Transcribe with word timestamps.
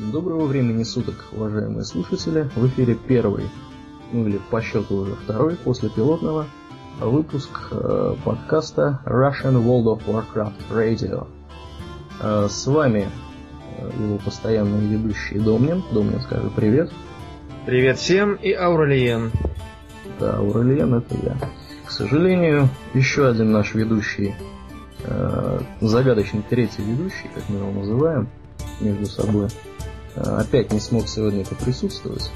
Доброго 0.00 0.46
времени 0.46 0.82
суток, 0.82 1.26
уважаемые 1.30 1.84
слушатели. 1.84 2.48
В 2.56 2.66
эфире 2.68 2.94
первый, 2.94 3.44
ну 4.12 4.26
или 4.26 4.40
по 4.50 4.62
счету 4.62 4.96
уже 4.96 5.14
второй, 5.14 5.56
после 5.56 5.90
пилотного, 5.90 6.46
выпуск 6.98 7.68
э, 7.70 8.14
подкаста 8.24 9.02
Russian 9.04 9.62
World 9.62 9.98
of 9.98 10.02
Warcraft 10.06 10.54
Radio. 10.70 11.28
Э, 12.22 12.48
с 12.48 12.66
вами 12.66 13.10
э, 13.76 13.90
его 14.02 14.16
постоянный 14.16 14.86
ведущий 14.86 15.38
Домнин. 15.38 15.82
Домнин, 15.92 16.22
скажи 16.22 16.50
привет. 16.56 16.90
Привет 17.66 17.98
всем 17.98 18.36
и 18.36 18.52
Аурелиен. 18.52 19.30
Да, 20.18 20.38
Аурелиен 20.38 20.94
это 20.94 21.14
я. 21.22 21.36
К 21.86 21.90
сожалению, 21.90 22.70
еще 22.94 23.28
один 23.28 23.52
наш 23.52 23.74
ведущий, 23.74 24.34
э, 25.04 25.60
загадочный 25.82 26.42
третий 26.48 26.82
ведущий, 26.82 27.28
как 27.34 27.46
мы 27.50 27.58
его 27.58 27.70
называем, 27.70 28.30
между 28.80 29.04
собой, 29.04 29.48
опять 30.16 30.72
не 30.72 30.80
смог 30.80 31.08
сегодня 31.08 31.44
присутствовать 31.44 32.30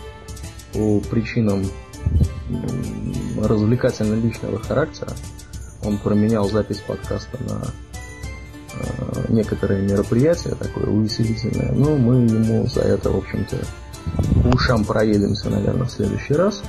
по 0.72 1.00
причинам 1.00 1.64
развлекательно-личного 3.40 4.58
характера. 4.60 5.12
Он 5.84 5.98
променял 5.98 6.48
запись 6.48 6.82
подкаста 6.86 7.38
на 7.42 7.66
э, 8.74 9.24
некоторые 9.28 9.82
мероприятия, 9.82 10.54
такое 10.54 10.86
увеселительное, 10.86 11.72
но 11.72 11.96
мы 11.96 12.24
ему 12.24 12.66
за 12.66 12.80
это, 12.80 13.10
в 13.10 13.18
общем-то, 13.18 13.56
ушам 14.52 14.84
проедемся, 14.84 15.50
наверное, 15.50 15.86
в 15.86 15.90
следующий 15.90 16.34
раз. 16.34 16.62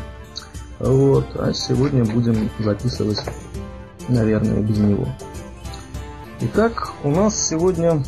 Вот, 0.79 1.25
а 1.35 1.53
сегодня 1.53 2.03
будем 2.03 2.49
записывать, 2.59 3.21
наверное, 4.09 4.61
без 4.61 4.77
него. 4.77 5.07
Итак, 6.41 6.91
у 7.03 7.11
нас 7.11 7.47
сегодня 7.47 8.03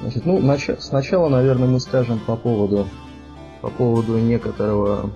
Значит, 0.00 0.26
ну, 0.26 0.38
нач... 0.40 0.68
сначала, 0.78 1.28
наверное, 1.28 1.68
мы 1.68 1.80
скажем 1.80 2.20
по 2.26 2.36
поводу, 2.36 2.86
по 3.62 3.70
поводу 3.70 4.18
некоторого 4.18 5.10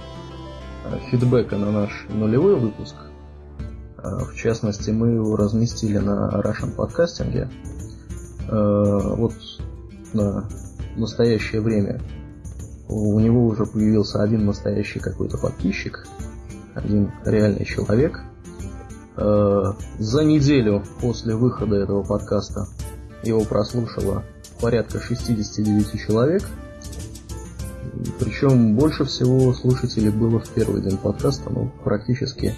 э, 0.87 0.99
фидбэка 1.11 1.57
на 1.57 1.71
наш 1.71 2.07
нулевой 2.09 2.57
выпуск. 2.57 2.97
Э, 3.99 4.25
в 4.25 4.35
частности, 4.35 4.91
мы 4.91 5.09
его 5.11 5.37
разместили 5.37 5.99
на 5.99 6.31
Russian 6.43 6.75
подкастинге. 6.75 7.51
Э, 8.49 9.15
вот 9.17 9.35
на 10.15 10.49
настоящее 10.97 11.61
время 11.61 12.01
у 12.89 13.21
него 13.21 13.47
уже 13.47 13.67
появился 13.67 14.23
один 14.23 14.47
настоящий 14.47 14.99
какой-то 14.99 15.37
подписчик, 15.37 16.07
один 16.75 17.13
реальный 17.25 17.65
человек. 17.65 18.21
За 19.17 20.25
неделю 20.25 20.83
после 21.01 21.37
выхода 21.37 21.77
этого 21.77 22.03
подкаста 22.03 22.67
его 23.23 23.45
прослушало 23.45 24.25
порядка 24.61 25.01
69 25.01 26.07
человек. 26.07 26.43
Причем 28.19 28.77
больше 28.77 29.05
всего 29.05 29.53
слушателей 29.53 30.11
было 30.11 30.39
в 30.39 30.49
первый 30.51 30.83
день 30.83 30.97
подкаста, 30.97 31.51
ну, 31.51 31.73
практически 31.85 32.55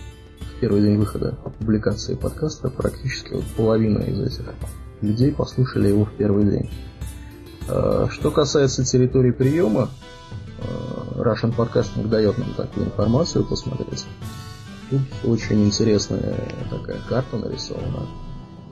в 0.57 0.61
первый 0.61 0.83
день 0.83 0.97
выхода 0.99 1.39
публикации 1.59 2.15
подкаста, 2.15 2.69
практически 2.69 3.33
вот 3.33 3.45
половина 3.57 3.99
из 4.01 4.21
этих 4.21 4.55
людей 5.01 5.33
послушали 5.33 5.89
его 5.89 6.05
в 6.05 6.13
первый 6.13 6.45
день. 6.45 6.71
А, 7.69 8.09
что 8.11 8.31
касается 8.31 8.85
территории 8.85 9.31
приема, 9.31 9.89
а, 10.59 11.23
Russian 11.23 11.55
Podcasting 11.55 12.09
дает 12.09 12.39
нам 12.39 12.55
такую 12.55 12.87
информацию 12.87 13.45
посмотреть. 13.45 14.07
Тут 14.91 15.03
очень 15.25 15.65
интересная 15.65 16.37
такая 16.71 16.99
карта 17.09 17.39
нарисована. 17.39 18.07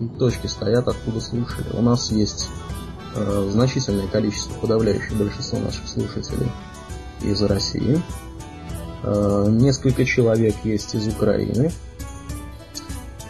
И 0.00 0.06
точки 0.06 0.46
стоят, 0.46 0.88
откуда 0.88 1.20
слушали. 1.20 1.66
У 1.74 1.82
нас 1.82 2.10
есть 2.10 2.48
значительное 3.14 4.06
количество, 4.08 4.54
подавляющее 4.54 5.16
большинство 5.16 5.58
наших 5.58 5.86
слушателей 5.88 6.50
из 7.22 7.42
России. 7.42 8.00
Э, 9.02 9.46
несколько 9.48 10.04
человек 10.04 10.54
есть 10.64 10.94
из 10.94 11.08
Украины. 11.08 11.70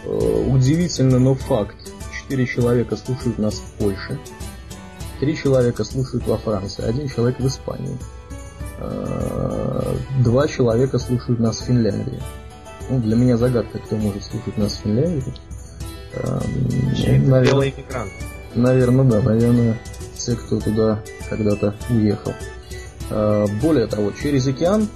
Э, 0.05 0.45
удивительно, 0.47 1.19
но 1.19 1.35
факт. 1.35 1.75
Четыре 2.13 2.45
человека 2.45 2.95
слушают 2.95 3.37
нас 3.39 3.55
в 3.55 3.71
Польше. 3.79 4.19
Три 5.19 5.37
человека 5.37 5.83
слушают 5.83 6.27
во 6.27 6.37
Франции. 6.37 6.83
Один 6.83 7.07
человек 7.07 7.39
в 7.39 7.47
Испании. 7.47 7.97
Э, 8.79 9.95
два 10.23 10.47
человека 10.47 10.99
слушают 10.99 11.39
нас 11.39 11.61
в 11.61 11.65
Финляндии. 11.65 12.21
Ну, 12.89 12.99
для 12.99 13.15
меня 13.15 13.37
загадка, 13.37 13.79
кто 13.79 13.95
может 13.95 14.23
слушать 14.23 14.57
нас 14.57 14.73
в 14.73 14.83
Финляндии. 14.83 15.33
Эм, 16.13 17.29
наверное, 17.29 17.45
белый 17.45 17.69
экран. 17.69 18.09
Наверное, 18.55 19.05
да, 19.05 19.21
наверное, 19.21 19.79
те, 20.17 20.35
кто 20.35 20.59
туда 20.59 21.01
когда-то 21.29 21.75
уехал. 21.89 22.33
А, 23.09 23.45
более 23.61 23.87
того, 23.87 24.11
через 24.11 24.47
океан, 24.47 24.87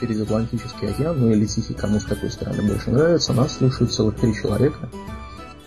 через 0.00 0.20
Атлантический 0.20 0.90
океан, 0.90 1.18
ну 1.18 1.30
или 1.30 1.46
Тихий, 1.46 1.74
кому 1.74 1.98
с 1.98 2.04
какой 2.04 2.30
стороны 2.30 2.62
больше 2.62 2.90
нравится, 2.90 3.32
нас 3.32 3.56
слушают 3.56 3.92
целых 3.92 4.16
три 4.16 4.34
человека. 4.34 4.88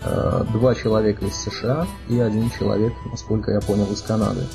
А, 0.02 0.44
два 0.52 0.74
человека 0.74 1.24
из 1.26 1.34
США 1.34 1.86
и 2.08 2.18
один 2.18 2.50
человек, 2.50 2.92
насколько 3.10 3.52
я 3.52 3.60
понял, 3.60 3.86
из 3.92 4.00
Канады. 4.00 4.46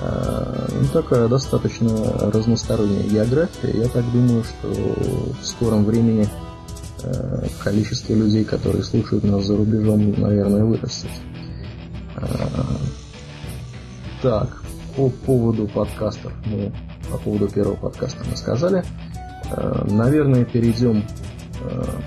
А, 0.00 0.68
ну, 0.70 0.86
такая 0.92 1.28
достаточно 1.28 1.90
разносторонняя 2.32 3.02
география. 3.04 3.72
Я 3.72 3.88
так 3.88 4.04
думаю, 4.12 4.44
что 4.44 4.68
в 4.68 5.44
скором 5.44 5.84
времени 5.84 6.28
количество 7.62 8.14
людей, 8.14 8.44
которые 8.44 8.82
слушают 8.82 9.24
нас 9.24 9.44
за 9.44 9.56
рубежом, 9.56 10.20
наверное, 10.20 10.64
вырастет. 10.64 11.10
Э, 12.16 12.26
так, 14.22 14.62
по 14.96 15.10
поводу 15.10 15.66
подкастов 15.68 16.32
мы 16.46 16.72
по 17.10 17.18
поводу 17.18 17.48
первого 17.48 17.76
подкаста 17.76 18.24
мы 18.28 18.36
сказали. 18.36 18.84
Э, 19.50 19.84
наверное, 19.90 20.44
перейдем 20.44 21.04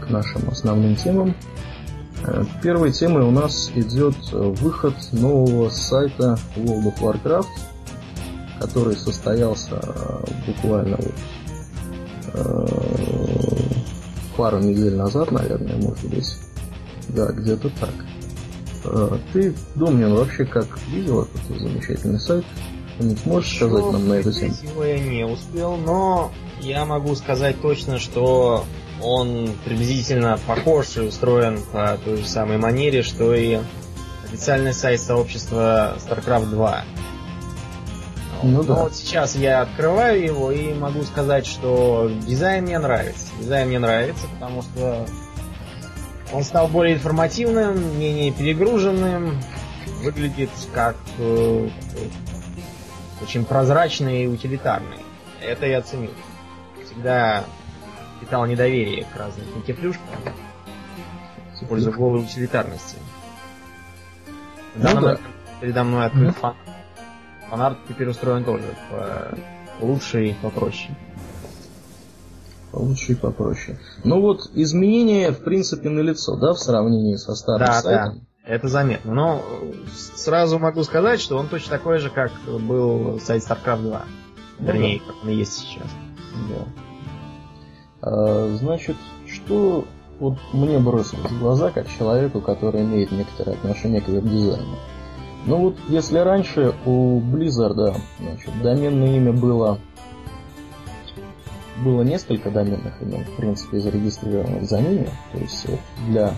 к 0.02 0.10
нашим 0.12 0.48
основным 0.50 0.96
темам. 0.96 1.34
Первой 2.62 2.92
темой 2.92 3.24
у 3.24 3.32
нас 3.32 3.72
идет 3.74 4.16
выход 4.32 4.94
нового 5.14 5.70
сайта 5.70 6.38
World 6.56 6.94
of 6.94 7.00
Warcraft, 7.02 7.48
который 8.60 8.96
состоялся 8.96 9.82
буквально 10.46 10.98
вот 10.98 11.16
пару 14.38 14.60
недель 14.60 14.96
назад, 14.96 15.32
наверное, 15.32 15.76
может 15.76 16.06
быть. 16.06 16.38
Да, 17.10 17.32
где-то 17.32 17.70
так. 17.80 17.94
А, 18.86 19.20
ты, 19.34 19.54
Домнин, 19.76 20.14
вообще 20.14 20.46
как 20.46 20.68
видел 20.90 21.24
этот 21.24 21.60
замечательный 21.60 22.20
сайт? 22.20 22.46
Не 23.00 23.16
сможешь 23.16 23.52
Еще 23.52 23.68
сказать 23.68 23.92
нам 23.92 24.08
на 24.08 24.14
эту 24.14 24.32
тему? 24.32 24.54
Его 24.64 24.84
я 24.84 25.00
не 25.00 25.26
успел, 25.26 25.78
но 25.78 26.32
я 26.62 26.86
могу 26.86 27.16
сказать 27.16 27.62
точно, 27.62 28.00
что 28.00 28.66
он 29.02 29.50
приблизительно 29.66 30.40
похож 30.48 30.98
и 30.98 31.02
устроен 31.02 31.60
по 31.72 31.98
той 32.04 32.18
же 32.18 32.28
самой 32.28 32.58
манере, 32.58 33.04
что 33.04 33.36
и 33.36 33.60
официальный 34.26 34.74
сайт 34.74 35.00
сообщества 35.00 35.96
StarCraft 35.98 36.50
2. 36.50 36.84
Ну, 38.44 38.64
да. 38.64 38.76
Но 38.76 38.84
вот 38.84 38.96
сейчас 38.96 39.36
я 39.36 39.62
открываю 39.62 40.24
его 40.24 40.52
и 40.52 40.74
могу 40.74 41.04
сказать, 41.04 41.46
что 41.46 42.12
дизайн 42.26 42.66
мне 42.66 42.80
нравится. 42.80 43.28
Дизайн 43.40 43.68
мне 43.68 43.80
нравится, 43.80 44.28
потому 44.34 44.62
что 44.62 45.06
он 46.34 46.44
стал 46.44 46.68
более 46.68 46.96
информативным, 46.96 48.00
менее 48.00 48.32
перегруженным, 48.32 49.40
выглядит 50.04 50.50
как 50.74 50.96
э, 51.18 51.70
очень 53.22 53.46
прозрачный 53.46 54.26
и 54.26 54.28
утилитарный. 54.28 55.00
Это 55.42 55.66
я 55.66 55.82
ценю. 55.82 56.10
Всегда 56.86 57.44
питал 58.20 58.46
недоверие 58.46 59.06
к 59.06 59.16
разным 59.16 59.46
финтифлюшкам 59.54 60.06
в 61.62 61.66
пользу 61.66 61.92
голой 61.92 62.22
утилитарности. 62.22 62.98
ну, 64.76 65.02
да. 65.02 65.18
передо 65.60 65.84
мной 65.84 66.06
открыт 66.06 66.30
mm-hmm. 66.30 66.40
фан 66.40 66.56
Фанарт 67.50 67.78
теперь 67.88 68.10
устроен 68.10 68.44
тоже 68.44 68.76
по 68.90 69.86
лучше 69.86 70.28
и 70.28 70.34
попроще. 70.34 70.96
Получше 72.72 73.14
и 73.14 73.16
попроще. 73.16 73.80
Ну 74.04 74.22
вот, 74.22 74.52
изменения, 74.54 75.32
в 75.32 75.44
принципе, 75.44 75.90
на 75.90 76.02
лицо, 76.02 76.36
да, 76.36 76.54
в 76.54 76.60
сравнении 76.60 77.16
со 77.16 77.34
старым 77.36 77.68
да, 77.68 77.82
сайтом? 77.82 78.20
Да, 78.20 78.54
это 78.54 78.68
заметно. 78.68 79.14
Но 79.14 79.44
сразу 80.16 80.60
могу 80.60 80.84
сказать, 80.84 81.20
что 81.20 81.38
он 81.38 81.48
точно 81.48 81.78
такой 81.78 82.00
же, 82.00 82.10
как 82.10 82.32
был 82.46 83.20
сайт 83.20 83.44
StarCraft 83.44 83.82
2. 83.84 84.02
Вернее, 84.60 85.02
ну, 85.02 85.14
как 85.14 85.24
он 85.24 85.30
и 85.30 85.36
есть 85.36 85.54
сейчас. 85.54 85.88
Да. 86.50 86.66
А, 88.02 88.56
значит, 88.60 88.98
что 89.28 89.86
вот 90.20 90.38
мне 90.54 90.80
бросилось 90.80 91.32
в 91.32 91.40
глаза, 91.40 91.72
как 91.72 91.88
человеку, 91.98 92.42
который 92.42 92.82
имеет 92.82 93.12
некоторое 93.12 93.54
отношение 93.54 94.02
к 94.02 94.08
веб-дизайну. 94.08 94.78
Ну 95.48 95.58
вот, 95.58 95.78
если 95.88 96.20
раньше 96.20 96.76
у 96.86 97.20
Blizzard, 97.22 97.98
значит, 98.20 98.62
доменное 98.62 99.16
имя 99.16 99.32
было 99.32 99.80
было 101.84 102.02
несколько 102.02 102.50
доменных 102.52 103.02
имен, 103.02 103.24
в 103.24 103.36
принципе, 103.38 103.80
зарегистрированных 103.80 104.66
за 104.66 104.82
ними. 104.82 105.10
То 105.32 105.38
есть 105.40 105.66
вот, 105.68 105.80
для 106.08 106.34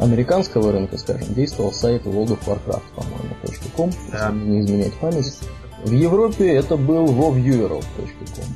американского 0.00 0.72
рынка, 0.72 0.96
скажем, 0.98 1.34
действовал 1.34 1.72
сайт 1.72 2.06
World 2.06 2.38
of 2.38 2.46
Warcraft, 2.46 2.82
по-моему, 2.94 3.34
.com, 3.76 3.90
да. 4.10 4.28
если 4.28 4.46
не 4.46 4.60
изменять 4.60 4.94
память. 4.94 5.38
В 5.84 5.90
Европе 5.90 6.54
это 6.54 6.76
был 6.76 7.06
woveural.com. 7.06 8.46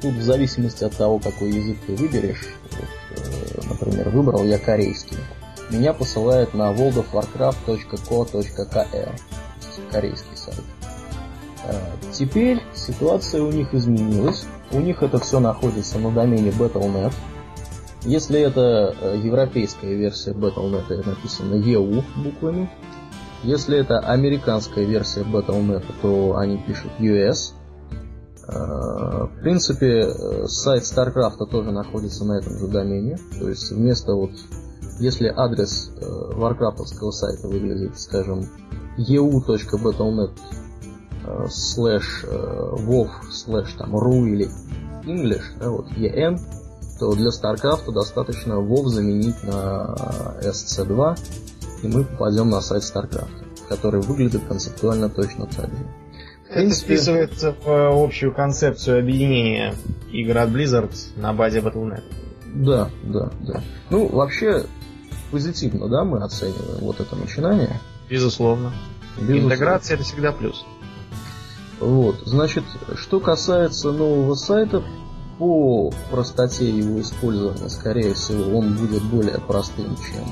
Тут 0.00 0.14
в 0.14 0.22
зависимости 0.22 0.84
от 0.84 0.96
того, 0.96 1.18
какой 1.18 1.50
язык 1.50 1.76
ты 1.86 1.94
выберешь, 1.94 2.56
вот, 3.56 3.68
например, 3.68 4.08
выбрал 4.08 4.44
я 4.44 4.58
корейский, 4.58 5.18
меня 5.70 5.92
посылает 5.92 6.54
на 6.54 6.72
worldofwarcraft.co.kr, 6.72 9.20
корейский 9.90 10.36
сайт. 10.36 10.62
Теперь 12.12 12.60
ситуация 12.74 13.42
у 13.42 13.52
них 13.52 13.72
изменилась. 13.72 14.44
У 14.72 14.80
них 14.80 15.02
это 15.02 15.18
все 15.18 15.38
находится 15.38 15.98
на 15.98 16.10
домене 16.10 16.50
Battle.net. 16.50 17.12
Если 18.04 18.40
это 18.40 18.96
э, 19.00 19.20
европейская 19.22 19.94
версия 19.94 20.32
Battle.net, 20.32 20.92
это 20.92 21.10
написано 21.10 21.54
EU 21.54 22.02
буквами. 22.16 22.68
Если 23.44 23.78
это 23.78 24.00
американская 24.00 24.84
версия 24.84 25.20
Battle.net, 25.20 25.84
то 26.00 26.36
они 26.36 26.58
пишут 26.58 26.90
US. 26.98 27.52
Э, 28.48 29.26
в 29.26 29.40
принципе, 29.40 30.00
э, 30.00 30.46
сайт 30.46 30.82
StarCraft 30.82 31.46
тоже 31.48 31.70
находится 31.70 32.24
на 32.24 32.38
этом 32.38 32.58
же 32.58 32.66
домене. 32.66 33.18
То 33.38 33.48
есть 33.48 33.70
вместо 33.70 34.14
вот, 34.14 34.32
если 35.02 35.26
адрес 35.28 35.90
варкрафтовского 36.00 37.10
сайта 37.10 37.48
выглядит, 37.48 37.98
скажем, 37.98 38.46
eu.battle.net 38.96 40.30
слэш 41.48 42.24
wov 42.24 43.08
слэш 43.30 43.72
там 43.74 43.96
ru 43.96 44.26
или 44.28 44.48
English, 45.04 45.44
да, 45.58 45.70
вот 45.70 45.86
en, 45.98 46.38
то 46.98 47.14
для 47.14 47.30
StarCraft 47.30 47.92
достаточно 47.92 48.54
WoW 48.54 48.86
заменить 48.86 49.42
на 49.42 49.94
SC2, 50.40 51.18
и 51.82 51.88
мы 51.88 52.04
попадем 52.04 52.50
на 52.50 52.60
сайт 52.60 52.84
StarCraft, 52.84 53.68
который 53.68 54.00
выглядит 54.02 54.42
концептуально 54.46 55.08
точно 55.08 55.46
так 55.46 55.70
же. 55.70 55.86
В 56.48 56.54
принципе... 56.54 56.94
Это 56.94 57.02
вписывается 57.02 57.56
в 57.64 58.04
общую 58.04 58.32
концепцию 58.34 59.00
объединения 59.00 59.74
игр 60.12 60.38
от 60.38 60.50
Blizzard 60.50 60.94
на 61.16 61.32
базе 61.32 61.60
Battle.net. 61.60 62.04
Да, 62.54 62.90
да, 63.02 63.30
да. 63.40 63.62
Ну, 63.90 64.06
вообще, 64.08 64.64
позитивно, 65.32 65.88
да, 65.88 66.04
мы 66.04 66.22
оцениваем 66.22 66.78
вот 66.80 67.00
это 67.00 67.16
начинание. 67.16 67.80
Безусловно. 68.08 68.72
Безусловно. 69.16 69.52
Интеграция 69.52 69.94
это 69.96 70.04
всегда 70.04 70.30
плюс. 70.30 70.64
Вот, 71.80 72.20
значит, 72.24 72.62
что 72.94 73.18
касается 73.18 73.90
нового 73.90 74.34
сайта, 74.34 74.84
по 75.38 75.90
простоте 76.10 76.70
его 76.70 77.00
использования, 77.00 77.68
скорее 77.68 78.14
всего, 78.14 78.58
он 78.58 78.76
будет 78.76 79.02
более 79.02 79.40
простым, 79.40 79.96
чем 79.96 80.24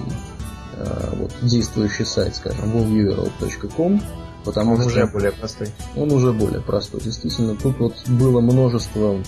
э, 0.77 1.15
вот, 1.17 1.33
действующий 1.43 2.05
сайт, 2.05 2.37
скажем, 2.37 2.77
wovviewer.com. 2.77 4.01
Потому 4.45 4.73
он 4.73 4.81
что 4.81 4.89
уже 4.89 5.07
более 5.07 5.33
простой. 5.33 5.69
Он 5.97 6.13
уже 6.13 6.33
более 6.33 6.61
простой. 6.63 7.01
Действительно, 7.01 7.57
тут 7.57 7.79
вот 7.79 7.95
было 8.09 8.41
множество 8.41 9.23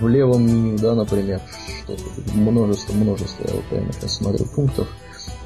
в 0.00 0.08
левом 0.08 0.46
меню, 0.46 0.78
да, 0.78 0.94
например, 0.94 1.40
что-то 1.82 2.02
множество, 2.34 2.92
множество, 2.92 3.44
я 3.48 3.54
вот 3.54 3.64
прямо 3.66 3.92
сейчас 3.92 4.16
смотрю, 4.16 4.44
пунктов 4.46 4.88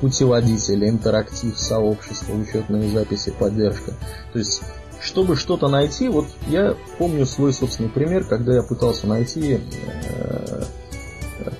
путеводители, 0.00 0.88
интерактив, 0.88 1.56
сообщество, 1.56 2.34
учетные 2.34 2.90
записи, 2.90 3.32
поддержка. 3.38 3.92
То 4.32 4.38
есть 4.40 4.60
чтобы 5.00 5.36
что-то 5.36 5.68
найти, 5.68 6.08
вот 6.08 6.26
я 6.48 6.76
помню 6.98 7.26
свой 7.26 7.52
собственный 7.52 7.88
пример, 7.88 8.24
когда 8.24 8.54
я 8.54 8.62
пытался 8.62 9.06
найти 9.06 9.60
э, 10.04 10.62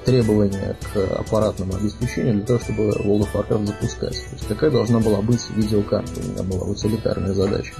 требования 0.05 0.77
к 0.93 1.21
аппаратному 1.21 1.75
обеспечению 1.75 2.35
для 2.35 2.45
того, 2.45 2.61
чтобы 2.61 2.83
World 2.91 3.27
of 3.27 3.33
Warcraft 3.33 3.67
запускать. 3.67 4.25
То 4.25 4.33
есть 4.33 4.49
какая 4.49 4.71
должна 4.71 5.01
была 5.01 5.21
быть 5.21 5.49
видеокарта, 5.51 6.13
у 6.21 6.33
меня 6.33 6.43
была 6.43 6.67
утилитарная 6.67 7.33
задача. 7.33 7.75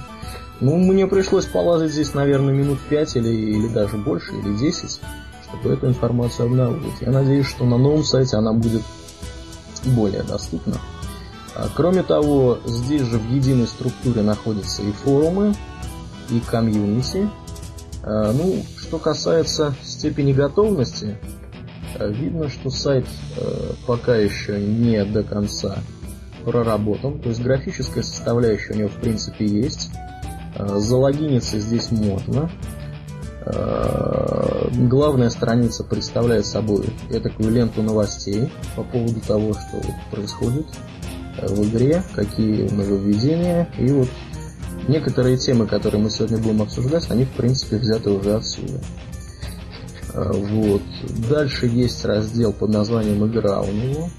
Ну, 0.59 0.77
мне 0.77 1.07
пришлось 1.07 1.45
полазить 1.45 1.91
здесь, 1.91 2.13
наверное, 2.13 2.53
минут 2.53 2.79
5 2.89 3.15
или, 3.17 3.29
или 3.29 3.67
даже 3.67 3.97
больше, 3.97 4.33
или 4.33 4.55
10, 4.55 5.01
чтобы 5.47 5.73
эту 5.73 5.87
информацию 5.87 6.45
обнаружить. 6.45 7.01
Я 7.01 7.11
надеюсь, 7.11 7.47
что 7.47 7.65
на 7.65 7.77
новом 7.77 8.03
сайте 8.03 8.37
она 8.37 8.53
будет 8.53 8.81
более 9.85 10.23
доступна. 10.23 10.79
А, 11.55 11.67
кроме 11.75 12.03
того, 12.03 12.59
здесь 12.65 13.01
же 13.01 13.19
в 13.19 13.31
единой 13.31 13.67
структуре 13.67 14.21
находятся 14.21 14.81
и 14.81 14.91
форумы, 14.91 15.53
и 16.29 16.39
комьюнити. 16.39 17.29
А, 18.01 18.31
ну, 18.31 18.63
что 18.77 18.97
касается 18.97 19.75
степени 19.83 20.33
готовности, 20.33 21.17
видно, 21.99 22.49
что 22.49 22.69
сайт 22.69 23.05
пока 23.87 24.15
еще 24.15 24.59
не 24.59 25.03
до 25.05 25.23
конца 25.23 25.79
проработан. 26.45 27.19
То 27.19 27.29
есть 27.29 27.41
графическая 27.41 28.03
составляющая 28.03 28.73
у 28.73 28.77
него 28.77 28.89
в 28.89 28.99
принципе 28.99 29.45
есть. 29.45 29.89
Залогиниться 30.57 31.59
здесь 31.59 31.91
можно. 31.91 32.49
Главная 34.71 35.29
страница 35.29 35.83
представляет 35.83 36.45
собой 36.45 36.85
такую 37.11 37.51
ленту 37.51 37.81
новостей 37.81 38.49
по 38.75 38.83
поводу 38.83 39.19
того, 39.19 39.53
что 39.53 39.81
происходит 40.11 40.65
в 41.41 41.63
игре, 41.69 42.03
какие 42.13 42.69
нововведения. 42.69 43.67
И 43.77 43.91
вот 43.91 44.07
некоторые 44.87 45.37
темы, 45.37 45.65
которые 45.67 46.01
мы 46.01 46.09
сегодня 46.09 46.37
будем 46.37 46.61
обсуждать, 46.61 47.09
они 47.09 47.25
в 47.25 47.31
принципе 47.31 47.77
взяты 47.77 48.11
уже 48.11 48.35
отсюда. 48.35 48.79
Вот. 50.13 50.81
Дальше 51.29 51.65
есть 51.67 52.05
раздел 52.05 52.53
под 52.53 52.69
названием 52.69 53.25
«Игра» 53.25 53.61
у 53.61 53.71
него. 53.71 54.09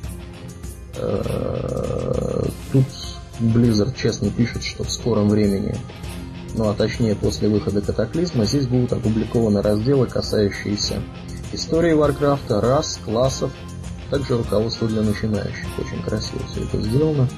А, 0.96 2.46
тут 2.72 2.84
Blizzard 3.40 3.94
честно 3.96 4.30
пишет, 4.30 4.62
что 4.62 4.84
в 4.84 4.90
скором 4.90 5.28
времени, 5.28 5.76
ну 6.56 6.68
а 6.68 6.74
точнее 6.74 7.14
после 7.14 7.48
выхода 7.48 7.80
Катаклизма, 7.80 8.44
здесь 8.44 8.66
будут 8.66 8.92
опубликованы 8.92 9.60
разделы, 9.62 10.06
касающиеся 10.06 11.02
истории 11.52 11.92
Варкрафта, 11.92 12.60
рас, 12.60 12.98
классов, 13.04 13.52
также 14.10 14.36
руководство 14.36 14.88
для 14.88 15.02
начинающих. 15.02 15.66
Очень 15.78 16.02
красиво 16.02 16.40
все 16.50 16.64
это 16.64 16.80
сделано. 16.80 17.28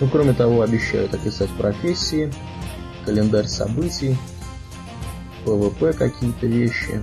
Ну, 0.00 0.08
кроме 0.08 0.32
того, 0.32 0.62
обещают 0.62 1.14
описать 1.14 1.50
профессии, 1.50 2.32
календарь 3.04 3.46
событий, 3.46 4.16
PvP 5.44 5.92
какие-то 5.92 6.46
вещи, 6.46 7.02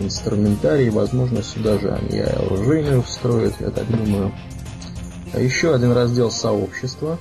инструментарий, 0.00 0.90
возможно, 0.90 1.42
сюда 1.42 1.78
же 1.78 1.90
они 1.90 2.20
оружейную 2.20 3.02
встроят, 3.02 3.54
я 3.60 3.70
так 3.70 3.86
думаю. 3.88 4.32
А 5.32 5.40
еще 5.40 5.74
один 5.74 5.92
раздел 5.92 6.30
сообщества. 6.30 7.18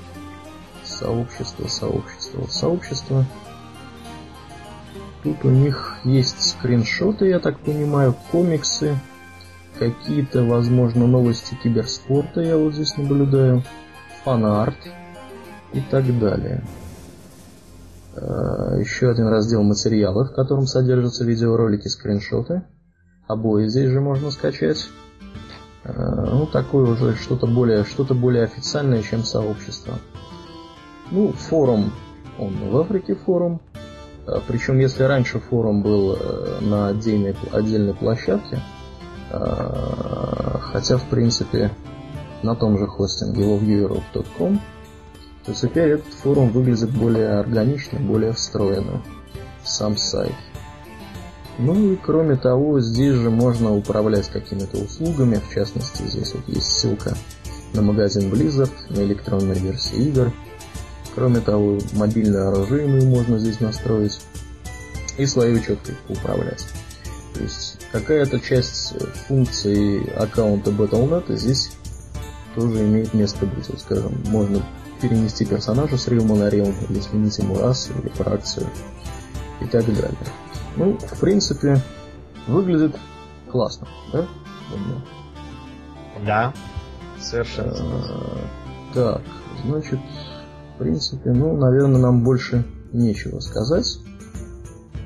Сообщество, 0.83 1.67
сообщество, 1.67 2.47
сообщество. 2.47 3.25
Тут 5.23 5.43
у 5.43 5.49
них 5.49 5.97
есть 6.03 6.49
скриншоты, 6.49 7.27
я 7.27 7.39
так 7.39 7.59
понимаю, 7.59 8.15
комиксы, 8.31 8.95
какие-то, 9.79 10.43
возможно, 10.43 11.07
новости 11.07 11.57
киберспорта 11.63 12.41
я 12.41 12.57
вот 12.57 12.75
здесь 12.75 12.95
наблюдаю, 12.97 13.63
фанарт 14.23 14.77
и 15.73 15.81
так 15.81 16.17
далее. 16.19 16.63
А, 18.15 18.75
еще 18.77 19.09
один 19.09 19.27
раздел 19.27 19.63
материалов, 19.63 20.31
в 20.31 20.33
котором 20.33 20.65
содержатся 20.67 21.25
видеоролики, 21.25 21.87
скриншоты. 21.87 22.63
Обои 23.27 23.67
здесь 23.67 23.89
же 23.89 24.01
можно 24.01 24.31
скачать. 24.31 24.87
А, 25.83 25.91
ну, 25.91 26.45
такое 26.45 26.89
уже 26.89 27.15
что-то 27.15 27.47
более, 27.47 27.83
что-то 27.83 28.13
более 28.13 28.43
официальное, 28.43 29.01
чем 29.01 29.23
сообщество. 29.23 29.95
Ну, 31.11 31.33
форум, 31.33 31.91
он 32.39 32.53
в 32.69 32.77
Африке 32.77 33.15
форум. 33.15 33.61
А, 34.25 34.41
Причем, 34.47 34.79
если 34.79 35.03
раньше 35.03 35.39
форум 35.39 35.83
был 35.83 36.15
э, 36.15 36.59
на 36.61 36.87
отдельной, 36.87 37.35
отдельной 37.51 37.93
площадке, 37.93 38.59
хотя, 40.61 40.97
в 40.97 41.09
принципе, 41.09 41.71
на 42.43 42.55
том 42.55 42.77
же 42.77 42.87
хостинге 42.87 43.43
loveeurope.com 43.43 44.61
то 45.45 45.53
теперь 45.53 45.91
этот 45.91 46.13
форум 46.13 46.49
выглядит 46.49 46.89
более 46.89 47.39
органично, 47.39 47.99
более 47.99 48.33
встроенно 48.33 49.01
в 49.63 49.69
сам 49.69 49.97
сайт. 49.97 50.33
Ну 51.57 51.93
и 51.93 51.95
кроме 51.95 52.35
того, 52.35 52.81
здесь 52.81 53.13
же 53.13 53.29
можно 53.29 53.73
управлять 53.73 54.27
какими-то 54.29 54.77
услугами, 54.77 55.35
в 55.35 55.53
частности, 55.53 56.03
здесь 56.03 56.33
вот 56.33 56.43
есть 56.47 56.71
ссылка 56.71 57.15
на 57.73 57.81
магазин 57.81 58.31
Blizzard, 58.31 58.71
на 58.89 59.01
электронные 59.01 59.59
версии 59.59 60.09
игр. 60.09 60.33
Кроме 61.13 61.39
того, 61.39 61.79
мобильное 61.93 62.49
оружие 62.49 62.87
можно 63.05 63.39
здесь 63.39 63.61
настроить 63.61 64.19
и 65.17 65.25
свою 65.25 65.57
учетку 65.57 65.93
управлять. 66.09 66.65
То 67.33 67.41
есть 67.41 67.79
какая-то 67.91 68.39
часть 68.39 68.93
функций 69.27 70.03
аккаунта 70.17 70.71
Battle.net 70.71 71.33
здесь 71.37 71.71
тоже 72.55 72.83
имеет 72.85 73.13
место 73.13 73.45
быть. 73.45 73.69
Вот, 73.69 73.79
скажем, 73.79 74.21
можно 74.27 74.61
перенести 75.01 75.45
персонажа 75.45 75.97
с 75.97 76.07
Realm 76.07 76.35
на 76.37 76.49
Realm, 76.49 76.73
или 76.89 76.99
сменить 76.99 77.37
ему 77.37 77.59
расу 77.59 77.93
или 77.99 78.09
фракцию 78.09 78.67
и 79.61 79.65
так 79.65 79.85
далее. 79.85 80.17
Ну, 80.77 80.97
в 80.97 81.19
принципе, 81.19 81.81
выглядит 82.47 82.95
классно, 83.49 83.87
да? 84.11 84.27
Да, 86.25 86.53
совершенно. 87.19 87.73
А, 87.77 88.37
так, 88.93 89.21
значит, 89.65 89.99
в 90.75 90.79
принципе, 90.79 91.31
ну, 91.31 91.55
наверное, 91.55 91.99
нам 91.99 92.23
больше 92.23 92.65
нечего 92.91 93.39
сказать. 93.39 93.99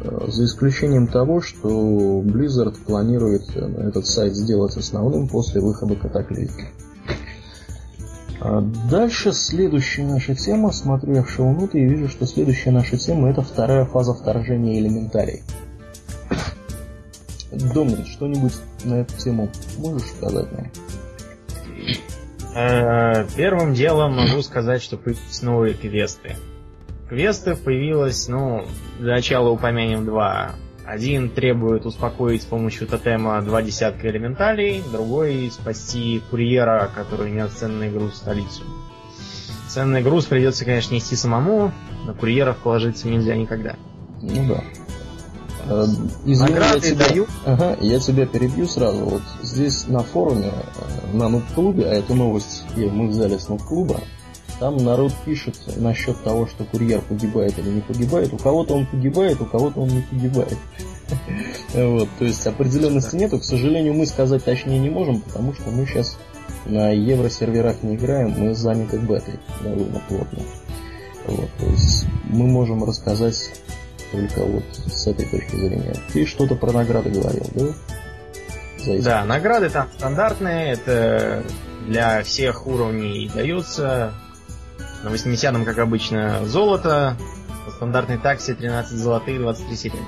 Э, 0.01 0.27
за 0.27 0.45
исключением 0.45 1.07
того, 1.07 1.41
что 1.41 2.21
Blizzard 2.21 2.77
планирует 2.85 3.43
э, 3.55 3.87
этот 3.87 4.05
сайт 4.07 4.35
сделать 4.35 4.75
основным 4.77 5.27
после 5.27 5.61
выхода 5.61 5.95
катаклизма. 5.95 6.69
А 8.41 8.61
дальше 8.61 9.33
следующая 9.33 10.05
наша 10.05 10.33
тема. 10.33 10.71
Смотрю 10.71 11.15
я 11.15 11.23
в 11.23 11.29
шоу-ноты 11.29 11.79
и 11.79 11.85
вижу, 11.85 12.07
что 12.07 12.25
следующая 12.25 12.71
наша 12.71 12.97
тема 12.97 13.29
это 13.29 13.41
вторая 13.41 13.85
фаза 13.85 14.13
вторжения 14.13 14.79
элементарий. 14.79 15.43
Домнин, 17.51 18.05
что-нибудь 18.05 18.53
на 18.85 19.01
эту 19.01 19.17
тему 19.17 19.49
можешь 19.77 20.07
сказать 20.07 20.47
нам? 20.53 20.67
Э, 22.55 23.25
первым 23.35 23.73
делом 23.73 24.15
могу 24.15 24.41
сказать, 24.41 24.81
что 24.81 24.97
появились 24.97 25.41
новые 25.41 25.73
квесты. 25.73 26.35
Квестов 27.09 27.59
появилось, 27.61 28.27
ну, 28.27 28.65
для 28.99 29.15
начала 29.15 29.49
упомянем 29.49 30.05
два. 30.05 30.51
Один 30.89 31.29
требует 31.29 31.85
успокоить 31.85 32.41
с 32.41 32.45
помощью 32.45 32.87
тотема 32.87 33.39
два 33.43 33.61
десятка 33.61 34.09
элементалей, 34.09 34.83
другой 34.91 35.51
спасти 35.51 36.19
курьера, 36.31 36.89
который 36.95 37.29
нес 37.29 37.51
ценный 37.51 37.91
груз 37.91 38.13
в 38.13 38.15
столицу. 38.15 38.63
Ценный 39.67 40.01
груз 40.01 40.25
придется, 40.25 40.65
конечно, 40.65 40.95
нести 40.95 41.15
самому, 41.15 41.71
на 42.07 42.15
курьеров 42.15 42.57
положиться 42.57 43.07
нельзя 43.07 43.35
никогда. 43.35 43.75
Ну 44.23 44.47
да. 44.47 44.63
Э, 45.65 45.85
извини, 46.25 46.53
Награды 46.53 46.87
я 46.87 46.95
тебя, 46.95 47.07
дают. 47.07 47.29
Ага, 47.45 47.77
я 47.81 47.99
тебя 47.99 48.25
перебью 48.25 48.67
сразу. 48.67 49.05
Вот 49.05 49.21
здесь 49.43 49.87
на 49.87 49.99
форуме, 49.99 50.51
э, 50.51 51.15
на 51.15 51.29
нуб-клубе, 51.29 51.85
а 51.85 51.93
эту 51.93 52.15
новость 52.15 52.63
мы 52.75 53.09
взяли 53.09 53.37
с 53.37 53.47
нуб-клуба, 53.47 54.01
там 54.59 54.77
народ 54.77 55.13
пишет 55.25 55.55
насчет 55.77 56.21
того, 56.23 56.47
что 56.47 56.65
курьер 56.65 57.01
погибает 57.01 57.57
или 57.57 57.69
не 57.69 57.81
погибает. 57.81 58.33
У 58.33 58.37
кого-то 58.37 58.75
он 58.75 58.85
погибает, 58.85 59.39
у 59.41 59.45
кого-то 59.45 59.79
он 59.81 59.89
не 59.89 60.01
погибает. 60.01 60.57
Вот, 61.73 62.07
то 62.19 62.25
есть 62.25 62.45
определенности 62.45 63.15
нету. 63.15 63.39
К 63.39 63.43
сожалению, 63.43 63.93
мы 63.93 64.05
сказать 64.05 64.43
точнее 64.43 64.79
не 64.79 64.89
можем, 64.89 65.21
потому 65.21 65.53
что 65.53 65.69
мы 65.71 65.85
сейчас 65.85 66.17
на 66.65 66.91
евросерверах 66.91 67.83
не 67.83 67.95
играем, 67.95 68.31
мы 68.37 68.53
заняты 68.53 68.97
бетой 68.97 69.39
довольно 69.63 70.01
плотно. 70.07 70.39
Вот, 71.25 71.49
то 71.59 71.65
есть 71.65 72.05
мы 72.25 72.47
можем 72.47 72.83
рассказать 72.83 73.51
только 74.11 74.43
вот 74.43 74.63
с 74.87 75.07
этой 75.07 75.25
точки 75.25 75.55
зрения. 75.55 75.95
Ты 76.11 76.25
что-то 76.25 76.55
про 76.55 76.71
награды 76.71 77.09
говорил, 77.09 77.45
да? 77.53 77.73
Да, 79.01 79.25
награды 79.25 79.69
там 79.69 79.89
стандартные, 79.97 80.73
это 80.73 81.43
для 81.87 82.23
всех 82.23 82.65
уровней 82.65 83.29
даются. 83.33 84.13
На 85.03 85.09
80-м, 85.09 85.65
как 85.65 85.77
обычно, 85.79 86.45
золото, 86.45 87.17
по 87.65 87.71
стандартной 87.71 88.17
таксе 88.17 88.53
13 88.53 88.97
золотых, 88.97 89.39
23 89.39 89.75
серебряных. 89.75 90.07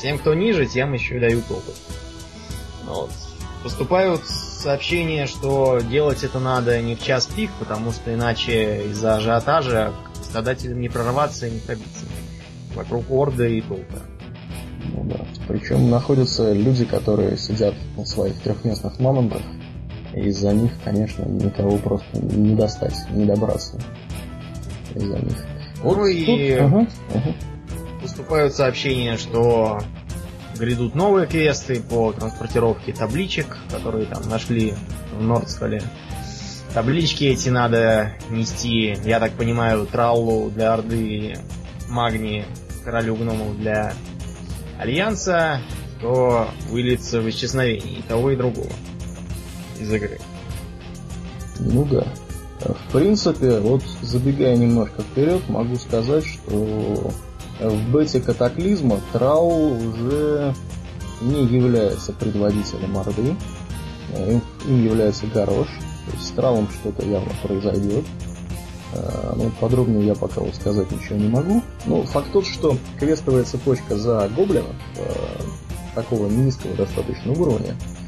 Тем, 0.00 0.18
кто 0.18 0.34
ниже, 0.34 0.66
тем 0.66 0.92
еще 0.94 1.16
и 1.16 1.20
дают 1.20 1.44
опыт. 1.50 1.76
Вот. 2.86 3.10
Поступают 3.62 4.24
сообщения, 4.24 5.26
что 5.26 5.80
делать 5.80 6.24
это 6.24 6.38
надо 6.38 6.80
не 6.80 6.96
в 6.96 7.02
час 7.02 7.26
пик, 7.26 7.50
потому 7.58 7.92
что 7.92 8.14
иначе 8.14 8.86
из-за 8.86 9.16
ажиотажа 9.16 9.92
к 10.20 10.24
страдателям 10.24 10.80
не 10.80 10.88
прорваться 10.88 11.46
и 11.46 11.50
не 11.50 11.60
пробиться. 11.60 12.06
Вокруг 12.74 13.10
орды 13.10 13.58
и 13.58 13.60
толпа. 13.60 13.98
Ну 14.94 15.04
да. 15.04 15.26
Причем 15.46 15.90
находятся 15.90 16.52
люди, 16.52 16.84
которые 16.84 17.36
сидят 17.36 17.74
на 17.96 18.06
своих 18.06 18.40
трехместных 18.40 18.98
мамонтах, 18.98 19.42
из-за 20.14 20.52
них, 20.52 20.72
конечно, 20.84 21.24
никого 21.24 21.76
просто 21.78 22.18
не 22.18 22.54
достать, 22.54 22.94
не 23.10 23.24
добраться. 23.24 23.80
Из-за 24.94 25.18
них. 25.18 25.36
Вот 25.82 25.96
ну 25.98 26.06
и 26.06 26.52
ага, 26.54 26.86
ага. 27.14 27.34
поступают 28.02 28.54
сообщения, 28.54 29.16
что 29.16 29.78
грядут 30.58 30.94
новые 30.94 31.26
квесты 31.26 31.80
по 31.80 32.12
транспортировке 32.12 32.92
табличек, 32.92 33.56
которые 33.70 34.06
там 34.06 34.28
нашли 34.28 34.74
в 35.12 35.22
Нордскале. 35.22 35.82
Таблички 36.74 37.24
эти 37.24 37.48
надо 37.48 38.12
нести, 38.30 38.96
я 39.04 39.18
так 39.20 39.32
понимаю, 39.32 39.86
Траллу 39.86 40.50
для 40.50 40.74
Орды, 40.74 41.36
Магни, 41.88 42.44
Королю 42.84 43.16
Гномов 43.16 43.58
для 43.58 43.94
Альянса, 44.78 45.60
то 46.00 46.48
выльется 46.68 47.20
в 47.20 47.28
исчезновение 47.28 47.98
и 47.98 48.02
того, 48.02 48.30
и 48.30 48.36
другого 48.36 48.70
из 49.80 49.92
игры. 49.92 50.18
Ну 51.58 51.84
да. 51.84 52.06
В 52.60 52.92
принципе, 52.92 53.58
вот 53.58 53.82
забегая 54.02 54.56
немножко 54.56 55.02
вперед, 55.02 55.48
могу 55.48 55.76
сказать, 55.76 56.24
что 56.26 57.10
в 57.60 57.90
бете 57.90 58.20
катаклизма 58.20 59.00
Трау 59.12 59.76
уже 59.76 60.54
не 61.20 61.44
является 61.44 62.12
предводителем 62.12 62.96
Орды. 62.96 63.34
Им, 64.16 64.42
им 64.66 64.84
является 64.84 65.26
Горош. 65.26 65.68
То 66.06 66.16
есть 66.16 66.28
с 66.28 66.30
Траулом 66.30 66.68
что-то 66.70 67.06
явно 67.06 67.32
произойдет. 67.42 68.04
А, 68.92 69.34
ну, 69.36 69.50
подробнее 69.60 70.06
я 70.06 70.14
пока 70.14 70.40
вот 70.40 70.54
сказать 70.54 70.90
ничего 70.90 71.16
не 71.16 71.28
могу. 71.28 71.62
Но 71.86 72.02
факт 72.02 72.32
тот, 72.32 72.46
что 72.46 72.76
квестовая 72.98 73.44
цепочка 73.44 73.96
за 73.96 74.28
гоблинов 74.34 74.74
э, 74.96 75.12
такого 75.94 76.28
низкого 76.28 76.74
достаточно 76.74 77.32
уровня 77.32 77.76
Э, 77.76 77.99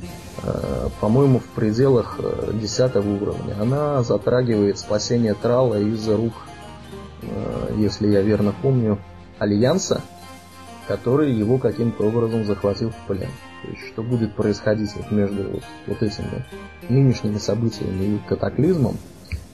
по-моему, 1.00 1.38
в 1.38 1.46
пределах 1.48 2.18
10 2.52 2.96
э, 2.96 2.98
уровня. 2.98 3.56
Она 3.60 4.02
затрагивает 4.02 4.78
спасение 4.78 5.34
Трала 5.34 5.78
из 5.78 6.08
рук, 6.08 6.32
э, 7.22 7.74
если 7.78 8.08
я 8.08 8.22
верно 8.22 8.52
помню, 8.60 8.98
Альянса, 9.38 10.00
который 10.88 11.32
его 11.32 11.58
каким-то 11.58 12.04
образом 12.04 12.44
захватил 12.44 12.90
в 12.90 13.06
плен. 13.06 13.30
То 13.62 13.68
есть, 13.68 13.92
что 13.92 14.02
будет 14.02 14.34
происходить 14.34 14.90
вот 14.96 15.12
между 15.12 15.44
вот, 15.44 15.62
вот 15.86 16.02
этими 16.02 16.44
нынешними 16.88 17.38
событиями 17.38 18.16
и 18.16 18.28
катаклизмом, 18.28 18.96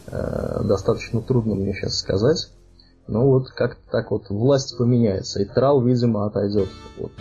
достаточно 0.06 1.20
трудно 1.20 1.54
мне 1.54 1.74
сейчас 1.74 1.98
сказать. 1.98 2.48
Но 3.06 3.26
вот 3.26 3.50
как-то 3.50 3.80
так 3.90 4.10
вот 4.10 4.30
власть 4.30 4.76
поменяется, 4.78 5.42
и 5.42 5.44
Трал, 5.44 5.82
видимо, 5.82 6.26
отойдет 6.26 6.68
от 6.98 7.12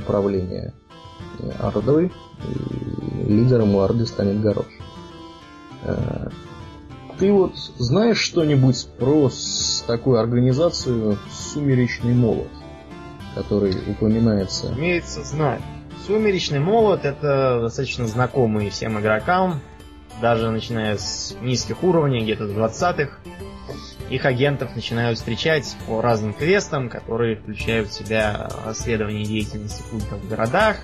управления 0.00 0.72
Ордой, 1.58 2.12
и 3.26 3.32
лидером 3.32 3.74
у 3.74 3.80
Орды 3.80 4.06
станет 4.06 4.40
Горош. 4.40 4.66
Э, 5.82 6.28
ты 7.18 7.32
вот 7.32 7.54
знаешь 7.78 8.18
что-нибудь 8.18 8.88
про 8.98 9.30
такую 9.86 10.18
организацию 10.18 11.18
«Сумеречный 11.30 12.14
молот», 12.14 12.48
который 13.34 13.74
упоминается? 13.86 14.72
Имеется, 14.76 15.22
знаю. 15.22 15.60
«Сумеречный 16.06 16.60
молот»— 16.60 17.00
это 17.04 17.60
достаточно 17.60 18.06
знакомый 18.06 18.70
всем 18.70 18.98
игрокам, 18.98 19.60
даже 20.20 20.50
начиная 20.50 20.96
с 20.96 21.36
низких 21.42 21.82
уровней, 21.82 22.22
где-то 22.22 22.48
с 22.48 22.52
20-х. 22.52 23.18
Их 24.08 24.24
агентов 24.24 24.74
начинают 24.74 25.18
встречать 25.18 25.76
по 25.86 26.00
разным 26.00 26.32
квестам, 26.32 26.88
которые 26.88 27.36
включают 27.36 27.90
в 27.90 27.92
себя 27.92 28.48
расследование 28.64 29.24
деятельности 29.24 29.82
культов 29.90 30.18
в 30.18 30.28
городах, 30.28 30.78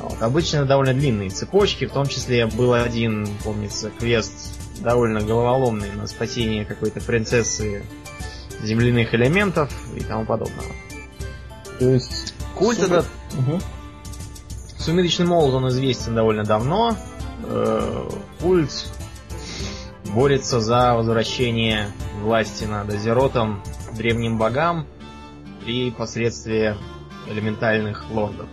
вот. 0.00 0.22
Обычно 0.22 0.64
довольно 0.64 0.94
длинные 0.94 1.30
цепочки, 1.30 1.86
в 1.86 1.92
том 1.92 2.06
числе 2.06 2.46
был 2.46 2.72
один, 2.72 3.26
помнится, 3.44 3.90
квест 3.90 4.32
довольно 4.80 5.20
головоломный 5.20 5.90
на 5.92 6.06
спасение 6.06 6.64
какой-то 6.64 7.00
принцессы 7.00 7.84
земляных 8.62 9.14
элементов 9.14 9.72
и 9.94 10.00
тому 10.00 10.24
подобного. 10.24 10.68
То 11.78 11.90
есть... 11.90 12.34
Культ 12.54 12.78
Сумер... 12.78 12.98
этот... 12.98 13.06
Угу. 13.38 13.60
Сумеречный 14.78 15.26
молот, 15.26 15.54
он 15.54 15.68
известен 15.68 16.14
довольно 16.14 16.44
давно. 16.44 16.96
Э, 17.44 18.08
культ 18.40 18.86
борется 20.06 20.60
за 20.60 20.94
возвращение 20.94 21.88
власти 22.22 22.64
над 22.64 22.92
Азеротом 22.92 23.62
древним 23.94 24.38
богам 24.38 24.86
при 25.64 25.90
посредстве 25.90 26.76
элементальных 27.28 28.10
лордов 28.10 28.48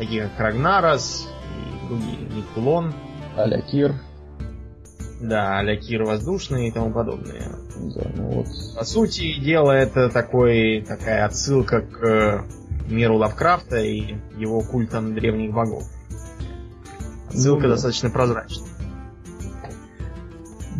такие 0.00 0.28
как 0.28 0.40
Рагнарос 0.40 1.28
и 1.56 1.86
другие, 1.86 2.18
Никулон. 2.34 2.94
Алякир. 3.36 3.94
Да, 5.20 5.58
Алякир 5.58 6.04
воздушный 6.04 6.68
и 6.68 6.72
тому 6.72 6.90
подобное. 6.90 7.52
Да, 7.94 8.10
ну 8.16 8.30
вот. 8.30 8.46
По 8.76 8.84
сути 8.84 9.38
дела, 9.38 9.72
это 9.72 10.08
такой, 10.08 10.82
такая 10.88 11.26
отсылка 11.26 11.82
к 11.82 12.02
э, 12.02 12.42
миру 12.90 13.16
Лавкрафта 13.16 13.76
и 13.76 14.14
его 14.38 14.62
культам 14.62 15.14
древних 15.14 15.52
богов. 15.52 15.84
Отсылка 17.28 17.64
ну, 17.64 17.74
достаточно 17.74 18.08
прозрачная. 18.08 18.69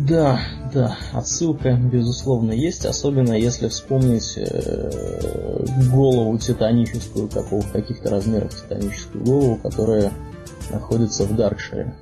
Да, 0.07 0.39
да, 0.73 0.97
отсылка, 1.13 1.73
безусловно, 1.73 2.53
есть, 2.53 2.85
особенно 2.85 3.33
если 3.33 3.67
вспомнить 3.67 4.33
э, 4.37 5.65
голову 5.91 6.37
титаническую, 6.39 7.27
какого, 7.27 7.61
каких-то 7.61 8.09
размерах 8.09 8.51
титаническую 8.51 9.23
голову, 9.23 9.55
которая 9.57 10.11
находится 10.71 11.25
в 11.25 11.35
Даркшире. 11.35 11.93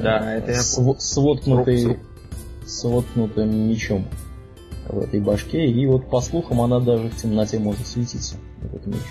Да, 0.00 0.34
это 0.34 0.52
я 0.52 0.62
с, 0.62 0.76
воткнутой, 1.16 1.98
с 2.66 2.84
воткнутым 2.84 3.68
мечом 3.68 4.06
в 4.88 4.98
этой 4.98 5.20
башке. 5.20 5.66
И 5.66 5.86
вот 5.86 6.10
по 6.10 6.20
слухам 6.20 6.60
она 6.60 6.80
даже 6.80 7.08
в 7.08 7.16
темноте 7.16 7.58
может 7.58 7.86
светиться, 7.86 8.36
этот 8.62 8.86
меч. 8.86 9.02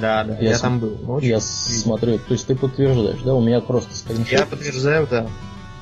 Да, 0.00 0.24
да, 0.24 0.36
я, 0.38 0.50
я 0.50 0.58
там 0.58 0.78
был. 0.78 0.96
Ночью. 0.98 1.30
Я 1.30 1.40
смотрю, 1.40 2.18
то 2.18 2.32
есть 2.32 2.46
ты 2.46 2.54
подтверждаешь, 2.54 3.22
да? 3.24 3.34
У 3.34 3.40
меня 3.40 3.60
просто 3.60 3.96
скриншот. 3.96 4.32
Я 4.32 4.46
подтверждаю, 4.46 5.08
да. 5.10 5.26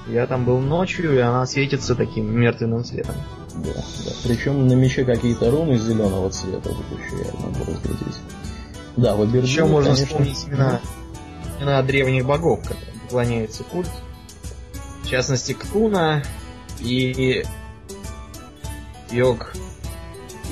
Я 0.06 0.26
там 0.26 0.44
был 0.44 0.58
ночью, 0.58 1.14
и 1.14 1.18
она 1.18 1.46
светится 1.46 1.94
таким 1.94 2.30
мертвенным 2.30 2.84
светом. 2.84 3.14
Да, 3.54 3.72
да. 3.72 4.12
Причем 4.24 4.66
на 4.66 4.74
мече 4.74 5.04
какие-то 5.04 5.50
руны 5.50 5.78
зеленого 5.78 6.28
цвета, 6.30 6.70
вот 6.70 6.98
еще 6.98 7.24
я 7.24 7.40
могу 7.40 7.64
разглядеть. 7.64 8.18
Да, 8.96 9.16
в 9.16 9.22
Абердине, 9.22 9.44
Еще 9.44 9.64
можно 9.64 9.90
конечно... 9.90 10.06
вспомнить 10.06 10.44
имена, 10.46 10.80
имена 11.58 11.82
древних 11.82 12.26
богов, 12.26 12.60
которым 12.62 13.00
поклоняется 13.02 13.64
культ. 13.64 13.90
В 15.02 15.08
частности, 15.08 15.52
К'Туна 15.52 16.22
и 16.80 17.44
Йог... 19.10 19.52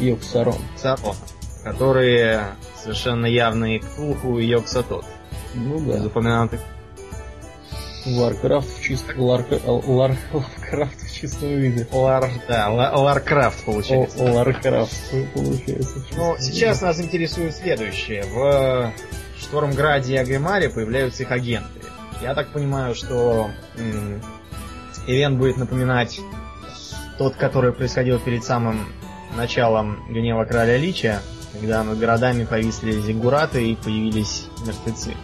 Йог 0.00 0.22
Сарон. 0.22 0.56
Сарон, 0.76 1.14
которые 1.62 2.46
совершенно 2.82 3.26
явные 3.26 3.80
Ктулху 3.80 4.38
и 4.38 4.46
Йог-Сотот. 4.46 5.04
Ну 5.54 5.78
да. 5.80 5.98
Из 5.98 6.06
упомянутых 6.06 6.60
Лавкрафт 8.06 8.68
в 8.78 8.82
чистом 8.82 9.20
Лавкрафт 9.20 11.00
в 11.00 11.14
чистом 11.14 11.48
виде. 11.50 11.86
Лав, 11.92 12.30
да, 12.48 12.68
Лавкрафт 12.70 13.64
получается. 13.64 14.22
Лавкрафт 14.22 14.92
получается. 15.34 16.04
Ну, 16.16 16.36
сейчас 16.38 16.80
нас 16.82 17.00
интересует 17.00 17.54
следующее. 17.54 18.24
В 18.24 18.92
Штормграде 19.40 20.14
и 20.14 20.16
Оргриммаре 20.16 20.68
появляются 20.68 21.22
их 21.22 21.30
агенты. 21.30 21.80
Я 22.22 22.34
так 22.34 22.52
понимаю, 22.52 22.94
что 22.94 23.50
м- 23.76 24.22
event 25.06 25.38
будет 25.38 25.56
напоминать 25.56 26.20
тот, 27.18 27.34
который 27.36 27.72
происходил 27.72 28.18
перед 28.18 28.44
самым 28.44 28.86
началом 29.36 30.04
гнева 30.08 30.44
короля 30.44 30.76
Лича, 30.76 31.20
когда 31.52 31.82
над 31.82 31.98
городами 31.98 32.44
повисли 32.44 32.92
зиггураты 33.00 33.70
и 33.70 33.76
появились 33.76 34.46
мертвецы. 34.66 35.14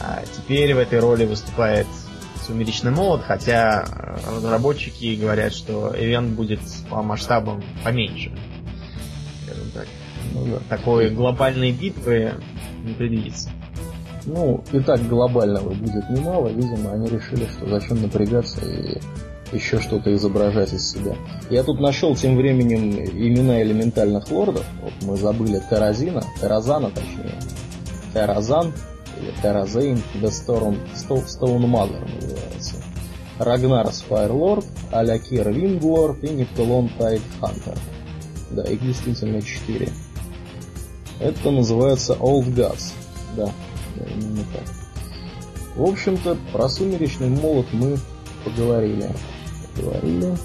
А 0.00 0.22
теперь 0.36 0.74
в 0.74 0.78
этой 0.78 1.00
роли 1.00 1.24
выступает 1.24 1.86
Сумеречный 2.46 2.92
молот, 2.92 3.22
хотя 3.22 3.84
э, 3.84 4.36
разработчики 4.36 5.16
говорят, 5.16 5.52
что 5.52 5.92
event 5.98 6.34
будет 6.34 6.60
по 6.88 7.02
масштабам 7.02 7.64
поменьше. 7.82 8.30
Скажем 9.44 9.70
так. 9.72 9.86
Ну, 10.32 10.46
да. 10.46 10.58
Такой 10.68 11.10
глобальной 11.10 11.72
битвы 11.72 12.34
не 12.84 12.94
предвидится. 12.94 13.50
Ну, 14.26 14.62
и 14.72 14.78
так 14.78 15.06
глобального 15.08 15.70
будет 15.70 16.08
немало. 16.08 16.48
Видимо, 16.48 16.92
они 16.92 17.08
решили, 17.08 17.46
что 17.46 17.68
зачем 17.68 18.02
напрягаться 18.02 18.64
и 18.64 19.00
еще 19.52 19.80
что-то 19.80 20.14
изображать 20.14 20.72
из 20.72 20.88
себя. 20.88 21.16
Я 21.50 21.64
тут 21.64 21.80
нашел 21.80 22.14
тем 22.14 22.36
временем 22.36 22.94
имена 22.94 23.60
элементальных 23.62 24.30
лордов. 24.30 24.64
Вот 24.82 24.92
мы 25.02 25.16
забыли 25.16 25.60
Теразина, 25.68 26.22
Теразана 26.40 26.90
точнее. 26.90 27.38
Теразан, 28.12 28.72
Storm, 30.28 30.78
Stone 30.94 31.64
Mother 31.64 32.08
называется. 32.14 32.76
Рагнар 33.38 33.92
Спайрлорд, 33.92 34.64
Алякир 34.90 35.50
Винглорд 35.50 36.22
и 36.24 36.28
Нептулон 36.28 36.90
Тайт 36.98 37.22
Хантер. 37.40 37.78
Да, 38.50 38.62
их 38.62 38.80
действительно 38.80 39.42
четыре. 39.42 39.90
Это 41.20 41.50
называется 41.50 42.14
Old 42.14 42.54
Gods. 42.54 42.92
Да, 43.36 43.50
именно 43.96 44.44
так. 44.52 44.64
В 45.76 45.82
общем-то, 45.82 46.36
про 46.52 46.68
сумеречный 46.68 47.28
молот 47.28 47.66
мы 47.72 47.98
поговорили. 48.44 49.10
Поговорили. 49.74 50.36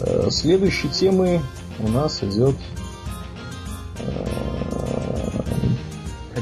Э, 0.00 0.28
следующей 0.30 0.88
темой 0.88 1.40
у 1.78 1.88
нас 1.88 2.22
идет 2.22 2.56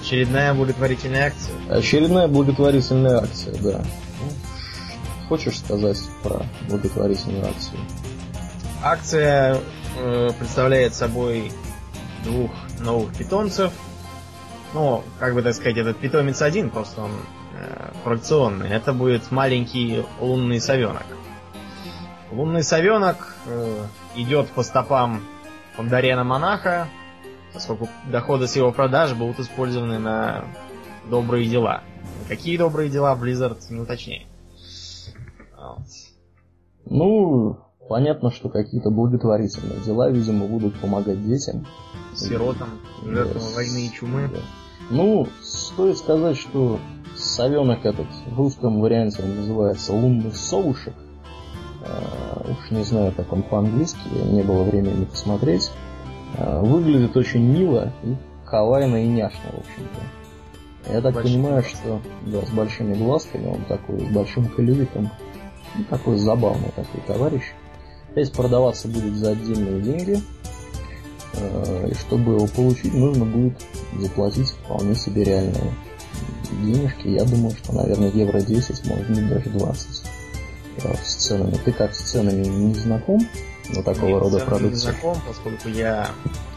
Очередная 0.05 0.53
благотворительная 0.53 1.29
акция. 1.29 1.55
Очередная 1.71 2.29
благотворительная 2.29 3.23
акция, 3.23 3.55
да. 3.55 3.83
Ну, 4.21 5.29
хочешь 5.31 5.59
сказать 5.59 5.99
про 6.23 6.45
благотворительную 6.69 7.47
акцию? 7.47 7.79
Акция 8.83 9.61
э, 9.99 10.29
представляет 10.39 10.95
собой 10.95 11.51
двух 12.23 12.51
новых 12.81 13.17
питомцев. 13.17 13.73
Ну, 14.75 15.03
как 15.19 15.33
бы 15.33 15.41
так 15.41 15.55
сказать, 15.55 15.79
этот 15.79 15.97
питомец 15.97 16.43
один, 16.43 16.69
просто 16.69 17.01
он 17.01 17.13
э, 17.59 17.93
фракционный. 18.05 18.69
Это 18.69 18.93
будет 18.93 19.31
маленький 19.31 20.05
лунный 20.21 20.61
совенок. 20.61 21.07
Лунный 22.31 22.63
совенок 22.63 23.35
э, 23.47 23.87
идет 24.17 24.51
по 24.51 24.63
стопам 24.63 25.23
Пандарена 25.79 26.25
Монаха, 26.25 26.89
поскольку 27.55 27.89
доходы 28.11 28.49
с 28.49 28.57
его 28.57 28.73
продаж 28.73 29.15
будут 29.15 29.39
использованы 29.39 29.99
на 29.99 30.45
добрые 31.09 31.49
дела. 31.49 31.83
Какие 32.29 32.59
добрые 32.59 32.91
дела 32.91 33.17
Blizzard 33.17 33.59
не 33.71 33.81
уточняет. 33.81 34.27
Вот. 35.57 35.87
Ну, 36.87 37.59
понятно, 37.89 38.31
что 38.31 38.49
какие-то 38.49 38.91
благотворительные 38.91 39.81
дела, 39.81 40.11
видимо, 40.11 40.47
будут 40.47 40.79
помогать 40.81 41.25
детям. 41.25 41.67
Сиротам, 42.15 42.69
жертвам 43.05 43.43
yes. 43.43 43.55
войны 43.55 43.87
и 43.87 43.93
чумы. 43.93 44.29
Да. 44.33 44.41
Ну, 44.91 45.29
стоит 45.43 45.97
сказать, 45.97 46.37
что 46.37 46.79
совенок 47.17 47.87
этот 47.87 48.07
в 48.27 48.37
русском 48.37 48.81
варианте 48.81 49.23
он 49.23 49.37
называется 49.37 49.93
лунный 49.93 50.33
совушек. 50.33 50.95
Uh, 51.83 52.51
уж 52.51 52.71
не 52.71 52.83
знаю, 52.83 53.13
как 53.13 53.31
он 53.33 53.43
по-английски, 53.43 53.99
не 54.31 54.43
было 54.43 54.63
времени 54.65 55.05
посмотреть. 55.05 55.71
А, 56.37 56.61
выглядит 56.61 57.17
очень 57.17 57.43
мило 57.43 57.93
и 58.03 58.15
кавайно 58.45 59.05
и 59.05 59.07
няшно, 59.07 59.51
в 59.53 59.59
общем-то. 59.59 60.93
Я 60.93 61.01
так 61.01 61.15
Большие 61.15 61.35
понимаю, 61.35 61.63
что 61.63 62.01
да, 62.27 62.43
с 62.43 62.51
большими 62.51 62.95
глазками, 62.95 63.47
он 63.47 63.65
такой, 63.65 64.01
с 64.01 64.13
большим 64.13 64.49
колевиком. 64.49 65.11
Ну, 65.77 65.85
такой 65.85 66.19
забавный 66.19 66.71
такой 66.77 67.01
товарищ. 67.07 67.43
Здесь 68.13 68.31
продаваться 68.31 68.87
будет 68.89 69.15
за 69.17 69.31
отдельные 69.31 69.81
деньги. 69.81 70.21
А, 71.35 71.87
и 71.87 71.95
чтобы 71.95 72.35
его 72.35 72.47
получить, 72.47 72.93
нужно 72.93 73.25
будет 73.25 73.61
заплатить 73.99 74.49
вполне 74.49 74.95
себе 74.95 75.25
реальные 75.25 75.73
денежки. 76.63 77.09
Я 77.09 77.25
думаю, 77.25 77.57
что, 77.57 77.75
наверное, 77.75 78.11
евро 78.11 78.41
10, 78.41 78.87
может 78.87 79.09
быть, 79.09 79.29
даже 79.29 79.51
20 79.51 80.05
с 81.03 81.15
ценами. 81.15 81.57
Ты 81.65 81.73
как 81.73 81.95
с 81.95 82.01
ценами 82.11 82.45
не 82.45 82.75
знаком? 82.75 83.21
На 83.69 83.83
такого 83.83 84.09
Нет, 84.09 84.23
рода 84.23 84.39
продукции? 84.41 84.69
Не 84.69 84.93
знаком, 84.93 85.19
поскольку 85.27 85.69
я, 85.69 86.09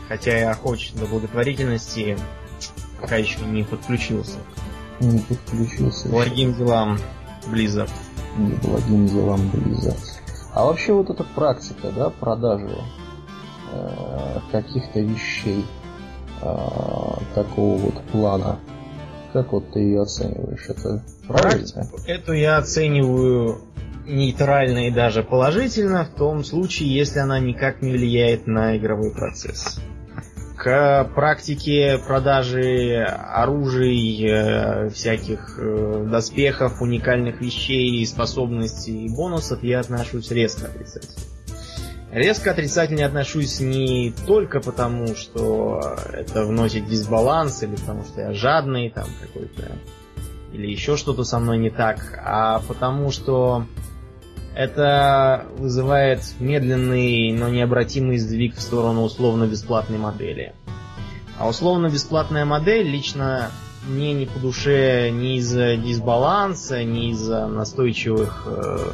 хотя 0.07 0.39
и 0.39 0.43
охоч 0.43 0.93
до 0.93 1.05
благотворительности, 1.05 2.17
пока 2.99 3.17
еще 3.17 3.39
не 3.41 3.63
подключился. 3.63 4.37
Не 4.99 5.19
подключился. 5.19 6.09
Благим 6.09 6.53
делам 6.55 6.97
Blizzard. 7.47 7.91
Не 8.37 8.53
благим 8.53 9.07
делам 9.07 9.41
Blizzard. 9.53 9.97
А 10.53 10.65
вообще 10.65 10.93
вот 10.93 11.09
эта 11.09 11.23
практика, 11.23 11.91
да, 11.91 12.09
продажи 12.09 12.77
э, 13.71 14.39
каких-то 14.51 14.99
вещей 14.99 15.65
э, 16.41 16.57
такого 17.35 17.77
вот 17.77 18.03
плана, 18.05 18.59
как 19.37 19.51
вот 19.51 19.71
ты 19.71 19.81
ее 19.81 20.01
оцениваешь? 20.01 20.65
Это 20.67 21.03
правильно? 21.27 21.87
Эту 22.07 22.33
я 22.33 22.57
оцениваю 22.57 23.61
нейтрально 24.07 24.87
и 24.87 24.91
даже 24.91 25.21
положительно 25.21 26.05
в 26.05 26.17
том 26.17 26.43
случае, 26.43 26.95
если 26.95 27.19
она 27.19 27.39
никак 27.39 27.83
не 27.83 27.91
влияет 27.91 28.47
на 28.47 28.77
игровой 28.77 29.11
процесс. 29.11 29.79
К 30.57 31.07
практике 31.13 31.99
продажи 31.99 33.03
оружий, 33.03 34.25
э, 34.27 34.89
всяких 34.89 35.59
э, 35.59 36.07
доспехов, 36.09 36.81
уникальных 36.81 37.39
вещей, 37.39 38.03
способностей 38.07 39.05
и 39.05 39.15
бонусов 39.15 39.61
я 39.61 39.81
отношусь 39.81 40.31
резко 40.31 40.65
отрицательно. 40.65 41.36
Резко 42.11 42.51
отрицательно 42.51 43.05
отношусь 43.05 43.59
не 43.59 44.13
только 44.25 44.61
потому, 44.61 45.15
что 45.15 45.81
это 46.13 46.45
вносит 46.45 46.87
дисбаланс, 46.87 47.63
или 47.63 47.75
потому 47.75 48.05
что 48.05 48.21
я 48.21 48.33
жадный 48.33 48.89
там 48.89 49.07
какой-то, 49.21 49.73
или 50.53 50.67
еще 50.67 50.95
что-то 50.95 51.25
со 51.25 51.39
мной 51.39 51.57
не 51.57 51.69
так, 51.69 52.17
а 52.23 52.59
потому 52.67 53.11
что 53.11 53.65
это 54.55 55.45
вызывает 55.57 56.21
медленный, 56.39 57.33
но 57.33 57.49
необратимый 57.49 58.17
сдвиг 58.17 58.55
в 58.55 58.61
сторону 58.61 59.03
условно-бесплатной 59.03 59.97
модели. 59.97 60.53
А 61.37 61.47
условно-бесплатная 61.47 62.45
модель 62.45 62.87
лично 62.87 63.51
мне 63.85 64.13
не 64.13 64.25
по 64.25 64.39
душе 64.39 65.09
ни 65.11 65.37
из-за 65.37 65.75
дисбаланса, 65.75 66.83
ни 66.83 67.11
из-за 67.11 67.47
настойчивых 67.47 68.43
э, 68.47 68.91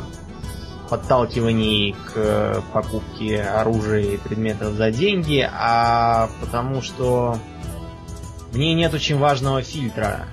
подталкиваний 0.93 1.95
к 2.13 2.61
покупке 2.71 3.41
оружия 3.41 4.01
и 4.01 4.17
предметов 4.17 4.73
за 4.73 4.91
деньги, 4.91 5.49
а 5.51 6.29
потому 6.39 6.83
что 6.83 7.39
в 8.51 8.57
ней 8.57 8.75
нет 8.75 8.93
очень 8.93 9.17
важного 9.17 9.63
фильтра, 9.63 10.27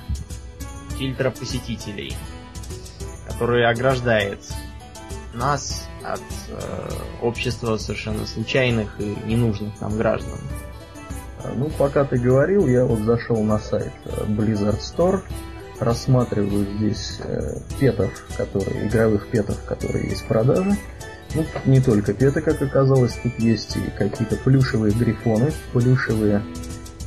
фильтра 0.99 1.31
посетителей 1.31 2.15
который 3.41 3.67
ограждает 3.67 4.41
нас 5.33 5.89
от 6.03 6.21
э, 6.51 6.91
общества 7.23 7.79
совершенно 7.79 8.27
случайных 8.27 9.01
и 9.01 9.17
ненужных 9.25 9.81
нам 9.81 9.97
граждан. 9.97 10.39
Ну, 11.55 11.71
пока 11.79 12.05
ты 12.05 12.19
говорил, 12.19 12.67
я 12.67 12.85
вот 12.85 12.99
зашел 13.01 13.43
на 13.43 13.59
сайт 13.59 13.95
э, 14.05 14.25
Blizzard 14.27 14.81
Store, 14.81 15.23
рассматриваю 15.81 16.67
здесь 16.77 17.19
э, 17.25 17.61
петов, 17.79 18.11
которые, 18.37 18.87
игровых 18.87 19.29
петов, 19.29 19.59
которые 19.65 20.11
есть 20.11 20.23
в 20.23 20.27
продаже. 20.27 20.77
Ну, 21.35 21.45
не 21.65 21.81
только 21.81 22.13
петы, 22.13 22.41
как 22.41 22.61
оказалось, 22.61 23.15
тут 23.23 23.39
есть 23.39 23.77
и 23.77 23.81
какие-то 23.97 24.37
плюшевые 24.37 24.93
грифоны, 24.93 25.53
плюшевые 25.73 26.43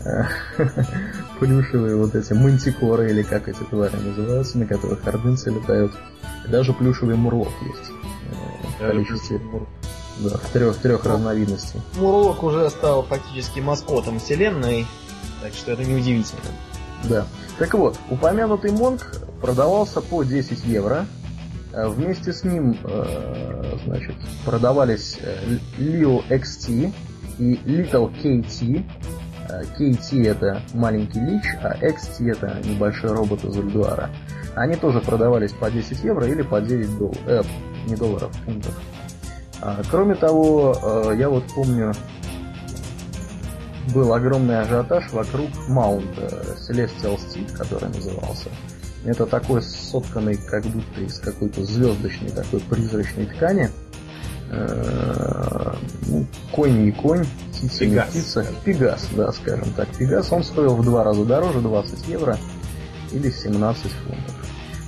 э, 0.05 0.23
плюшевые 1.39 1.97
вот 1.97 2.15
эти 2.15 2.33
мантикоры, 2.33 3.11
или 3.11 3.21
как 3.21 3.47
эти 3.47 3.63
твари 3.63 3.95
называются, 3.95 4.57
на 4.57 4.65
которых 4.65 5.05
ордынцы 5.05 5.51
летают. 5.51 5.91
даже 6.47 6.73
плюшевый 6.73 7.15
мурлок 7.15 7.51
есть. 7.61 7.91
Э, 8.31 8.67
в 8.67 8.87
количестве, 8.87 9.41
да, 10.19 10.37
в 10.37 10.49
трех, 10.51 10.77
трех 10.77 11.05
разновидностей. 11.05 11.81
Мурлок 11.97 12.43
уже 12.43 12.69
стал 12.69 13.03
фактически 13.03 13.59
маскотом 13.59 14.19
вселенной, 14.19 14.87
так 15.41 15.53
что 15.53 15.73
это 15.73 15.83
неудивительно. 15.83 16.41
Да. 17.03 17.27
Так 17.59 17.73
вот, 17.73 17.97
упомянутый 18.09 18.71
Монг 18.71 19.21
продавался 19.41 20.01
по 20.01 20.23
10 20.23 20.65
евро. 20.65 21.05
Э, 21.73 21.87
вместе 21.87 22.33
с 22.33 22.43
ним, 22.43 22.77
э, 22.83 23.77
значит, 23.85 24.15
продавались 24.45 25.17
Leo 25.77 26.23
XT 26.29 26.93
и 27.39 27.55
Little 27.65 28.11
KT. 28.21 28.83
KT 29.77 30.27
это 30.27 30.61
маленький 30.73 31.19
лич, 31.19 31.43
а 31.61 31.75
XT 31.77 32.31
это 32.31 32.59
небольшой 32.67 33.11
робот 33.11 33.43
из 33.43 33.55
Ульдуара. 33.55 34.09
Они 34.55 34.75
тоже 34.75 34.99
продавались 35.01 35.51
по 35.51 35.69
10 35.69 36.03
евро 36.03 36.27
или 36.27 36.41
по 36.41 36.61
9 36.61 36.97
долларов, 36.97 37.17
э, 37.27 37.41
не 37.87 37.95
долларов, 37.95 38.31
фунтов. 38.45 38.73
А, 39.61 39.81
кроме 39.89 40.15
того, 40.15 40.75
э, 40.81 41.15
я 41.17 41.29
вот 41.29 41.45
помню, 41.55 41.93
был 43.93 44.13
огромный 44.13 44.61
ажиотаж 44.61 45.11
вокруг 45.11 45.49
маунта 45.67 46.45
Celestial 46.69 47.17
Steed, 47.17 47.55
который 47.57 47.89
назывался. 47.89 48.49
Это 49.05 49.25
такой 49.25 49.61
сотканный 49.61 50.35
как 50.35 50.63
будто 50.65 51.01
из 51.01 51.19
какой-то 51.19 51.63
звездочной 51.63 52.29
такой 52.29 52.61
призрачной 52.61 53.25
ткани. 53.25 53.69
Э, 54.49 55.73
ну, 56.07 56.25
конь 56.51 56.87
и 56.87 56.91
конь, 56.91 57.25
птица 57.51 57.85
не 57.85 57.99
птица. 57.99 58.45
Пегас, 58.63 59.09
да, 59.15 59.31
скажем 59.31 59.73
так. 59.73 59.89
Пегас, 59.97 60.31
он 60.31 60.43
стоил 60.43 60.75
в 60.75 60.83
два 60.83 61.03
раза 61.03 61.25
дороже, 61.25 61.59
20 61.59 62.07
евро 62.07 62.37
или 63.11 63.29
17 63.29 63.91
фунтов. 63.91 64.35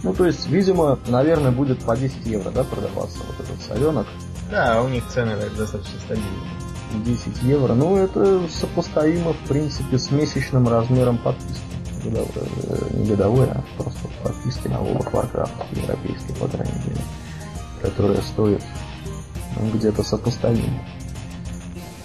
Ну, 0.03 0.13
то 0.13 0.25
есть, 0.25 0.47
видимо, 0.47 0.99
наверное, 1.07 1.51
будет 1.51 1.79
по 1.83 1.97
10 1.97 2.25
евро, 2.27 2.51
да, 2.51 2.63
продаваться 2.63 3.17
вот 3.27 3.45
этот 3.45 3.61
соленок. 3.65 4.07
Да, 4.51 4.81
у 4.83 4.87
них 4.87 5.03
цены 5.07 5.35
так, 5.35 5.55
достаточно 5.55 5.99
стабильные. 5.99 6.64
10 6.93 7.43
евро. 7.43 7.73
Ну, 7.73 7.97
это 7.97 8.47
сопоставимо, 8.49 9.33
в 9.33 9.47
принципе, 9.47 9.97
с 9.97 10.11
месячным 10.11 10.67
размером 10.67 11.17
подписки. 11.17 11.61
Годовой, 12.03 12.49
э, 12.63 12.97
не 12.97 13.09
годовой, 13.09 13.47
а 13.49 13.63
просто 13.77 14.07
подписки 14.23 14.67
на 14.67 14.75
World 14.75 15.05
of 15.05 15.11
Warcraft, 15.11 15.81
европейский, 15.81 16.33
по 16.33 16.47
крайней 16.47 16.79
мере, 16.85 17.01
которая 17.81 18.21
стоит 18.21 18.61
ну, 19.59 19.71
где-то 19.71 20.03
сопоставимо. 20.03 20.83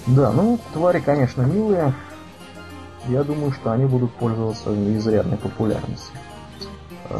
Да, 0.06 0.32
ну, 0.32 0.58
твари, 0.72 1.00
конечно, 1.00 1.42
милые. 1.42 1.94
Я 3.08 3.24
думаю, 3.24 3.52
что 3.52 3.72
они 3.72 3.84
будут 3.84 4.14
пользоваться 4.14 4.70
изрядной 4.96 5.36
популярностью. 5.36 6.14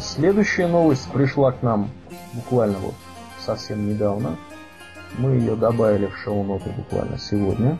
Следующая 0.00 0.66
новость 0.66 1.10
пришла 1.10 1.52
к 1.52 1.62
нам 1.62 1.90
буквально 2.32 2.78
вот 2.78 2.94
совсем 3.44 3.88
недавно. 3.88 4.36
Мы 5.18 5.32
ее 5.32 5.56
добавили 5.56 6.06
в 6.06 6.16
шоу-ноты 6.16 6.70
буквально 6.76 7.18
сегодня. 7.18 7.78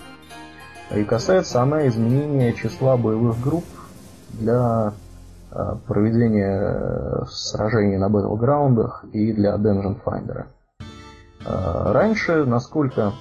И 0.94 1.04
касается 1.04 1.62
она 1.62 1.86
изменения 1.88 2.52
числа 2.52 2.96
боевых 2.96 3.40
групп 3.40 3.64
для 4.32 4.92
а, 5.52 5.76
проведения 5.86 6.60
э, 6.60 7.24
сражений 7.28 7.96
на 7.96 8.08
батлграундах 8.08 9.04
и 9.12 9.32
для 9.32 9.54
Dungeon 9.54 10.00
Finder. 10.04 10.46
А, 11.44 11.92
раньше, 11.92 12.44
насколько 12.44 13.12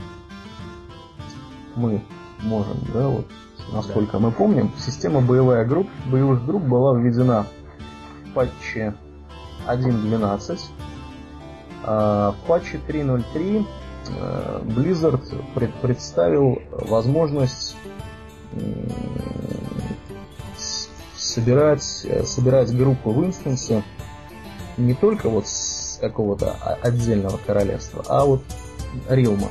мы 1.76 2.04
можем, 2.42 2.78
да, 2.94 3.08
вот, 3.08 3.26
насколько 3.74 4.14
да. 4.14 4.20
мы 4.20 4.32
помним, 4.32 4.72
система 4.78 5.22
боевая 5.22 5.66
групп, 5.66 5.88
боевых 6.12 6.46
групп 6.46 6.64
была 6.64 6.98
введена 6.98 7.46
в 8.26 8.34
патче 8.34 8.94
1.12. 9.68 10.60
А 11.84 12.32
в 12.34 12.48
патче 12.48 12.80
3.03 12.88 13.62
э, 13.62 13.64
Blizzard 14.64 15.54
пред, 15.54 15.74
представил 15.82 16.62
возможность 16.72 17.76
собирать, 21.16 21.84
собирать 21.84 22.76
группы 22.76 23.10
в 23.10 23.26
инстансе 23.26 23.84
не 24.78 24.94
только 24.94 25.30
вот 25.30 25.48
с 25.48 25.98
какого-то 26.02 26.54
отдельного 26.82 27.40
королевства, 27.46 28.04
а 28.08 28.26
вот 28.26 28.42
Рилма, 29.10 29.50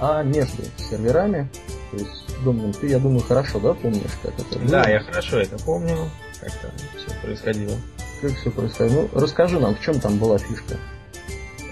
а 0.00 0.22
между 0.22 0.62
серверами. 0.76 1.50
То 1.90 1.96
есть, 1.96 2.44
Домнин, 2.44 2.72
ты, 2.72 2.88
я 2.88 2.98
думаю, 2.98 3.20
хорошо, 3.20 3.58
да, 3.60 3.74
помнишь, 3.74 4.02
как 4.22 4.38
это 4.38 4.58
было? 4.58 4.68
Да, 4.68 4.90
я 4.90 5.00
хорошо 5.00 5.38
это 5.38 5.56
помню, 5.64 5.96
как 6.38 6.50
это 6.50 6.72
все 6.96 7.20
происходило. 7.22 7.76
Как 8.20 8.32
все 8.36 8.50
происходило? 8.50 9.08
Ну, 9.12 9.20
расскажи 9.20 9.58
нам, 9.58 9.74
в 9.74 9.80
чем 9.80 9.98
там 9.98 10.18
была 10.18 10.38
фишка, 10.38 10.76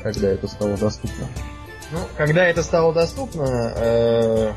когда 0.03 0.29
это 0.31 0.49
стало 0.49 0.77
доступно. 0.77 1.27
Ну, 1.93 1.99
когда 2.17 2.47
это 2.47 2.63
стало 2.63 2.93
доступно, 2.93 3.73
э, 3.77 4.53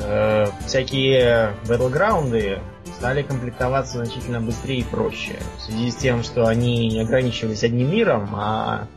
э, 0.00 0.46
всякие 0.66 1.54
батлграунды 1.68 2.58
стали 2.98 3.22
комплектоваться 3.22 3.98
значительно 3.98 4.40
быстрее 4.40 4.80
и 4.80 4.84
проще. 4.84 5.38
В 5.58 5.62
связи 5.62 5.90
с 5.90 5.96
тем, 5.96 6.22
что 6.22 6.46
они 6.46 6.88
не 6.88 7.00
ограничивались 7.00 7.62
одним 7.62 7.90
миром, 7.90 8.30
а 8.34 8.88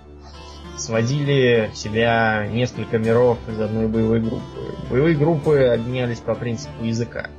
сводили 0.77 1.69
в 1.73 1.77
себя 1.77 2.47
несколько 2.47 2.97
миров 2.97 3.37
из 3.47 3.59
одной 3.59 3.87
боевой 3.87 4.19
группы. 4.19 4.43
Боевые 4.89 5.15
группы 5.15 5.59
обменялись 5.65 6.19
по 6.19 6.33
принципу 6.33 6.83
языка, 6.83 7.29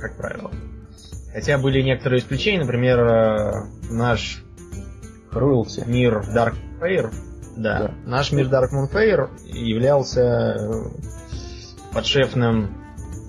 как 0.00 0.16
правило. 0.16 0.50
Хотя 1.32 1.58
были 1.58 1.82
некоторые 1.82 2.20
исключения, 2.20 2.60
например, 2.60 3.00
э, 3.00 3.52
наш 3.90 4.44
Cruelty. 5.32 5.88
мир 5.88 6.20
Dark 6.34 6.54
Fair, 6.80 7.12
да, 7.56 7.78
да, 7.78 7.90
наш 8.06 8.32
мир 8.32 8.46
Dark 8.46 8.70
Moon 8.72 8.90
Fair 8.90 9.28
являлся 9.52 10.20
э, 10.20 10.84
подшефным 11.92 12.74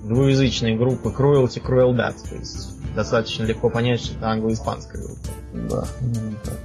двуязычной 0.04 0.76
группы 0.76 1.10
Cruelty 1.10 1.62
Crueldad, 1.62 2.14
то 2.28 2.34
есть 2.36 2.94
достаточно 2.94 3.44
легко 3.44 3.70
понять, 3.70 4.00
что 4.00 4.16
это 4.16 4.28
англо-испанская 4.28 5.02
группа. 5.02 5.28
Да, 5.52 5.84
так. 6.44 6.58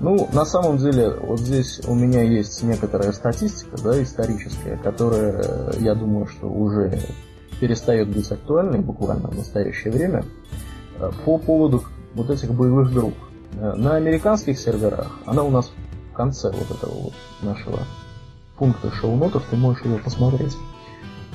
Ну, 0.00 0.28
на 0.32 0.44
самом 0.44 0.78
деле, 0.78 1.10
вот 1.10 1.38
здесь 1.38 1.80
у 1.86 1.94
меня 1.94 2.22
есть 2.22 2.62
некоторая 2.62 3.12
статистика, 3.12 3.76
да, 3.82 4.02
историческая, 4.02 4.76
которая, 4.76 5.42
э, 5.42 5.72
я 5.80 5.94
думаю, 5.94 6.26
что 6.26 6.48
уже 6.48 6.98
перестает 7.60 8.08
быть 8.08 8.30
актуальной 8.30 8.80
буквально 8.80 9.28
в 9.28 9.36
настоящее 9.36 9.92
время 9.92 10.24
э, 10.98 11.10
по 11.24 11.38
поводу 11.38 11.84
вот 12.14 12.30
этих 12.30 12.52
боевых 12.52 12.92
групп. 12.92 13.14
На 13.52 13.96
американских 13.96 14.58
серверах, 14.58 15.18
она 15.26 15.42
у 15.42 15.50
нас 15.50 15.72
в 16.12 16.14
конце 16.14 16.50
вот 16.50 16.70
этого 16.70 16.94
вот 16.94 17.14
нашего 17.40 17.80
пункта 18.56 18.92
шоу-нотов, 18.92 19.42
ты 19.50 19.56
можешь 19.56 19.84
ее 19.84 19.98
посмотреть. 19.98 20.56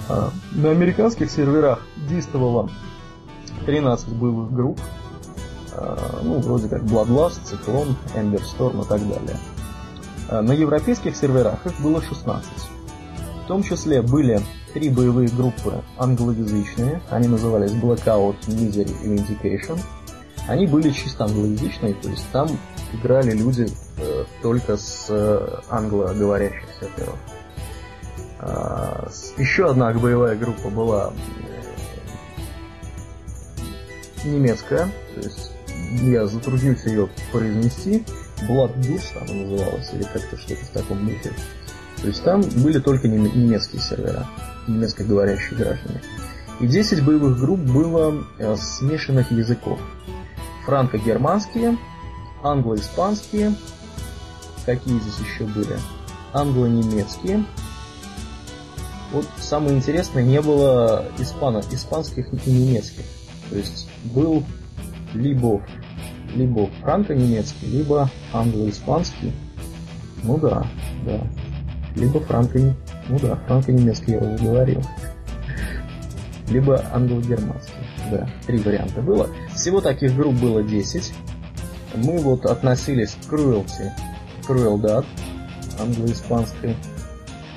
Э, 0.07 0.29
на 0.53 0.71
американских 0.71 1.31
серверах 1.31 1.81
действовало 2.07 2.69
13 3.65 4.09
боевых 4.09 4.53
групп, 4.53 4.79
ну, 6.23 6.39
вроде 6.39 6.69
как 6.69 6.81
Bloodlust, 6.81 7.39
Циклон, 7.43 7.95
Ember 8.15 8.41
Storm 8.41 8.83
и 8.83 8.87
так 8.87 8.99
далее. 9.07 9.37
На 10.29 10.51
европейских 10.51 11.15
серверах 11.15 11.63
их 11.67 11.79
было 11.81 12.01
16. 12.01 12.49
В 13.43 13.47
том 13.47 13.61
числе 13.61 14.01
были 14.01 14.41
три 14.73 14.89
боевые 14.89 15.29
группы 15.29 15.83
англоязычные, 15.97 17.01
они 17.09 17.27
назывались 17.27 17.71
Blackout, 17.71 18.35
Misery 18.47 18.93
и 19.03 19.07
Vindication. 19.07 19.79
Они 20.47 20.67
были 20.67 20.89
чисто 20.91 21.25
англоязычные, 21.25 21.93
то 21.93 22.09
есть 22.09 22.25
там 22.31 22.47
играли 22.99 23.31
люди 23.31 23.67
э, 23.97 24.25
только 24.41 24.77
с 24.77 25.07
э, 25.10 25.60
англоговорящих 25.69 26.65
серверов. 26.79 27.17
А, 28.39 29.10
еще 29.38 29.69
одна 29.69 29.91
боевая 29.93 30.36
группа 30.36 30.69
была 30.69 31.13
э, 34.23 34.27
немецкая, 34.27 34.89
то 35.15 35.21
есть 35.21 35.51
я 36.01 36.25
затруднился 36.27 36.89
ее 36.89 37.10
произнести. 37.31 38.03
Bloodburst 38.47 39.17
она 39.19 39.33
называлась, 39.33 39.91
или 39.93 40.03
как-то 40.03 40.38
что-то 40.38 40.63
в 40.65 40.69
таком 40.69 41.05
духе. 41.07 41.31
То 42.01 42.07
есть 42.07 42.23
там 42.23 42.41
были 42.41 42.79
только 42.79 43.07
немецкие 43.07 43.81
сервера 43.81 44.27
немецкоговорящие 44.67 45.57
граждане. 45.57 46.01
И 46.60 46.67
10 46.67 47.03
боевых 47.03 47.39
групп 47.39 47.60
было 47.60 48.23
э, 48.38 48.55
смешанных 48.55 49.31
языков. 49.31 49.79
Франко-германские, 50.65 51.77
англо-испанские. 52.47 53.53
Какие 54.65 54.99
здесь 54.99 55.19
еще 55.19 55.45
были? 55.45 55.77
Англо-немецкие. 56.33 57.45
Вот 59.12 59.25
самое 59.38 59.77
интересное, 59.77 60.23
не 60.23 60.41
было 60.41 61.05
испано, 61.17 61.62
испанских 61.71 62.27
и 62.45 62.51
немецких. 62.51 63.05
То 63.49 63.55
есть 63.57 63.88
был 64.03 64.43
либо, 65.13 65.62
либо 66.36 66.67
франко-немецкий, 66.81 67.67
либо 67.67 68.10
англо-испанский. 68.33 69.31
Ну 70.23 70.38
да, 70.38 70.67
да. 71.05 71.21
Либо 71.95 72.19
франко 72.19 72.75
ну 73.10 73.17
да, 73.19 73.36
франко-немецкий 73.47 74.13
я 74.13 74.19
уже 74.19 74.38
говорил. 74.43 74.83
Либо 76.49 76.83
англо-германский. 76.93 77.73
Да, 78.12 78.29
три 78.45 78.60
варианта 78.60 79.01
было. 79.01 79.29
Всего 79.53 79.81
таких 79.81 80.15
групп 80.15 80.36
было 80.36 80.63
10. 80.63 81.13
Мы 82.03 82.19
вот 82.19 82.45
относились 82.45 83.15
к 83.27 83.33
Cruelty, 83.33 83.91
Crueldad, 84.47 85.05
англо-испанской. 85.79 86.75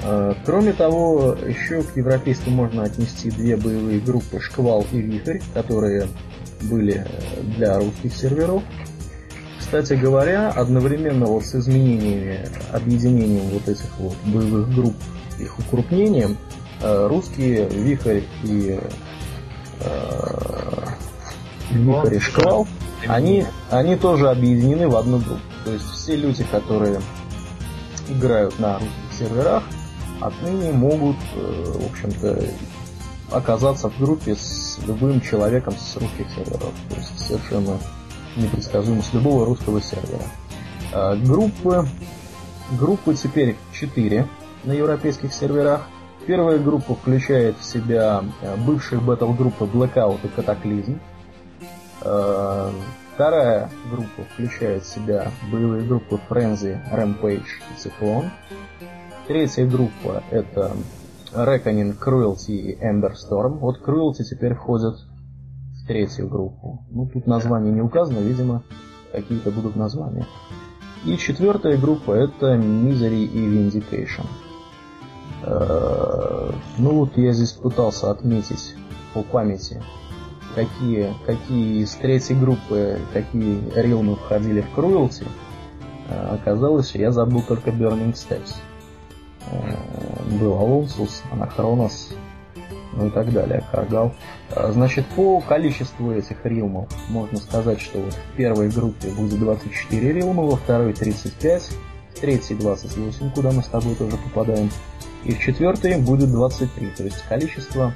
А, 0.02 0.34
кроме 0.44 0.72
того, 0.72 1.36
еще 1.46 1.82
к 1.82 1.96
европейским 1.96 2.52
можно 2.52 2.84
отнести 2.84 3.30
две 3.30 3.56
боевые 3.56 4.00
группы 4.00 4.40
«Шквал» 4.40 4.86
и 4.92 4.98
«Вихрь», 4.98 5.40
которые 5.54 6.08
были 6.62 7.06
э, 7.06 7.42
для 7.56 7.78
русских 7.78 8.14
серверов. 8.14 8.62
Кстати 9.58 9.92
говоря, 9.92 10.50
одновременно 10.50 11.26
вот 11.26 11.44
с 11.44 11.54
изменениями, 11.54 12.40
объединением 12.72 13.50
вот 13.50 13.68
этих 13.68 13.98
вот 13.98 14.16
боевых 14.24 14.74
групп, 14.74 14.96
их 15.38 15.58
укрупнением, 15.58 16.36
э, 16.82 17.06
русские 17.06 17.68
«Вихрь» 17.68 18.22
и 18.42 18.80
э, 19.80 20.86
«Вихрь» 21.70 22.14
и 22.14 22.18
«Шквал», 22.18 22.66
они, 23.06 23.46
они 23.70 23.96
тоже 23.96 24.30
объединены 24.30 24.88
в 24.88 24.96
одну 24.96 25.18
группу. 25.18 25.40
То 25.64 25.72
есть 25.72 25.88
все 25.90 26.16
люди, 26.16 26.44
которые 26.44 27.00
играют 28.08 28.58
на 28.58 28.78
русских 28.78 29.18
серверах, 29.18 29.62
отныне 30.20 30.72
могут, 30.72 31.16
в 31.34 31.90
общем-то, 31.90 32.42
оказаться 33.30 33.88
в 33.88 33.98
группе 33.98 34.34
с 34.34 34.78
любым 34.86 35.20
человеком 35.20 35.74
с 35.74 35.96
русских 35.96 36.26
серверов. 36.34 36.72
То 36.88 36.96
есть 36.96 37.18
совершенно 37.20 37.78
непредсказуемо 38.36 39.02
с 39.02 39.12
любого 39.12 39.46
русского 39.46 39.80
сервера. 39.80 40.22
А, 40.92 41.16
группы, 41.16 41.86
группы 42.78 43.14
теперь 43.14 43.56
4 43.72 44.26
на 44.64 44.72
европейских 44.72 45.32
серверах. 45.32 45.86
Первая 46.26 46.58
группа 46.58 46.94
включает 46.94 47.56
в 47.58 47.64
себя 47.64 48.24
а, 48.42 48.56
бывшие 48.56 49.00
батл-группы 49.00 49.64
Blackout 49.64 50.20
и 50.22 50.40
Cataclysm. 50.40 50.98
А, 52.02 52.72
вторая 53.14 53.70
группа 53.90 54.24
включает 54.32 54.84
в 54.84 54.88
себя 54.88 55.30
боевые 55.52 55.86
группы 55.86 56.20
Frenzy, 56.28 56.78
Rampage 56.92 57.42
и 57.42 57.88
Cyclone. 57.88 58.30
Третья 59.26 59.66
группа 59.66 60.22
это 60.30 60.72
Reckoning, 61.32 61.96
Cruelty 61.98 62.52
и 62.52 62.76
Ember 62.76 63.12
Storm. 63.12 63.58
Вот 63.58 63.80
Cruelty 63.80 64.24
теперь 64.24 64.54
входит 64.54 64.94
в 64.94 65.86
третью 65.86 66.28
группу. 66.28 66.84
Ну, 66.90 67.06
тут 67.06 67.26
название 67.26 67.72
не 67.72 67.80
указано, 67.80 68.18
видимо, 68.18 68.62
какие-то 69.12 69.50
будут 69.50 69.76
названия. 69.76 70.26
И 71.04 71.16
четвертая 71.16 71.78
группа 71.78 72.12
это 72.12 72.56
Misery 72.56 73.24
и 73.24 73.38
Vindication. 73.38 74.26
Э, 75.42 76.50
ну 76.78 76.90
вот 76.96 77.16
я 77.16 77.32
здесь 77.32 77.52
пытался 77.52 78.10
отметить 78.10 78.74
по 79.14 79.22
памяти, 79.22 79.82
какие, 80.54 81.14
какие 81.26 81.82
из 81.82 81.92
третьей 81.92 82.36
группы, 82.36 82.98
какие 83.12 83.60
рилмы 83.74 84.16
входили 84.16 84.60
в 84.60 84.78
Cruelty. 84.78 85.26
Э, 86.08 86.34
оказалось, 86.34 86.94
я 86.94 87.12
забыл 87.12 87.42
только 87.42 87.70
Burning 87.70 88.12
Steps. 88.12 88.56
Э, 89.50 90.38
был 90.38 90.54
Алонсус, 90.54 91.22
Анахронос, 91.30 92.10
ну 92.92 93.08
и 93.08 93.10
так 93.10 93.32
далее, 93.32 93.64
Каргал. 93.70 94.14
Э, 94.50 94.70
значит, 94.72 95.06
по 95.16 95.40
количеству 95.40 96.12
этих 96.12 96.44
рилмов 96.44 96.88
можно 97.08 97.38
сказать, 97.38 97.80
что 97.80 98.00
вот 98.00 98.14
в 98.14 98.36
первой 98.36 98.68
группе 98.70 99.08
будет 99.08 99.38
24 99.38 100.12
рилма, 100.12 100.42
во 100.42 100.56
второй 100.56 100.92
35, 100.92 101.70
в 102.14 102.20
третьей 102.20 102.56
28, 102.56 103.30
куда 103.32 103.52
мы 103.52 103.62
с 103.62 103.68
тобой 103.68 103.94
тоже 103.94 104.16
попадаем, 104.16 104.70
и 105.24 105.32
в 105.32 105.38
четвертой 105.38 105.98
будет 105.98 106.30
23, 106.30 106.90
то 106.96 107.04
есть 107.04 107.22
количество 107.28 107.94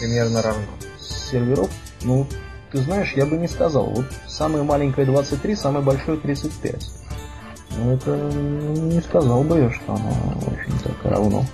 примерно 0.00 0.42
равно. 0.42 0.89
Серверов, 1.10 1.70
ну, 2.02 2.26
ты 2.70 2.78
знаешь, 2.78 3.12
я 3.14 3.26
бы 3.26 3.36
не 3.36 3.48
сказал. 3.48 3.86
Вот 3.86 4.06
самое 4.26 4.62
маленькое 4.64 5.06
23, 5.06 5.54
самое 5.54 5.84
большое 5.84 6.18
35. 6.18 7.00
Ну, 7.78 7.92
это 7.92 8.16
не 8.16 9.00
сказал 9.00 9.42
бы 9.44 9.58
я, 9.58 9.70
что 9.70 9.94
оно, 9.94 10.10
в 10.10 10.48
общем-то, 10.48 11.08
равно. 11.08 11.44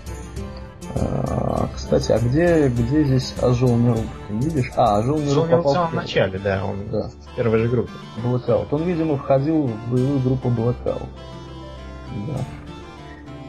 А, 0.94 1.68
кстати, 1.74 2.12
а 2.12 2.18
где, 2.18 2.68
где 2.68 3.04
здесь 3.04 3.34
Ажол 3.42 3.76
Миру? 3.76 3.98
видишь? 4.30 4.72
А, 4.76 4.98
Ажол 4.98 5.18
Миру 5.18 5.42
попал 5.42 5.72
в 5.72 5.74
самом 5.74 5.94
начале, 5.94 6.38
да, 6.38 6.64
он 6.64 6.90
да. 6.90 7.10
в 7.10 7.36
первой 7.36 7.58
же 7.58 7.68
группе. 7.68 7.92
Blackout. 8.22 8.68
Он, 8.70 8.82
видимо, 8.84 9.16
входил 9.16 9.66
в 9.66 9.90
боевую 9.90 10.20
группу 10.20 10.48
Blackout. 10.48 11.02
Да. 12.28 12.38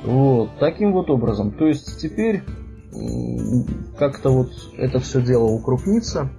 Вот, 0.03 0.57
таким 0.59 0.91
вот 0.93 1.09
образом. 1.09 1.51
То 1.51 1.67
есть 1.67 2.01
теперь 2.01 2.43
как-то 3.97 4.29
вот 4.29 4.51
это 4.77 4.99
все 4.99 5.21
дело 5.21 5.45
укрупнится. 5.45 6.29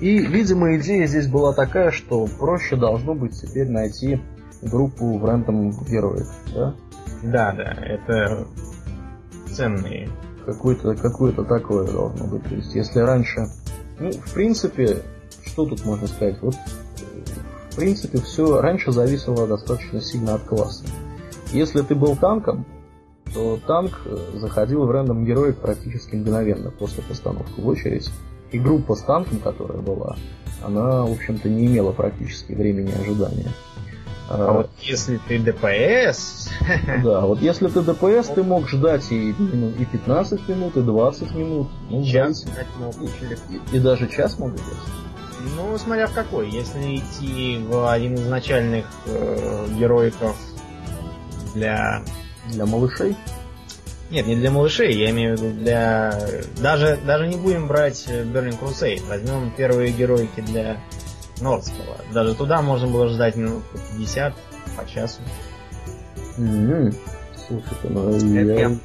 И, 0.00 0.18
видимо, 0.18 0.76
идея 0.76 1.06
здесь 1.06 1.28
была 1.28 1.52
такая, 1.52 1.90
что 1.90 2.26
проще 2.38 2.76
должно 2.76 3.14
быть 3.14 3.40
теперь 3.40 3.68
найти 3.68 4.20
группу 4.62 5.18
в 5.18 5.24
рандом 5.24 5.70
героев, 5.84 6.28
да? 6.54 6.74
Да, 7.22 7.52
да, 7.52 7.74
это 7.82 8.46
ценные. 9.50 10.08
Какое-то 10.44 10.94
какое 10.94 11.32
такое 11.32 11.86
должно 11.90 12.26
быть. 12.26 12.44
То 12.44 12.54
есть, 12.54 12.74
если 12.74 13.00
раньше. 13.00 13.46
Ну, 13.98 14.12
в 14.12 14.34
принципе, 14.34 15.02
что 15.44 15.66
тут 15.66 15.84
можно 15.84 16.06
сказать? 16.06 16.40
Вот 16.42 16.54
в 17.76 17.78
принципе, 17.78 18.18
все 18.22 18.62
раньше 18.62 18.90
зависело 18.90 19.46
достаточно 19.46 20.00
сильно 20.00 20.36
от 20.36 20.44
класса. 20.44 20.82
Если 21.52 21.82
ты 21.82 21.94
был 21.94 22.16
танком, 22.16 22.64
то 23.32 23.58
танк 23.66 24.00
э, 24.04 24.16
заходил 24.34 24.86
в 24.86 24.90
рандом 24.90 25.24
героев 25.24 25.56
практически 25.58 26.16
мгновенно 26.16 26.70
после 26.70 27.02
постановки 27.02 27.60
в 27.60 27.66
очередь. 27.66 28.10
И 28.52 28.58
группа 28.58 28.94
с 28.94 29.02
танком, 29.02 29.38
которая 29.40 29.78
была, 29.78 30.16
она, 30.62 31.04
в 31.04 31.12
общем-то, 31.12 31.48
не 31.48 31.66
имела 31.66 31.92
практически 31.92 32.52
времени 32.52 32.92
ожидания. 32.92 33.50
А 34.28 34.52
вот 34.52 34.70
если 34.80 35.20
ты 35.28 35.38
ДПС... 35.38 36.50
Да, 37.04 37.20
вот 37.20 37.40
если 37.40 37.68
ты 37.68 37.80
ДПС, 37.80 38.28
ты 38.28 38.42
мог 38.42 38.68
ждать 38.68 39.10
и, 39.12 39.34
ну, 39.38 39.70
и 39.70 39.84
15 39.84 40.48
минут, 40.48 40.76
и 40.76 40.80
20 40.80 41.34
минут. 41.34 41.68
Ну, 41.90 42.04
час 42.04 42.44
мог, 42.78 42.94
и, 43.00 43.76
и 43.76 43.78
даже 43.78 44.08
час 44.08 44.38
мог 44.38 44.50
ждать. 44.50 44.82
Ну, 45.56 45.78
смотря 45.78 46.08
в 46.08 46.12
какой. 46.12 46.50
Если 46.50 46.96
идти 46.96 47.58
в 47.68 47.90
один 47.90 48.14
из 48.14 48.26
начальных 48.26 48.86
э, 49.06 49.66
героиков 49.78 50.36
для... 51.54 52.02
Для 52.50 52.66
малышей? 52.66 53.16
Нет, 54.10 54.26
не 54.26 54.36
для 54.36 54.50
малышей, 54.50 54.94
я 54.94 55.10
имею 55.10 55.36
в 55.36 55.40
виду 55.40 55.52
для... 55.60 56.16
Даже, 56.60 56.96
даже 57.04 57.26
не 57.26 57.36
будем 57.36 57.66
брать 57.66 58.06
Burning 58.06 58.58
Crusade. 58.58 59.02
Возьмем 59.08 59.52
первые 59.56 59.92
героики 59.92 60.40
для 60.40 60.80
Нордского. 61.40 61.96
Даже 62.12 62.34
туда 62.34 62.62
можно 62.62 62.86
было 62.86 63.08
ждать 63.08 63.34
минут 63.34 63.64
50 63.98 64.34
по 64.76 64.88
часу. 64.88 65.20
Mm-hmm. 66.38 66.94
Слушай, 67.48 67.76
ну 67.84 68.10
Это 68.10 68.52
я... 68.52 68.68
я 68.68 68.78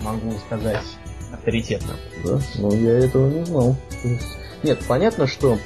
могу 0.00 0.32
сказать 0.46 0.84
авторитетно. 1.32 1.94
Да? 2.24 2.38
Но 2.58 2.74
я 2.74 2.98
этого 2.98 3.30
не 3.30 3.44
знал. 3.46 3.76
Нет, 4.62 4.78
понятно, 4.86 5.26
что 5.26 5.58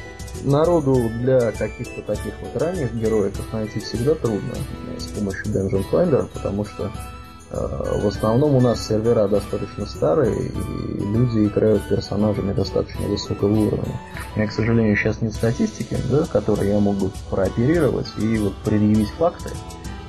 народу 0.44 1.10
для 1.20 1.50
каких-то 1.50 2.02
таких 2.02 2.34
вот 2.42 2.62
ранних 2.62 2.94
героев 2.94 3.34
найти 3.52 3.80
всегда 3.80 4.14
трудно 4.14 4.54
с 4.98 5.08
помощью 5.08 5.46
Dungeon 5.46 5.84
Finder, 5.90 6.28
потому 6.32 6.64
что 6.64 6.92
Э, 6.92 7.23
в 7.54 8.06
основном 8.06 8.56
у 8.56 8.60
нас 8.60 8.86
сервера 8.86 9.28
достаточно 9.28 9.86
старые, 9.86 10.48
и 10.48 10.52
люди 10.98 11.46
играют 11.46 11.88
персонажами 11.88 12.52
достаточно 12.52 13.06
высокого 13.06 13.52
уровня. 13.52 14.00
У 14.34 14.38
меня, 14.38 14.48
к 14.48 14.52
сожалению, 14.52 14.96
сейчас 14.96 15.20
нет 15.22 15.32
статистики, 15.32 15.96
да, 16.10 16.24
которой 16.24 16.68
я 16.68 16.80
могу 16.80 17.10
прооперировать 17.30 18.08
и 18.18 18.38
вот 18.38 18.54
предъявить 18.64 19.10
факты. 19.10 19.50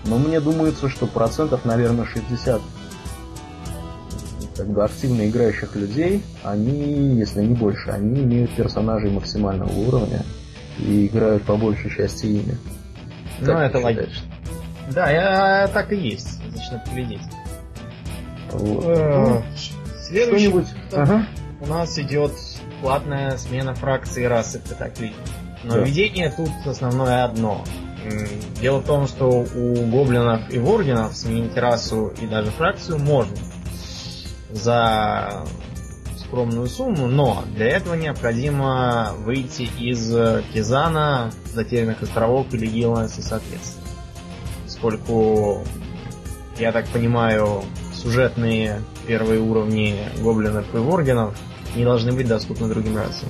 Но 0.06 0.18
мне 0.18 0.40
думается, 0.40 0.90
что 0.90 1.08
процентов, 1.08 1.66
наверное, 1.66 2.06
60 2.06 2.62
как 4.56 4.68
бы 4.68 4.84
активно 4.84 5.28
играющих 5.28 5.76
людей, 5.76 6.24
они, 6.44 7.18
если 7.18 7.44
не 7.44 7.56
больше, 7.56 7.90
они 7.90 8.22
имеют 8.22 8.52
персонажей 8.56 9.12
максимального 9.12 9.72
уровня 9.72 10.24
и 10.80 11.08
играют 11.08 11.44
по 11.44 11.58
большей 11.58 11.92
части 11.92 12.28
ими. 12.28 12.58
Ну, 13.42 13.52
это 13.52 13.80
логично. 13.80 14.24
Да, 14.94 15.10
я, 15.10 15.68
так 15.68 15.92
и 15.92 15.98
есть. 15.98 16.35
Поглядеть. 16.86 17.22
Вот. 18.52 18.84
Э, 18.86 19.42
следующий 20.02 20.54
ага. 20.94 21.26
у 21.60 21.68
нас 21.68 21.98
идет 22.00 22.32
платная 22.82 23.38
смена 23.38 23.74
фракции 23.76 24.24
расы 24.24 24.60
катаклизм. 24.60 25.16
Но 25.64 25.76
да. 25.76 25.80
видение 25.80 26.32
тут 26.32 26.52
основное 26.66 27.24
одно. 27.24 27.64
Дело 28.62 28.80
в 28.80 28.86
том, 28.86 29.08
что 29.08 29.28
у 29.28 29.74
гоблинов 29.88 30.52
и 30.52 30.60
воргенов 30.60 31.18
сменить 31.18 31.58
расу 31.58 32.14
и 32.22 32.28
даже 32.28 32.52
фракцию 32.52 33.00
можно 33.00 33.36
за 34.52 35.44
скромную 36.20 36.68
сумму, 36.68 37.08
но 37.08 37.44
для 37.56 37.68
этого 37.70 37.96
необходимо 37.96 39.14
выйти 39.20 39.64
из 39.80 40.08
Кизана, 40.54 41.32
Затерянных 41.54 42.04
островов 42.04 42.54
или 42.54 42.68
Гиланса 42.68 43.22
соответственно. 43.22 43.88
Поскольку, 44.66 45.64
я 46.58 46.72
так 46.72 46.88
понимаю, 46.88 47.64
сюжетные 47.94 48.82
первые 49.08 49.40
уровни 49.42 49.98
гоблинов 50.22 50.74
и 50.74 50.78
воргенов 50.78 51.36
не 51.76 51.84
должны 51.84 52.14
быть 52.14 52.28
доступны 52.28 52.68
другим 52.68 52.98
расам. 52.98 53.30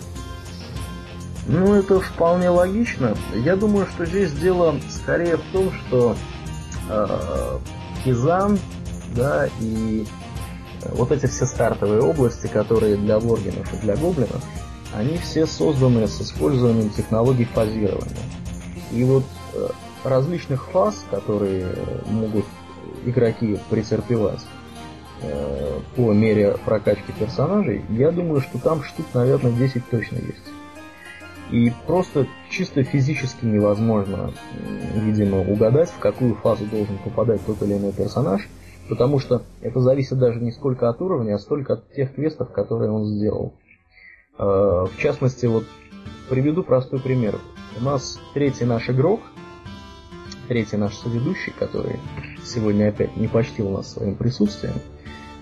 Ну, 1.47 1.75
это 1.75 1.99
вполне 1.99 2.49
логично. 2.49 3.15
Я 3.35 3.55
думаю, 3.55 3.87
что 3.87 4.05
здесь 4.05 4.31
дело 4.31 4.79
скорее 4.89 5.37
в 5.37 5.43
том, 5.51 5.71
что 5.71 6.15
э, 6.89 7.59
Кизан, 8.03 8.57
да, 9.15 9.47
и 9.59 10.05
вот 10.91 11.11
эти 11.11 11.27
все 11.27 11.45
стартовые 11.45 12.01
области, 12.01 12.47
которые 12.47 12.97
для 12.97 13.19
воргенов 13.19 13.71
и 13.73 13.77
для 13.77 13.95
гоблинов, 13.95 14.43
они 14.93 15.17
все 15.17 15.45
созданы 15.45 16.07
с 16.07 16.21
использованием 16.21 16.89
технологий 16.89 17.45
фазирования. 17.45 18.15
И 18.91 19.03
вот 19.03 19.25
э, 19.53 19.67
различных 20.03 20.65
фаз, 20.71 21.03
которые 21.11 21.75
могут 22.07 22.45
игроки 23.05 23.59
претерпевать 23.69 24.45
э, 25.21 25.79
по 25.95 26.13
мере 26.13 26.55
прокачки 26.65 27.11
персонажей, 27.17 27.83
я 27.89 28.11
думаю, 28.11 28.41
что 28.41 28.59
там 28.59 28.83
штук, 28.83 29.05
наверное, 29.13 29.51
10 29.51 29.89
точно 29.89 30.15
есть. 30.17 30.55
И 31.51 31.71
просто 31.85 32.27
чисто 32.49 32.83
физически 32.83 33.45
невозможно, 33.45 34.31
видимо, 34.95 35.41
угадать, 35.41 35.89
в 35.89 35.99
какую 35.99 36.35
фазу 36.35 36.65
должен 36.65 36.97
попадать 36.97 37.45
тот 37.45 37.61
или 37.61 37.73
иной 37.73 37.93
персонаж, 37.93 38.47
потому 38.89 39.19
что 39.19 39.43
это 39.61 39.79
зависит 39.79 40.17
даже 40.17 40.39
не 40.39 40.51
сколько 40.51 40.89
от 40.89 41.01
уровня, 41.01 41.35
а 41.35 41.39
столько 41.39 41.73
от 41.73 41.93
тех 41.93 42.15
квестов, 42.15 42.51
которые 42.51 42.91
он 42.91 43.05
сделал. 43.05 43.53
Э, 44.37 44.85
в 44.91 44.97
частности, 44.97 45.45
вот 45.45 45.65
приведу 46.29 46.63
простой 46.63 46.99
пример. 46.99 47.39
У 47.79 47.83
нас 47.83 48.19
третий 48.33 48.65
наш 48.65 48.89
игрок, 48.89 49.21
третий 50.47 50.77
наш 50.77 50.95
соведущий, 50.95 51.53
который 51.57 51.99
сегодня 52.45 52.89
опять 52.89 53.17
не 53.17 53.27
почтил 53.27 53.69
нас 53.69 53.93
своим 53.93 54.15
присутствием, 54.15 54.75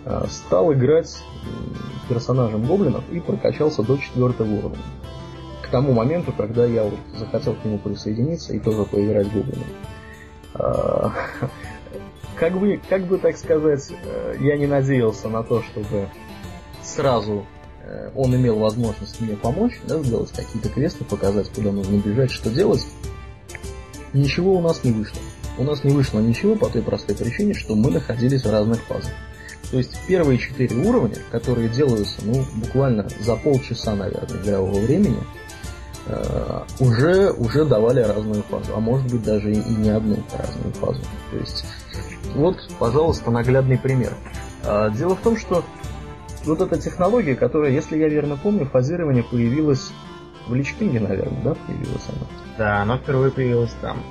э, 0.06 0.26
стал 0.30 0.74
играть 0.74 1.22
персонажем 2.10 2.66
гоблинов 2.66 3.04
и 3.12 3.20
прокачался 3.20 3.84
до 3.84 3.98
четвертого 3.98 4.52
уровня 4.52 4.80
тому 5.74 5.92
моменту, 5.92 6.32
когда 6.32 6.68
я 6.68 6.84
вот 6.84 7.00
захотел 7.16 7.56
к 7.56 7.66
нему 7.66 7.80
присоединиться 7.80 8.54
и 8.54 8.60
тоже 8.60 8.84
поиграть 8.84 9.26
в 9.26 9.34
Гоблина. 9.34 9.66
А, 10.54 11.12
как 12.36 12.60
бы, 12.60 12.80
как 12.88 13.08
бы 13.08 13.18
так 13.18 13.36
сказать, 13.38 13.92
э, 14.06 14.36
я 14.39 14.56
не 14.56 14.68
надеялся 14.68 15.30
на 15.30 15.42
то, 15.42 15.63
чтобы 15.63 16.10
сразу 16.84 17.48
э, 17.82 18.12
он 18.13 18.36
имел 18.36 18.60
возможность 18.60 19.20
мне 19.20 19.36
помочь, 19.36 19.82
да, 19.88 19.98
сделать 20.04 20.32
какие-то 20.32 20.70
квесты, 20.70 21.06
показать, 21.06 21.50
куда 21.50 21.72
нужно 21.72 21.98
бежать, 21.98 22.30
что 22.30 22.52
делать. 22.52 22.86
Ничего 24.13 24.54
у 24.54 24.62
нас 24.62 24.84
не 24.84 24.92
вышло. 24.92 25.20
У 25.58 25.63
нас 25.63 25.84
не 25.84 25.92
вышло 25.92 26.20
ничего 26.20 26.56
по 26.56 26.70
той 26.70 26.82
простой 26.82 27.16
причине, 27.16 27.54
что 27.54 27.76
мы 27.76 27.92
находились 27.92 28.44
в 28.44 28.52
разных 28.52 28.82
фазах. 28.84 29.12
То 29.72 29.78
есть 29.78 29.98
первые 30.08 30.38
четыре 30.38 30.76
уровня, 30.76 31.18
которые 31.32 31.70
делаются, 31.70 32.18
ну, 32.24 32.46
буквально 32.56 33.08
за 33.20 33.36
полчаса, 33.36 33.96
наверное, 33.96 34.42
игрового 34.42 34.80
времени, 34.80 35.20
Э, 36.06 36.63
уже, 36.80 37.32
уже 37.32 37.63
давали 37.63 38.02
разную 38.02 38.44
фазу, 38.44 38.74
а 38.76 38.80
может 38.80 39.10
быть 39.10 39.24
даже 39.24 39.54
и, 39.54 39.56
не 39.56 39.89
одну 39.89 40.18
разную 40.38 40.74
фазу. 40.74 41.02
То 41.32 41.38
есть, 41.38 41.66
вот, 42.36 42.58
пожалуйста, 42.78 43.32
наглядный 43.32 43.78
пример. 43.78 44.13
А, 44.66 44.89
дело 44.89 45.16
в 45.16 45.22
том, 45.22 45.38
что 45.38 45.63
вот 46.46 46.60
эта 46.60 46.78
технология, 46.78 47.36
которая, 47.36 47.72
если 47.72 47.98
я 47.98 48.10
верно 48.10 48.36
помню, 48.36 48.66
фазирование 48.66 49.24
появилась 49.24 49.94
в 50.48 50.54
Личкинге, 50.54 51.00
наверное, 51.00 51.42
да, 51.42 51.56
появилась 51.56 52.10
она? 52.10 52.28
Да, 52.58 52.82
она 52.82 52.98
впервые 52.98 53.32
появилась 53.32 53.74
там. 53.82 54.04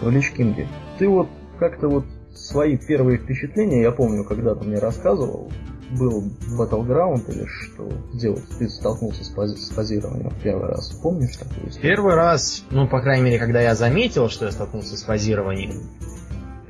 В 0.00 0.10
Личкинге. 0.10 0.68
Ты 0.98 1.08
вот 1.08 1.28
как-то 1.58 1.88
вот 1.88 2.04
свои 2.34 2.76
первые 2.76 3.18
впечатления, 3.18 3.82
я 3.82 3.90
помню, 3.90 4.24
когда 4.24 4.54
ты 4.54 4.64
мне 4.64 4.78
рассказывал, 4.78 5.50
был 5.98 6.24
Battleground 6.58 7.30
или 7.32 7.46
что? 7.46 7.82
Вот 8.30 8.42
ты 8.58 8.68
столкнулся 8.68 9.24
с, 9.24 9.34
пози- 9.34 9.56
с 9.56 9.70
позированием 9.70 10.32
первый 10.42 10.68
раз? 10.68 10.90
Помнишь 11.02 11.36
такую 11.36 11.68
историю? 11.68 11.82
Первый 11.96 12.14
раз, 12.14 12.64
ну, 12.70 12.86
по 12.86 13.00
крайней 13.00 13.24
мере, 13.24 13.38
когда 13.38 13.60
я 13.60 13.74
заметил, 13.74 14.28
что 14.28 14.46
я 14.46 14.52
столкнулся 14.52 14.96
с 14.96 15.02
позированием, 15.02 15.82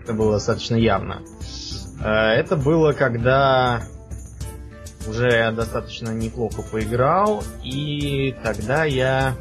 это 0.02 0.14
было 0.14 0.32
достаточно 0.32 0.74
явно. 0.74 1.20
Э, 2.02 2.08
это 2.32 2.56
было, 2.56 2.92
когда 2.94 3.82
уже 5.08 5.52
достаточно 5.52 6.10
неплохо 6.10 6.62
поиграл, 6.62 7.44
и 7.62 8.34
тогда 8.42 8.84
я 8.84 9.34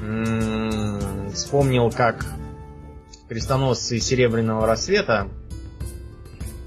м- 0.00 1.30
вспомнил, 1.32 1.90
как 1.90 2.26
крестоносцы 3.30 4.00
Серебряного 4.00 4.66
Рассвета 4.66 5.28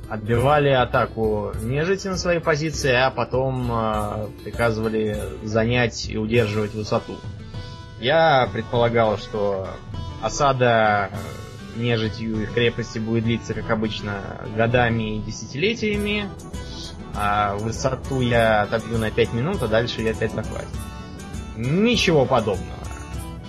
отбивали 0.10 0.70
атаку 0.70 1.52
нежити 1.62 2.08
на 2.08 2.18
своей 2.18 2.40
позиции, 2.40 2.94
а 2.94 3.12
потом 3.12 3.70
э, 3.70 4.28
приказывали 4.46 5.22
занять 5.44 6.10
и 6.10 6.18
удерживать 6.18 6.74
высоту. 6.74 7.18
Я 8.00 8.48
предполагал, 8.54 9.18
что 9.18 9.68
осада 10.22 11.10
нежитью 11.76 12.44
их 12.44 12.54
крепости 12.54 12.98
будет 12.98 13.26
длиться, 13.26 13.54
как 13.54 13.70
обычно, 13.70 14.22
годами 14.56 15.18
и 15.18 15.22
десятилетиями, 15.22 16.30
а 17.14 17.56
высоту 17.58 18.22
я 18.22 18.62
отобью 18.62 19.00
на 19.00 19.12
5 19.12 19.34
минут, 19.34 19.62
а 19.64 19.68
дальше 19.68 20.02
я 20.02 20.12
опять 20.12 20.34
захватил. 20.34 20.70
Ничего 21.58 22.26
подобного. 22.26 22.83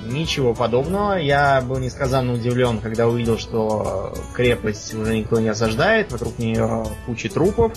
Ничего 0.04 0.54
подобного. 0.54 1.14
Я 1.14 1.60
был 1.60 1.78
несказанно 1.78 2.34
удивлен, 2.34 2.80
когда 2.80 3.08
увидел, 3.08 3.38
что 3.38 4.14
крепость 4.34 4.94
уже 4.94 5.16
никто 5.16 5.40
не 5.40 5.48
осаждает, 5.48 6.12
вокруг 6.12 6.38
нее 6.38 6.86
куча 7.06 7.28
трупов. 7.28 7.72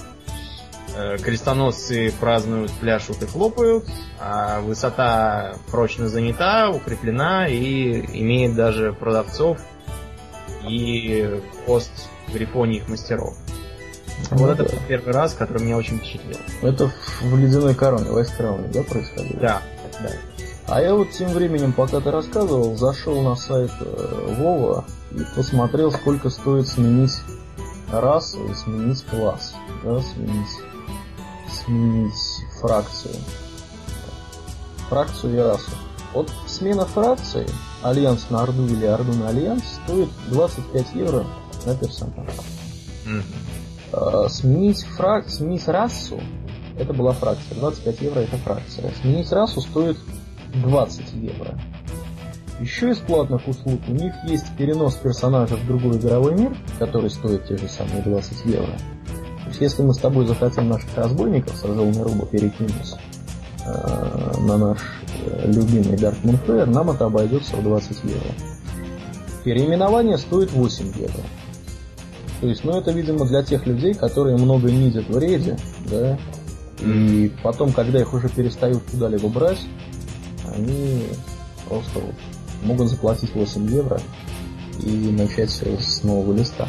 Э, 0.96 1.18
крестоносцы 1.18 2.12
празднуют, 2.20 2.72
пляшут 2.72 3.22
и 3.22 3.28
хлопают, 3.28 3.86
а 4.20 4.62
высота 4.62 5.56
прочно 5.70 6.10
занята, 6.10 6.72
укреплена 6.72 7.48
и 7.48 8.02
имеет 8.20 8.56
даже 8.56 8.94
продавцов 8.94 9.60
и 10.68 11.40
пост 11.68 11.92
грифоний 12.34 12.84
мастеров. 12.88 13.36
Ну, 14.32 14.38
вот 14.38 14.58
да. 14.58 14.64
это 14.64 14.76
первый 14.88 15.14
раз, 15.14 15.34
который 15.34 15.64
меня 15.64 15.78
очень 15.78 16.00
впечатлил. 16.00 16.38
Это 16.64 16.92
в 17.22 17.38
ледяной 17.38 17.76
короне, 17.76 18.10
в 18.10 18.18
Айскрауне, 18.18 18.68
да, 18.70 18.82
происходило? 18.82 19.40
Да, 19.40 19.62
да. 20.02 20.12
А 20.68 20.82
я 20.82 20.94
вот 20.94 21.12
тем 21.12 21.30
временем, 21.30 21.72
пока 21.72 22.02
ты 22.02 22.12
рассказывал, 22.12 22.76
зашел 22.76 23.22
на 23.22 23.36
сайт 23.36 23.72
э, 23.80 24.36
Вова 24.38 24.84
и 25.12 25.22
посмотрел, 25.34 25.92
сколько 25.92 26.30
стоит 26.30 26.68
сменить 26.68 27.14
расу 27.90 28.46
и 28.50 28.54
сменить 28.54 29.02
класс. 29.06 29.56
Да, 29.86 30.02
сменить, 30.02 30.50
сменить 31.50 32.14
фракцию. 32.60 33.16
Фракцию 34.90 35.36
и 35.36 35.40
расу. 35.40 35.72
Вот 36.14 36.30
смена 36.48 36.86
фракции, 36.86 37.48
Альянс 37.82 38.30
на 38.30 38.42
Орду 38.42 38.66
или 38.68 38.86
Орду 38.86 39.14
на 39.14 39.30
Альянс, 39.30 39.64
стоит 39.86 40.10
25 40.32 40.96
евро 40.96 41.26
на 41.66 41.76
персонажа. 41.76 42.32
Mm-hmm. 43.06 43.24
А, 43.94 44.30
сменить, 44.30 44.84
фрак... 44.84 45.30
сменить 45.30 45.68
расу, 45.70 46.20
это 46.78 46.94
была 46.94 47.14
фракция, 47.14 47.56
25 47.56 48.02
евро 48.02 48.20
это 48.20 48.36
фракция. 48.38 48.92
Сменить 49.02 49.32
расу 49.32 49.62
стоит 49.62 49.98
20 50.62 51.14
евро. 51.14 51.60
Еще 52.60 52.90
из 52.90 52.98
платных 52.98 53.48
услуг 53.48 53.80
у 53.88 53.92
них 53.92 54.14
есть 54.26 54.46
перенос 54.58 54.96
персонажа 54.96 55.56
в 55.56 55.68
другой 55.68 55.98
игровой 55.98 56.34
мир, 56.36 56.58
который 56.80 57.10
стоит 57.10 57.48
те 57.48 57.56
же 57.58 57.68
самые 57.68 58.02
20 58.02 58.46
евро. 58.46 58.78
То 59.44 59.50
есть 59.50 59.62
если 59.62 59.84
мы 59.84 59.94
с 59.94 59.98
тобой 60.00 60.26
захотим 60.26 60.68
наших 60.68 60.90
разбойников 60.96 61.56
с 61.56 61.64
разумной 61.64 62.04
руба 62.04 62.26
перекинуть 62.26 62.96
э, 63.66 64.42
на 64.42 64.58
наш 64.58 64.80
э, 65.26 65.52
любимый 65.52 65.96
Dark 65.98 66.18
Moonfire, 66.24 66.66
нам 66.66 66.90
это 66.90 67.06
обойдется 67.06 67.56
в 67.56 67.64
20 67.64 68.04
евро. 68.04 68.32
Переименование 69.44 70.18
стоит 70.18 70.52
8 70.52 70.86
евро. 70.98 71.24
То 72.42 72.48
есть, 72.48 72.64
ну 72.64 72.78
это, 72.78 72.92
видимо, 72.92 73.26
для 73.26 73.44
тех 73.44 73.66
людей, 73.66 73.94
которые 73.94 74.36
много 74.38 74.70
нидят 74.72 75.08
в 75.08 75.18
рейде, 75.18 75.58
да, 75.90 76.20
и 76.80 77.32
потом, 77.44 77.72
когда 77.72 78.00
их 78.00 78.14
уже 78.14 78.30
перестают 78.30 78.84
куда-либо 78.92 79.28
брать, 79.30 79.60
они 80.56 81.08
просто 81.68 82.00
вот 82.00 82.16
могут 82.64 82.90
заплатить 82.90 83.34
8 83.34 83.70
евро 83.70 84.00
и 84.84 84.90
начать 85.12 85.50
все 85.50 85.78
с 85.78 86.04
нового 86.04 86.34
листа. 86.34 86.68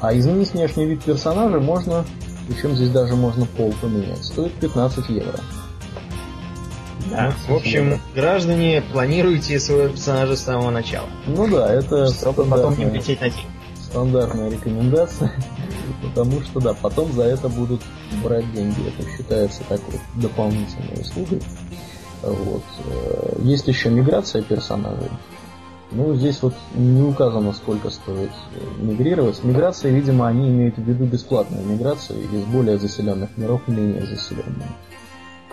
А 0.00 0.16
изменить 0.16 0.52
внешний 0.52 0.86
вид 0.86 1.04
персонажа 1.04 1.60
можно, 1.60 2.04
причем 2.48 2.74
здесь 2.74 2.90
даже 2.90 3.14
можно 3.16 3.46
пол 3.46 3.74
поменять, 3.80 4.24
стоит 4.24 4.52
15 4.54 5.08
евро. 5.10 5.40
Да. 7.10 7.32
В 7.48 7.54
общем, 7.54 8.00
граждане, 8.14 8.82
планируйте 8.92 9.58
своего 9.58 9.88
персонажа 9.88 10.36
с 10.36 10.42
самого 10.42 10.70
начала. 10.70 11.08
Ну 11.26 11.48
да, 11.48 11.72
это 11.72 12.06
чтобы 12.08 12.44
потом 12.44 12.78
не 12.78 12.84
влететь 12.84 13.20
на 13.20 13.30
день. 13.30 13.46
Стандартная 13.82 14.50
рекомендация. 14.50 15.32
Потому 16.02 16.40
что 16.42 16.60
да, 16.60 16.74
потом 16.74 17.12
за 17.12 17.24
это 17.24 17.48
будут 17.48 17.82
брать 18.22 18.50
деньги. 18.52 18.76
Это 18.86 19.08
считается 19.10 19.62
такой 19.68 19.98
дополнительной 20.14 21.00
услугой. 21.00 21.42
Вот. 22.22 22.62
Э, 22.84 23.38
есть 23.42 23.66
еще 23.68 23.90
миграция 23.90 24.42
персонажей. 24.42 25.10
Ну, 25.92 26.14
здесь 26.14 26.40
вот 26.42 26.54
не 26.74 27.02
указано, 27.02 27.52
сколько 27.52 27.90
стоит 27.90 28.30
э, 28.54 28.82
мигрировать. 28.82 29.42
Миграция, 29.42 29.90
видимо, 29.90 30.28
они 30.28 30.48
имеют 30.48 30.76
в 30.76 30.82
виду 30.82 31.04
бесплатную 31.04 31.66
миграцию 31.66 32.22
из 32.22 32.44
более 32.44 32.78
заселенных 32.78 33.36
миров 33.36 33.62
в 33.66 33.70
менее 33.70 34.02
заселенные. 34.06 34.68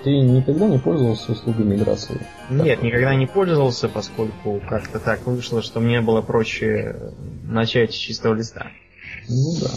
Ты 0.04 0.20
никогда 0.20 0.68
не 0.68 0.78
пользовался 0.78 1.32
услугой 1.32 1.66
миграции? 1.66 2.22
Нет, 2.52 2.84
никогда 2.84 3.16
не 3.16 3.26
пользовался, 3.26 3.90
поскольку 3.90 4.62
как-то 4.70 5.00
так 5.00 5.26
вышло, 5.26 5.64
что 5.64 5.80
мне 5.80 6.02
было 6.02 6.22
проще 6.22 7.14
начать 7.44 7.94
с 7.94 7.96
чистого 7.96 8.36
листа. 8.36 8.68
Ну 9.28 9.56
да. 9.60 9.70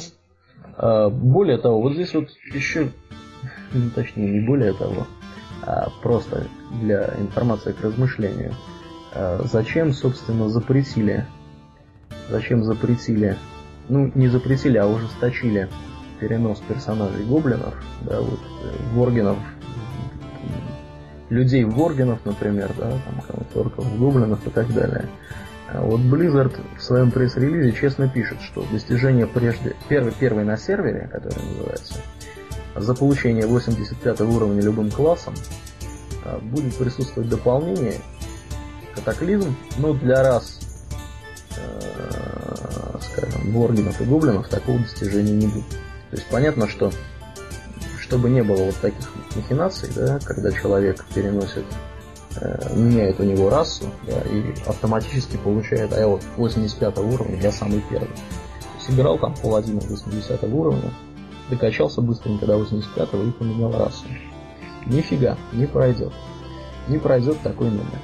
А, 0.76 1.08
более 1.08 1.56
того, 1.56 1.80
вот 1.80 1.94
здесь 1.94 2.12
вот 2.12 2.28
еще, 2.52 2.90
ну, 3.72 3.90
точнее, 3.94 4.28
не 4.28 4.46
более 4.46 4.74
того, 4.74 5.06
а 5.62 5.88
просто 6.02 6.46
для 6.80 7.14
информации 7.18 7.72
к 7.72 7.80
размышлению– 7.82 8.54
Э, 9.12 9.40
зачем, 9.44 9.92
собственно, 9.92 10.48
запретили, 10.48 11.26
зачем 12.28 12.62
запретили, 12.62 13.36
ну, 13.88 14.10
не 14.14 14.28
запретили, 14.28 14.78
а 14.78 14.86
ужесточили 14.86 15.68
перенос 16.20 16.60
персонажей 16.60 17.24
гоблинов, 17.24 17.74
да, 18.02 18.20
вот, 18.20 18.38
э, 18.62 18.94
воргенов, 18.94 19.38
людей 21.28 21.64
воргенов, 21.64 22.24
например, 22.24 22.70
да, 22.78 22.90
там, 22.90 23.44
орков, 23.54 23.98
гоблинов 23.98 24.46
и 24.46 24.50
так 24.50 24.72
далее. 24.72 25.08
А 25.72 25.82
вот 25.82 26.00
Blizzard 26.00 26.56
в 26.76 26.82
своем 26.82 27.10
пресс-релизе 27.10 27.72
честно 27.72 28.08
пишет, 28.08 28.40
что 28.42 28.64
достижение 28.70 29.26
прежде, 29.26 29.74
первый, 29.88 30.12
первый 30.18 30.44
на 30.44 30.56
сервере, 30.56 31.08
который 31.12 31.44
называется, 31.44 31.94
за 32.80 32.94
получение 32.94 33.46
85 33.46 34.20
уровня 34.22 34.62
любым 34.62 34.90
классом, 34.90 35.34
э, 36.24 36.38
будет 36.38 36.76
присутствовать 36.76 37.28
дополнение, 37.28 38.00
катаклизм, 38.94 39.54
ну, 39.78 39.94
для 39.94 40.22
раз, 40.22 40.60
э, 41.56 42.98
скажем, 43.12 43.52
воргинов 43.52 44.00
и 44.00 44.04
гоблинов 44.04 44.48
такого 44.48 44.78
достижения 44.78 45.32
не 45.32 45.46
будет. 45.46 45.68
То 46.10 46.16
есть 46.16 46.26
понятно, 46.28 46.68
что 46.68 46.90
чтобы 48.10 48.28
не 48.28 48.42
было 48.42 48.64
вот 48.64 48.76
таких 48.76 49.08
махинаций, 49.36 49.88
да, 49.94 50.18
когда 50.24 50.50
человек 50.50 51.04
переносит, 51.14 51.64
э, 52.40 52.74
меняет 52.74 53.20
у 53.20 53.22
него 53.22 53.48
расу, 53.50 53.84
да, 54.04 54.20
и 54.22 54.52
автоматически 54.66 55.36
получает, 55.36 55.92
а 55.92 56.00
я 56.00 56.08
вот 56.08 56.22
85 56.36 56.98
уровня, 56.98 57.40
я 57.40 57.52
самый 57.52 57.84
первый. 57.88 58.08
То 58.08 58.76
есть 58.78 58.90
играл 58.90 59.16
там 59.18 59.34
паладина 59.36 59.80
80 59.80 60.42
уровня, 60.42 60.90
докачался 61.50 62.00
быстренько 62.00 62.46
до 62.46 62.56
85 62.56 63.08
и 63.14 63.30
поменял 63.32 63.72
расу. 63.72 64.06
Нифига, 64.86 65.36
не 65.52 65.66
пройдет. 65.66 66.12
Не 66.88 66.98
пройдет 66.98 67.38
такой 67.42 67.70
номер. 67.70 68.00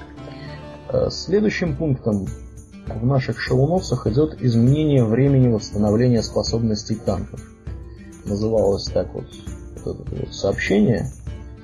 Э, 0.88 1.08
следующим 1.10 1.76
пунктом 1.76 2.26
в 2.86 3.04
наших 3.04 3.40
шоу-нотсах 3.40 4.06
идет 4.06 4.40
изменение 4.42 5.04
времени 5.04 5.48
восстановления 5.48 6.22
способностей 6.22 6.96
танков. 6.96 7.40
Называлось 8.24 8.84
так 8.84 9.12
вот, 9.14 9.26
вот 9.84 10.00
это 10.00 10.16
вот 10.16 10.34
сообщение. 10.34 11.10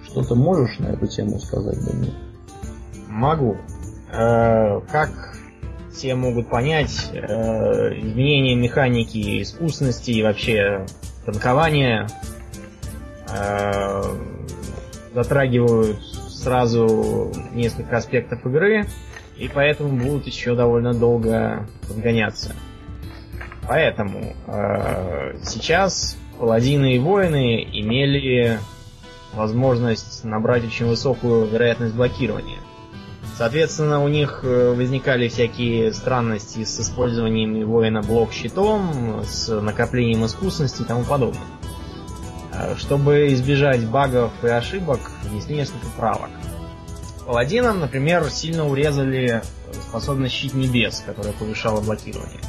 Что 0.05 0.25
ты 0.25 0.35
можешь 0.35 0.79
на 0.79 0.89
эту 0.89 1.07
тему 1.07 1.39
сказать, 1.39 1.79
Данил? 1.85 2.13
Могу. 3.09 3.57
Э, 4.13 4.81
как 4.91 5.37
все 5.93 6.15
могут 6.15 6.49
понять, 6.49 7.11
э, 7.13 7.19
изменение 8.01 8.57
механики 8.57 9.43
искусности 9.43 10.11
и 10.11 10.23
вообще 10.23 10.87
танкования 11.25 12.09
затрагивают 15.15 16.03
сразу 16.03 17.33
несколько 17.53 17.97
аспектов 17.97 18.45
игры, 18.47 18.87
и 19.37 19.49
поэтому 19.49 19.97
будут 19.97 20.27
еще 20.27 20.55
довольно 20.55 20.93
долго 20.93 21.67
подгоняться. 21.89 22.55
Поэтому 23.69 24.35
э, 24.47 25.37
сейчас 25.45 26.17
паладины 26.39 26.97
и 26.97 26.99
воины 26.99 27.63
имели 27.63 28.59
возможность 29.35 30.25
набрать 30.25 30.65
очень 30.65 30.87
высокую 30.87 31.47
вероятность 31.47 31.95
блокирования. 31.95 32.59
Соответственно, 33.37 34.03
у 34.05 34.09
них 34.09 34.41
э, 34.43 34.75
возникали 34.75 35.29
всякие 35.29 35.93
странности 35.95 36.65
с 36.65 36.79
использованием 36.81 37.67
воина 37.67 38.03
блок-щитом, 38.03 39.23
с 39.25 39.49
накоплением 39.61 40.27
искусности 40.27 40.83
и 40.83 40.85
тому 40.85 41.05
подобное. 41.05 41.43
Э, 42.53 42.77
чтобы 42.77 43.33
избежать 43.33 43.87
багов 43.87 44.33
и 44.43 44.49
ошибок, 44.49 45.01
внесли 45.25 45.57
несколько 45.57 45.87
правок. 45.97 46.31
Паладинам, 47.27 47.81
например, 47.81 48.29
сильно 48.31 48.69
урезали 48.69 49.43
способность 49.89 50.35
щит 50.35 50.55
небес, 50.55 51.03
которая 51.05 51.33
повышала 51.33 51.81
блокирование. 51.81 52.41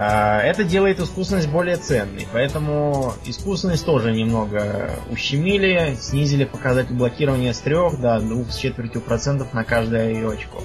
А, 0.00 0.40
это 0.42 0.62
делает 0.62 1.00
искусственность 1.00 1.48
более 1.48 1.76
ценной, 1.76 2.28
поэтому 2.32 3.14
искусственность 3.24 3.84
тоже 3.84 4.12
немного 4.12 4.92
ущемили, 5.10 5.96
снизили 6.00 6.44
показатель 6.44 6.94
блокирования 6.94 7.52
с 7.52 7.58
3 7.58 7.74
до 8.00 8.20
2 8.20 8.44
с 8.44 8.56
четвертью 8.58 9.00
процентов 9.00 9.52
на 9.52 9.64
каждое 9.64 10.12
ее 10.12 10.30
очко. 10.30 10.62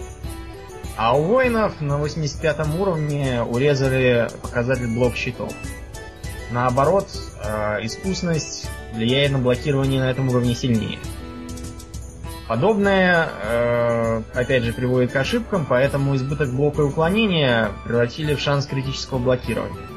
А 0.97 1.17
у 1.17 1.23
воинов 1.23 1.81
на 1.81 1.97
85 1.97 2.75
уровне 2.77 3.41
урезали 3.41 4.29
показатель 4.43 4.93
блок 4.93 5.15
щитов. 5.15 5.51
Наоборот, 6.51 7.07
а, 7.43 7.79
искусственность 7.81 8.69
влияет 8.93 9.31
на 9.31 9.39
блокирование 9.39 9.99
на 9.99 10.11
этом 10.11 10.29
уровне 10.29 10.53
сильнее. 10.53 10.99
Подобное, 12.47 13.29
э, 13.41 14.21
опять 14.33 14.63
же, 14.63 14.73
приводит 14.73 15.11
к 15.11 15.15
ошибкам, 15.15 15.65
поэтому 15.67 16.15
избыток 16.15 16.53
блока 16.53 16.81
и 16.81 16.85
уклонения 16.85 17.71
превратили 17.85 18.35
в 18.35 18.41
шанс 18.41 18.65
критического 18.65 19.17
блокирования. 19.19 19.87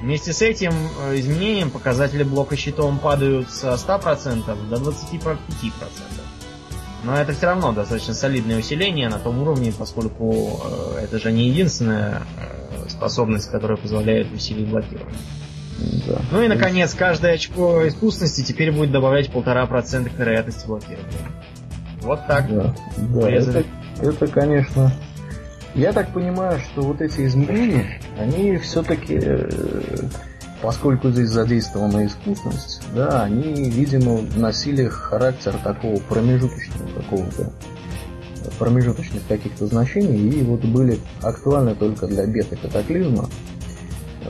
Вместе 0.00 0.32
с 0.32 0.42
этим 0.42 0.72
э, 0.72 1.20
изменением 1.20 1.70
показатели 1.70 2.24
блока 2.24 2.56
щитом 2.56 2.98
падают 2.98 3.48
со 3.50 3.74
100% 3.74 4.68
до 4.68 4.76
25%. 4.76 5.38
Но 7.04 7.16
это 7.16 7.32
все 7.32 7.46
равно 7.46 7.72
достаточно 7.72 8.12
солидное 8.12 8.58
усиление 8.58 9.08
на 9.08 9.18
том 9.18 9.40
уровне, 9.40 9.72
поскольку 9.78 10.60
э, 10.64 11.04
это 11.04 11.20
же 11.20 11.30
не 11.30 11.48
единственная 11.48 12.22
способность, 12.88 13.50
которая 13.50 13.76
позволяет 13.76 14.32
усилить 14.32 14.68
блокирование. 14.68 15.20
Да. 16.06 16.20
Ну 16.30 16.42
и, 16.42 16.48
наконец, 16.48 16.94
каждое 16.94 17.34
очко 17.34 17.86
искусности 17.88 18.42
теперь 18.42 18.72
будет 18.72 18.90
добавлять 18.90 19.30
полтора 19.30 19.66
процента 19.66 20.10
к 20.10 20.18
вероятности 20.18 20.66
блокирования. 20.66 21.08
Вот 22.02 22.26
так. 22.26 22.48
Да, 22.48 22.74
да 22.96 23.30
это, 23.30 23.64
это, 24.00 24.26
конечно... 24.26 24.92
Я 25.72 25.92
так 25.92 26.12
понимаю, 26.12 26.58
что 26.58 26.82
вот 26.82 27.00
эти 27.00 27.24
изменения, 27.24 28.00
они 28.18 28.56
все-таки, 28.56 29.20
э, 29.22 29.48
поскольку 30.60 31.10
здесь 31.10 31.28
задействована 31.28 32.06
искусственность, 32.06 32.82
да, 32.92 33.22
они, 33.22 33.70
видимо, 33.70 34.22
носили 34.34 34.88
характер 34.88 35.54
такого 35.62 36.00
промежуточного 36.00 36.88
какого-то 37.00 37.52
промежуточных 38.58 39.24
каких-то 39.28 39.66
значений 39.66 40.40
и 40.40 40.42
вот 40.42 40.64
были 40.64 40.98
актуальны 41.22 41.76
только 41.76 42.08
для 42.08 42.26
бета-катаклизма, 42.26 43.28
Э, 43.28 43.59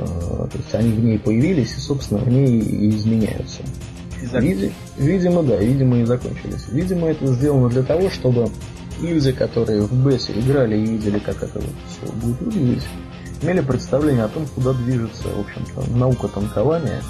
то 0.04 0.56
есть 0.56 0.74
они 0.74 0.92
в 0.92 1.04
ней 1.04 1.18
появились 1.18 1.76
и, 1.76 1.80
собственно, 1.80 2.20
в 2.20 2.28
ней 2.28 2.60
и 2.60 2.90
изменяются. 2.90 3.62
Види, 4.22 4.72
видимо, 4.98 5.42
да, 5.42 5.56
видимо 5.56 5.98
и 6.00 6.04
закончились. 6.04 6.68
Видимо, 6.70 7.08
это 7.08 7.26
сделано 7.26 7.68
для 7.68 7.82
того, 7.82 8.10
чтобы 8.10 8.48
люди, 9.00 9.32
которые 9.32 9.82
в 9.82 10.06
бесе 10.06 10.38
играли 10.38 10.76
и 10.76 10.84
видели, 10.84 11.18
как 11.18 11.42
это 11.42 11.58
вот 11.58 11.74
все 11.88 12.12
будет 12.12 12.40
выглядеть, 12.40 12.86
имели 13.42 13.60
представление 13.60 14.24
о 14.24 14.28
том, 14.28 14.46
куда 14.54 14.72
движется, 14.72 15.28
в 15.28 15.40
общем-то, 15.40 15.90
наука 15.96 16.28
танкования 16.28 17.02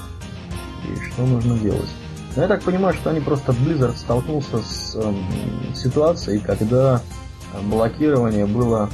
и 0.85 1.11
что 1.11 1.23
нужно 1.23 1.59
делать. 1.59 1.91
Но 2.37 2.43
я 2.43 2.49
так 2.49 2.63
понимаю, 2.63 2.95
что 2.95 3.11
они 3.11 3.21
просто 3.21 3.53
Blizzard 3.53 3.97
столкнулся 3.97 4.59
с 4.59 4.95
эм, 4.95 5.27
ситуацией, 5.75 6.39
когда 6.39 7.03
блокирование 7.65 8.47
было 8.47 8.89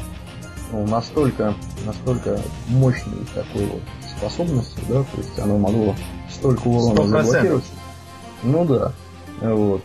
ну, 0.73 0.87
настолько, 0.87 1.55
настолько 1.85 2.41
мощной 2.69 3.25
такой 3.35 3.67
вот 3.67 3.83
способностью, 4.17 4.83
да, 4.89 5.03
то 5.03 5.19
есть 5.19 5.39
оно 5.39 5.59
могло 5.59 5.95
столько 6.31 6.69
урона 6.69 7.01
100%. 7.01 7.07
заблокировать. 7.07 7.65
Ну 8.43 8.65
да. 8.65 8.93
Вот. 9.41 9.83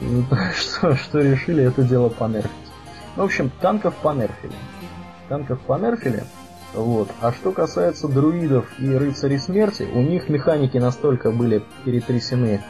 Что, 0.56 0.96
что 0.96 1.18
решили 1.20 1.64
это 1.64 1.82
дело 1.82 2.08
понерфить. 2.08 2.50
В 3.16 3.22
общем, 3.22 3.50
танков 3.60 3.94
понерфили. 3.96 4.54
Танков 5.28 5.60
понерфили. 5.60 6.24
Вот. 6.74 7.08
А 7.20 7.32
что 7.32 7.52
касается 7.52 8.08
друидов 8.08 8.66
и 8.78 8.94
рыцарей 8.94 9.38
смерти, 9.38 9.82
у 9.92 10.00
них 10.00 10.28
механики 10.28 10.78
настолько 10.78 11.32
были 11.32 11.62
перетрясены, 11.84 12.62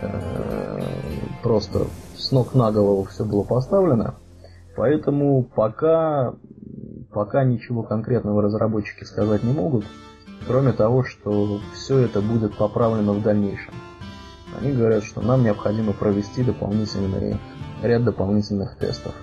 э, 0.00 0.80
просто 1.42 1.86
с 2.16 2.30
ног 2.32 2.54
на 2.54 2.70
голову 2.70 3.04
все 3.04 3.24
было 3.24 3.42
поставлено. 3.42 4.16
Поэтому 4.76 5.42
пока, 5.42 6.34
пока 7.12 7.44
ничего 7.44 7.82
конкретного 7.82 8.42
разработчики 8.42 9.04
сказать 9.04 9.42
не 9.42 9.52
могут, 9.52 9.84
кроме 10.46 10.72
того, 10.72 11.04
что 11.04 11.60
все 11.74 11.98
это 11.98 12.20
будет 12.20 12.56
поправлено 12.56 13.12
в 13.12 13.22
дальнейшем. 13.22 13.74
Они 14.60 14.72
говорят, 14.72 15.04
что 15.04 15.20
нам 15.20 15.44
необходимо 15.44 15.92
провести 15.92 16.42
дополнительные, 16.42 17.38
ряд 17.82 18.04
дополнительных 18.04 18.76
тестов 18.76 19.14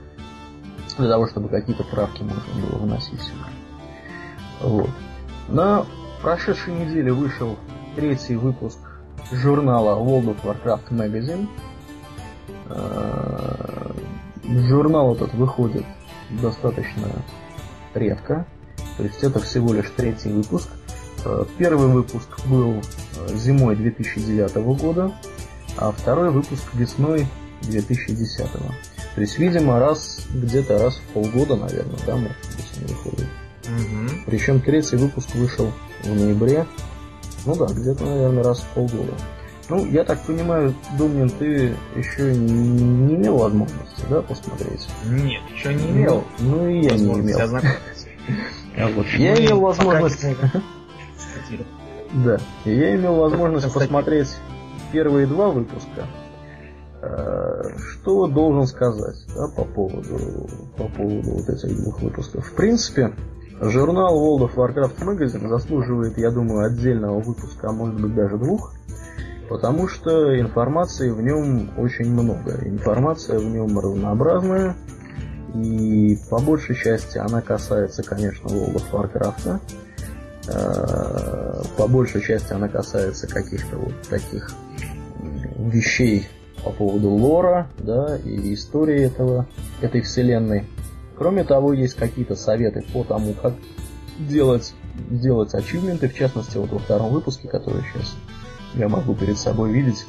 для 0.98 1.10
того, 1.10 1.28
чтобы 1.28 1.50
какие-то 1.50 1.84
правки 1.84 2.24
можно 2.24 2.68
было 2.68 2.80
вносить. 2.80 3.32
Вот. 4.62 4.90
На 5.48 5.86
прошедшей 6.22 6.74
неделе 6.74 7.14
вышел 7.14 7.58
третий 7.96 8.36
выпуск 8.36 8.80
журнала 9.32 10.00
World 10.00 10.36
of 10.36 10.44
Warcraft 10.44 10.90
Magazine. 10.90 11.48
Э, 12.70 13.92
журнал 14.68 15.14
этот 15.14 15.34
выходит 15.34 15.86
достаточно 16.42 17.08
редко. 17.98 18.46
То 18.98 19.04
есть 19.04 19.24
это 19.24 19.40
всего 19.40 19.74
лишь 19.74 19.92
третий 19.96 20.30
выпуск. 20.30 20.70
Э, 21.26 21.46
первый 21.58 21.88
выпуск 21.88 22.28
был 22.46 22.82
э, 22.82 23.36
зимой 23.36 23.76
2009 23.76 24.56
года, 24.80 25.14
а 25.78 25.92
второй 25.92 26.32
выпуск 26.32 26.64
весной 26.74 27.28
2010. 27.64 28.46
То 29.16 29.22
есть, 29.22 29.40
видимо, 29.40 29.80
раз 29.80 30.26
где-то 30.34 30.78
раз 30.80 30.98
в 30.98 31.14
полгода, 31.14 31.56
наверное, 31.56 32.00
да, 32.06 32.16
может 32.16 32.38
быть, 32.56 32.72
он 32.78 32.88
выходит. 32.88 33.28
Угу. 33.66 34.22
Причем 34.28 34.62
третий 34.62 34.96
выпуск 34.96 35.34
вышел 35.36 35.72
в 36.04 36.08
ноябре. 36.08 36.66
Ну 37.46 37.56
да, 37.56 37.66
где-то, 37.66 38.04
наверное, 38.04 38.44
раз 38.44 38.60
в 38.60 38.68
полгода. 38.74 39.14
Ну, 39.70 39.86
я 39.86 40.04
так 40.06 40.20
понимаю, 40.22 40.74
Думнин, 40.98 41.30
ты 41.30 41.76
еще 41.96 42.34
не 42.34 43.16
имел 43.16 43.38
возможности, 43.38 44.06
да, 44.10 44.22
посмотреть? 44.22 44.88
Нет, 45.06 45.42
еще 45.54 45.74
не 45.74 45.92
имел. 45.92 46.24
Ну, 46.40 46.56
ну 46.56 46.70
и 46.70 46.84
я 46.84 46.92
не 46.96 47.14
имел. 47.14 47.40
Я 49.18 49.36
имел 49.36 49.62
возможность... 49.62 50.24
Да, 52.14 52.38
я 52.66 52.96
имел 52.96 53.16
возможность 53.16 53.74
посмотреть 53.74 54.30
первые 54.92 55.28
два 55.28 55.50
выпуска. 55.50 56.08
Э, 57.02 57.62
что 57.78 58.28
должен 58.28 58.66
сказать 58.66 59.18
да, 59.36 59.48
по 59.56 59.64
поводу 59.66 60.48
по 60.78 60.88
поводу 60.88 61.32
вот 61.32 61.50
этих 61.50 61.76
двух 61.76 62.02
выпусков? 62.02 62.46
В 62.46 62.56
принципе, 62.56 63.14
журнал 63.62 64.16
World 64.18 64.50
of 64.50 64.56
Warcraft 64.56 65.00
Magazine 65.02 65.48
заслуживает, 65.48 66.18
я 66.18 66.32
думаю, 66.32 66.66
отдельного 66.66 67.20
выпуска, 67.20 67.70
а 67.70 67.72
может 67.72 68.00
быть 68.02 68.16
даже 68.16 68.38
двух. 68.38 68.74
Потому 69.50 69.88
что 69.88 70.40
информации 70.40 71.10
в 71.10 71.22
нем 71.22 71.72
очень 71.78 72.12
много. 72.12 72.60
Информация 72.66 73.40
в 73.40 73.46
нем 73.46 73.80
разнообразная. 73.80 74.76
И 75.56 76.18
по 76.30 76.40
большей 76.40 76.76
части 76.76 77.18
она 77.18 77.42
касается, 77.42 78.04
конечно, 78.04 78.48
World 78.48 78.76
of 78.76 78.92
Warcraft. 78.92 79.62
Э, 80.50 81.62
по 81.78 81.88
большей 81.88 82.22
части 82.22 82.52
она 82.54 82.68
касается 82.68 83.28
каких-то 83.28 83.78
вот 83.78 83.94
таких 84.10 84.52
вещей 85.58 86.28
по 86.64 86.72
поводу 86.72 87.10
лора, 87.10 87.70
да, 87.78 88.18
и 88.18 88.54
истории 88.54 89.02
этого, 89.04 89.48
этой 89.82 90.02
вселенной. 90.02 90.66
Кроме 91.18 91.44
того, 91.44 91.74
есть 91.74 91.96
какие-то 91.96 92.36
советы 92.36 92.86
по 92.94 93.04
тому, 93.04 93.34
как 93.34 93.54
делать, 94.20 94.74
делать 95.10 95.54
ачивменты, 95.54 96.10
в 96.10 96.14
частности, 96.14 96.58
вот 96.58 96.72
во 96.72 96.80
втором 96.80 97.12
выпуске, 97.12 97.48
который 97.48 97.84
сейчас 97.94 98.16
я 98.78 98.88
могу 98.90 99.16
перед 99.16 99.38
собой 99.38 99.72
видеть, 99.72 100.06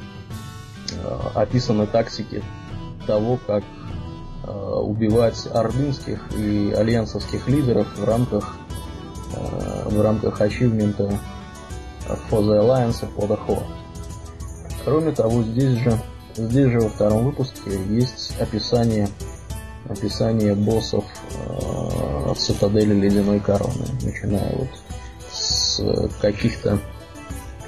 э, 0.91 1.19
описаны 1.35 1.87
тактики 1.87 2.43
того, 3.07 3.39
как 3.47 3.63
э, 4.43 4.51
убивать 4.51 5.47
ордынских 5.53 6.31
и 6.37 6.71
альянсовских 6.71 7.47
лидеров 7.47 7.87
в 7.97 8.03
рамках 8.03 8.55
э, 9.35 9.89
в 9.89 10.01
рамках 10.01 10.39
ачивмента 10.41 11.19
For 12.29 12.41
the 12.41 12.59
Alliance 12.59 13.03
of 13.03 13.27
the 13.27 13.39
Horde. 13.47 13.65
Кроме 14.83 15.11
того, 15.11 15.43
здесь 15.43 15.77
же, 15.79 15.99
здесь 16.35 16.71
же 16.71 16.79
во 16.79 16.89
втором 16.89 17.25
выпуске 17.25 17.71
есть 17.89 18.39
описание 18.39 19.07
описание 19.87 20.55
боссов 20.55 21.03
э, 21.31 22.33
цитадели 22.37 22.93
Ледяной 22.93 23.39
Короны, 23.39 23.85
начиная 24.01 24.55
вот 24.55 24.69
с 25.31 25.81
каких-то 26.21 26.79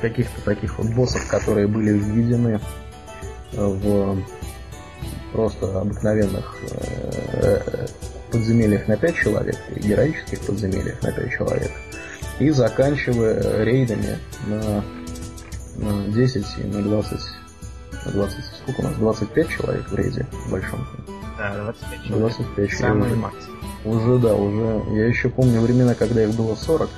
каких-то 0.02 0.42
таких 0.42 0.78
вот 0.80 0.88
боссов, 0.94 1.28
которые 1.28 1.68
были 1.68 1.92
введены 1.92 2.60
в 3.54 4.18
просто 5.32 5.80
обыкновенных 5.80 6.58
э, 6.72 7.88
подземельях 8.32 8.88
на 8.88 8.98
5 8.98 9.16
человек 9.16 9.56
и 9.76 9.80
героических 9.80 10.40
подземельях 10.42 11.02
на 11.02 11.12
5 11.12 11.32
человек. 11.32 11.72
И 12.40 12.50
заканчивая 12.50 13.64
рейдами 13.64 14.18
на, 14.48 14.84
на 15.78 16.08
10 16.08 16.46
и 16.58 16.64
на 16.64 16.82
20, 16.82 17.20
на 18.06 18.12
20, 18.12 18.46
сколько 18.64 18.82
у 18.82 18.84
нас, 18.84 18.96
25 18.96 19.50
человек 19.50 19.90
в 19.90 19.96
рейде 19.96 20.26
в 20.32 20.52
большом. 20.52 20.86
Да, 21.38 21.56
25 21.56 22.04
человек. 22.04 22.20
25 22.20 22.56
человек. 22.56 22.74
Самый 22.80 23.16
максимум. 23.16 23.58
Уже, 23.84 24.20
да, 24.20 24.36
уже. 24.36 24.96
Я 24.96 25.08
еще 25.08 25.30
помню 25.30 25.62
времена, 25.62 25.96
когда 25.96 26.24
их 26.24 26.36
было 26.36 26.56
40. 26.56 26.90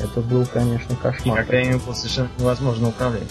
Это 0.00 0.20
был, 0.20 0.46
конечно, 0.46 0.96
кошмар. 0.96 1.40
И 1.40 1.42
когда 1.42 1.60
ими 1.60 1.78
было 1.78 1.94
совершенно 1.94 2.30
невозможно 2.38 2.88
управлять. 2.88 3.28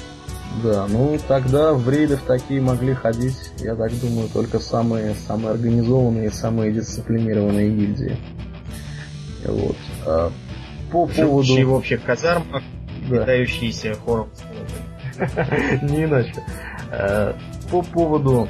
Да, 0.63 0.87
ну 0.87 1.17
тогда 1.27 1.73
в 1.73 1.87
рейдов 1.89 2.21
такие 2.25 2.61
могли 2.61 2.93
ходить, 2.93 3.51
я 3.59 3.75
так 3.75 3.91
думаю, 3.99 4.27
только 4.29 4.59
самые, 4.59 5.13
самые 5.13 5.51
организованные, 5.51 6.31
самые 6.31 6.71
дисциплинированные 6.71 7.69
гильдии. 7.69 8.17
Вот. 9.45 9.75
А 10.05 10.31
по 10.91 11.05
поводу... 11.05 11.67
в 11.67 11.73
общих 11.73 12.03
казармах, 12.03 12.63
да. 13.09 13.19
питающиеся 13.19 13.93
хором 13.95 14.29
Не 15.83 16.05
иначе. 16.05 16.43
А, 16.91 17.35
по 17.69 17.81
поводу 17.81 18.47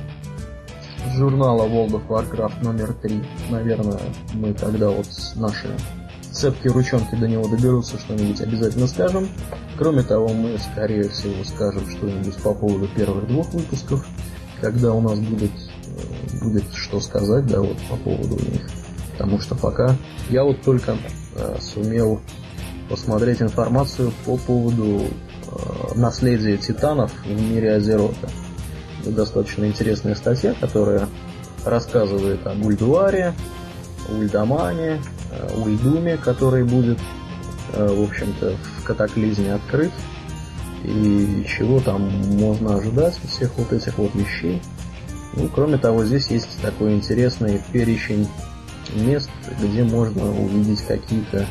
журнала 1.15 1.67
World 1.67 1.91
of 1.93 2.07
Warcraft 2.07 2.63
номер 2.63 2.93
3, 2.93 3.23
наверное, 3.49 3.99
мы 4.33 4.53
тогда 4.53 4.89
вот 4.89 5.07
наши 5.35 5.67
цепкие 6.37 6.71
ручонки 6.71 7.15
до 7.15 7.27
него 7.27 7.47
доберутся, 7.47 7.97
что-нибудь 7.97 8.39
обязательно 8.41 8.87
скажем. 8.87 9.27
Кроме 9.77 10.03
того, 10.03 10.29
мы, 10.29 10.57
скорее 10.59 11.09
всего, 11.09 11.43
скажем 11.43 11.89
что-нибудь 11.89 12.35
по 12.37 12.53
поводу 12.53 12.87
первых 12.95 13.27
двух 13.27 13.51
выпусков, 13.53 14.05
когда 14.61 14.93
у 14.93 15.01
нас 15.01 15.19
будет, 15.19 15.51
э, 15.51 16.43
будет 16.43 16.63
что 16.73 16.99
сказать, 16.99 17.47
да, 17.47 17.59
вот 17.59 17.77
по 17.89 17.95
поводу 17.97 18.35
них. 18.35 18.69
Потому 19.11 19.39
что 19.39 19.55
пока 19.55 19.95
я 20.29 20.43
вот 20.43 20.61
только 20.61 20.97
э, 21.35 21.57
сумел 21.59 22.21
посмотреть 22.89 23.41
информацию 23.41 24.13
по 24.25 24.37
поводу 24.37 25.01
э, 25.01 25.95
наследия 25.95 26.57
титанов 26.57 27.11
в 27.25 27.29
мире 27.29 27.75
Азерота. 27.75 28.29
Это 29.01 29.11
достаточно 29.11 29.65
интересная 29.65 30.15
статья, 30.15 30.53
которая 30.59 31.07
рассказывает 31.65 32.45
о 32.45 32.55
Гульдуаре, 32.55 33.33
Ульдамане, 34.09 35.01
Э, 35.37 35.55
Уйдуме, 35.55 36.17
который 36.17 36.63
будет, 36.63 36.99
э, 37.73 37.87
в 37.87 38.03
общем-то, 38.03 38.55
в 38.79 38.83
катаклизме 38.83 39.53
открыт. 39.53 39.91
И 40.83 41.45
чего 41.47 41.79
там 41.79 42.09
можно 42.37 42.75
ожидать 42.75 43.19
от 43.23 43.29
всех 43.29 43.57
вот 43.57 43.73
этих 43.73 43.97
вот 43.97 44.13
вещей. 44.15 44.61
Ну, 45.33 45.49
кроме 45.53 45.77
того, 45.77 46.05
здесь 46.05 46.27
есть 46.27 46.61
такой 46.61 46.93
интересный 46.93 47.61
перечень 47.71 48.27
мест, 48.95 49.29
где 49.61 49.83
можно 49.83 50.29
увидеть 50.31 50.81
какие-то 50.81 51.45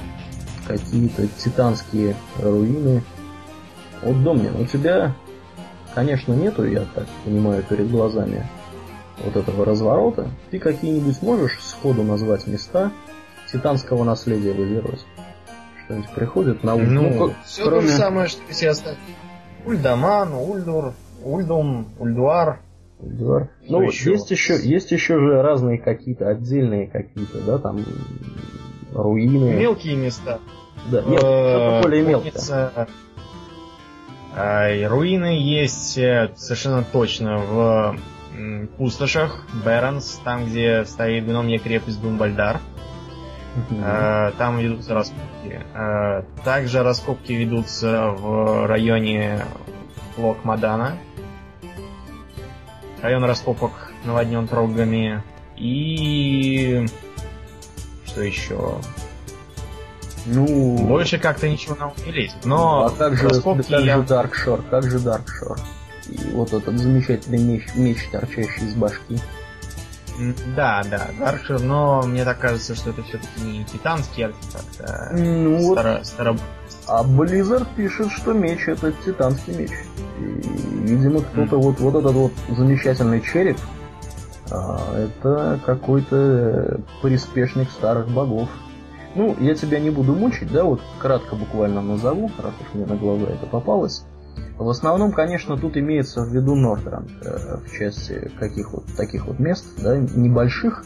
какие-то 0.67 1.29
титанские 1.29 2.17
руины. 2.39 3.03
Вот, 4.03 4.23
Домнин, 4.25 4.57
у 4.57 4.65
тебя, 4.65 5.15
конечно, 5.95 6.33
нету, 6.33 6.65
я 6.65 6.85
так 6.93 7.07
понимаю, 7.25 7.63
перед 7.63 7.89
глазами 7.89 8.49
вот 9.25 9.37
этого 9.37 9.65
разворота. 9.65 10.29
Ты 10.51 10.59
какие-нибудь 10.59 11.23
можешь 11.23 11.61
сходу 11.61 12.03
назвать 12.03 12.49
места, 12.49 12.91
титанского 13.51 14.05
наследия 14.05 14.53
в 14.53 14.61
Изеросе. 14.61 15.05
Что-нибудь 15.85 16.11
приходит 16.11 16.65
на 16.65 16.75
ум. 16.75 16.95
Ну, 16.95 17.15
ну 17.15 17.35
все 17.45 17.65
кроме... 17.65 17.83
то 17.83 17.89
же 17.89 17.93
самое, 17.97 18.29
что 18.29 18.41
все 18.49 18.71
остальные. 18.71 19.01
Ульдаман, 19.65 20.33
Ульдур, 20.35 20.95
Ульдум, 21.23 21.89
Ульдуар. 21.99 22.61
Ульдуар. 23.01 23.51
Ну, 23.69 23.83
еще? 23.83 24.13
есть 24.13 24.31
еще, 24.31 24.59
есть 24.61 24.91
еще 24.91 25.19
же 25.19 25.43
разные 25.43 25.79
какие-то 25.79 26.29
отдельные 26.29 26.87
какие-то, 26.87 27.41
да, 27.41 27.59
там 27.59 27.85
руины. 28.93 29.55
Мелкие 29.55 29.97
места. 29.97 30.41
Да, 30.91 31.03
нет, 31.03 31.19
что 31.19 31.81
более 31.83 32.03
мелкое. 32.03 32.89
Руины 34.89 35.39
есть 35.39 35.99
э, 35.99 36.33
совершенно 36.37 36.85
точно 36.85 37.39
в 37.39 37.97
пустошах, 38.77 39.47
Беронс, 39.65 40.21
там, 40.25 40.47
где 40.47 40.85
стоит 40.85 41.27
гномья 41.27 41.59
крепость 41.59 42.01
Думбальдар. 42.01 42.61
Э, 43.71 44.33
там 44.39 44.59
ведутся 44.59 44.95
раскопки. 44.95 45.61
Э, 45.75 46.23
также 46.45 46.83
раскопки 46.83 47.33
ведутся 47.33 48.09
в 48.11 48.67
районе 48.67 49.45
Лок-Мадана. 50.17 50.97
район 53.03 53.25
раскопок 53.25 53.73
наводнен 54.05 54.47
трогами. 54.49 55.23
И 55.57 56.87
что 58.07 58.23
еще? 58.23 58.79
Ну, 60.27 60.77
Больше 60.79 61.19
как-то 61.19 61.49
ничего 61.49 61.77
нам 61.77 61.93
не 62.05 62.13
лезет. 62.13 62.45
Но 62.45 62.87
а 62.87 62.91
как 62.91 63.17
же, 63.17 63.29
раскопки 63.29 63.71
как 63.71 63.81
я- 63.83 63.97
же 63.97 64.03
Dark 64.03 64.33
Shore, 64.33 64.65
как 64.69 64.83
же 64.85 64.99
Dark 64.99 65.25
Shore? 65.27 65.59
И 66.09 66.33
вот 66.33 66.53
этот 66.53 66.79
замечательный 66.79 67.39
меч, 67.43 67.63
меч 67.75 68.09
торчащий 68.11 68.67
из 68.67 68.75
башки. 68.75 69.19
Да, 70.57 70.83
да, 70.91 71.09
Даркшир, 71.19 71.61
но 71.61 72.03
мне 72.03 72.25
так 72.25 72.39
кажется, 72.39 72.75
что 72.75 72.91
это 72.91 73.03
все-таки 73.03 73.41
не 73.43 73.65
титанский 73.65 74.25
артефакт, 74.27 74.81
а 74.81 75.13
Ну 75.13 75.59
вот, 75.59 75.79
старо- 75.79 76.05
старо- 76.05 76.39
а 76.89 77.05
Blizzard 77.05 77.67
пишет, 77.77 78.11
что 78.13 78.33
меч 78.33 78.67
это 78.69 78.93
титанский 78.93 79.55
меч. 79.57 79.71
И, 80.19 80.23
видимо, 80.23 81.21
кто-то 81.21 81.59
вот, 81.59 81.81
вот 81.81 81.95
этот 81.97 82.13
вот 82.15 82.33
замечательный 82.49 83.21
череп, 83.21 83.59
а, 84.51 84.81
это 84.97 85.61
какой-то 85.67 86.81
приспешник 87.03 87.71
старых 87.71 88.09
богов. 88.09 88.49
Ну, 89.15 89.35
я 89.41 89.55
тебя 89.55 89.81
не 89.81 89.91
буду 89.91 90.15
мучить, 90.15 90.53
да, 90.53 90.65
вот 90.65 90.81
кратко 90.99 91.37
буквально 91.37 91.81
назову, 91.83 92.31
раз 92.39 92.53
уж 92.61 92.75
мне 92.75 92.87
на 92.87 92.97
глаза 92.97 93.25
это 93.27 93.47
попалось. 93.47 94.05
В 94.59 94.69
основном, 94.69 95.13
конечно, 95.13 95.57
тут 95.57 95.77
имеется 95.77 96.23
в 96.23 96.35
виду 96.35 96.55
Нордранд 96.55 97.11
э, 97.23 97.59
в 97.65 97.71
части 97.73 98.31
каких 98.39 98.73
вот 98.73 98.87
таких 98.97 99.27
вот 99.27 99.39
мест, 99.39 99.67
да, 99.83 99.99
небольших, 99.99 100.85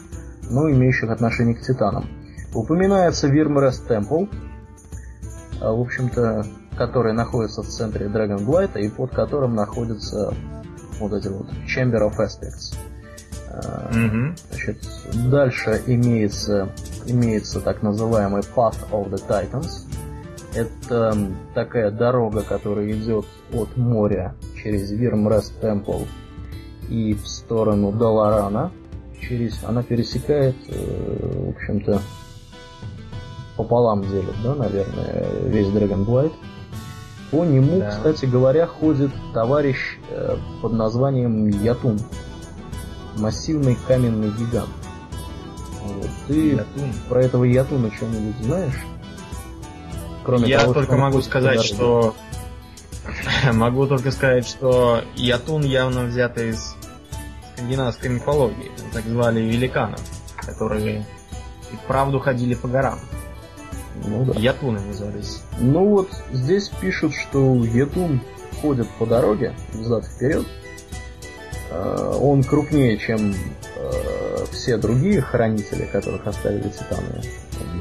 но 0.49 0.69
имеющих 0.69 1.09
отношение 1.09 1.55
к 1.55 1.61
титанам. 1.61 2.05
Упоминается 2.53 3.27
Вирмрест 3.27 3.87
Темпл, 3.87 4.25
а, 5.61 5.71
в 5.71 5.79
общем-то, 5.79 6.45
который 6.77 7.13
находится 7.13 7.61
в 7.63 7.67
центре 7.67 8.07
Dragonblight 8.07 8.77
и 8.79 8.89
под 8.89 9.11
которым 9.11 9.55
находятся 9.55 10.33
вот 10.99 11.13
эти 11.13 11.29
вот 11.29 11.47
Chamber 11.65 12.09
of 12.09 12.17
Aspects. 12.17 12.75
Мгм. 13.93 14.35
Значит, 14.49 14.77
дальше 15.29 15.81
имеется, 15.85 16.69
имеется 17.05 17.59
так 17.59 17.81
называемый 17.81 18.41
Path 18.41 18.77
of 18.91 19.09
the 19.09 19.21
Titans. 19.27 19.87
Это 20.53 21.15
такая 21.53 21.91
дорога, 21.91 22.41
которая 22.43 22.91
идет 22.91 23.25
от 23.53 23.77
моря 23.77 24.35
через 24.61 24.91
Вирмрест 24.91 25.59
Темпл 25.61 26.03
и 26.89 27.13
в 27.13 27.25
сторону 27.27 27.91
Даларана. 27.91 28.71
Через, 29.21 29.63
она 29.63 29.81
пересекает, 29.83 30.55
э, 30.67 31.45
в 31.45 31.49
общем-то, 31.55 32.01
пополам 33.55 34.01
делит, 34.01 34.33
да, 34.43 34.55
наверное, 34.55 35.25
весь 35.45 35.67
Dragonblight. 35.67 36.33
По 37.29 37.45
нему, 37.45 37.79
Да. 37.79 37.91
кстати 37.91 38.25
говоря, 38.25 38.67
ходит 38.67 39.11
товарищ 39.33 39.77
э, 40.09 40.35
под 40.61 40.73
названием 40.73 41.47
Ятун. 41.47 41.97
Массивный 43.17 43.77
каменный 43.87 44.31
гигант. 44.31 44.69
Вот. 45.83 46.09
Ты 46.27 46.51
Ятун. 46.55 46.91
про 47.07 47.23
этого 47.23 47.43
Ятуна 47.45 47.89
что-нибудь 47.91 48.35
знаешь? 48.43 48.79
Кроме 50.23 50.47
Я 50.47 50.59
того, 50.61 50.73
только 50.73 50.93
он 50.93 50.99
могу 50.99 51.21
сказать, 51.21 51.63
что... 51.63 52.15
Могу 53.53 53.87
только 53.87 54.11
сказать, 54.11 54.47
что 54.47 55.01
Ятун 55.15 55.63
явно 55.63 56.05
взят 56.05 56.37
из 56.37 56.75
скандинавской 57.53 58.09
мифологии. 58.09 58.71
Так 58.93 59.03
звали 59.05 59.41
великанов, 59.41 60.01
которые 60.37 61.05
и 61.71 61.75
вправду 61.75 62.19
ходили 62.19 62.55
по 62.55 62.67
горам. 62.67 62.99
Ну 64.05 64.25
да. 64.25 64.39
Ятуны 64.39 64.79
назывались. 64.79 65.41
Ну 65.59 65.87
вот 65.87 66.09
здесь 66.31 66.69
пишут, 66.69 67.13
что 67.13 67.63
Ятун 67.65 68.21
ходит 68.61 68.87
по 68.99 69.05
дороге 69.05 69.53
взад 69.73 70.05
вперед. 70.05 70.45
Э, 71.69 72.17
Он 72.19 72.43
крупнее, 72.43 72.97
чем 72.97 73.33
э, 73.75 74.45
все 74.51 74.77
другие 74.77 75.21
хранители, 75.21 75.85
которых 75.85 76.25
оставили 76.25 76.69
титаны 76.69 77.21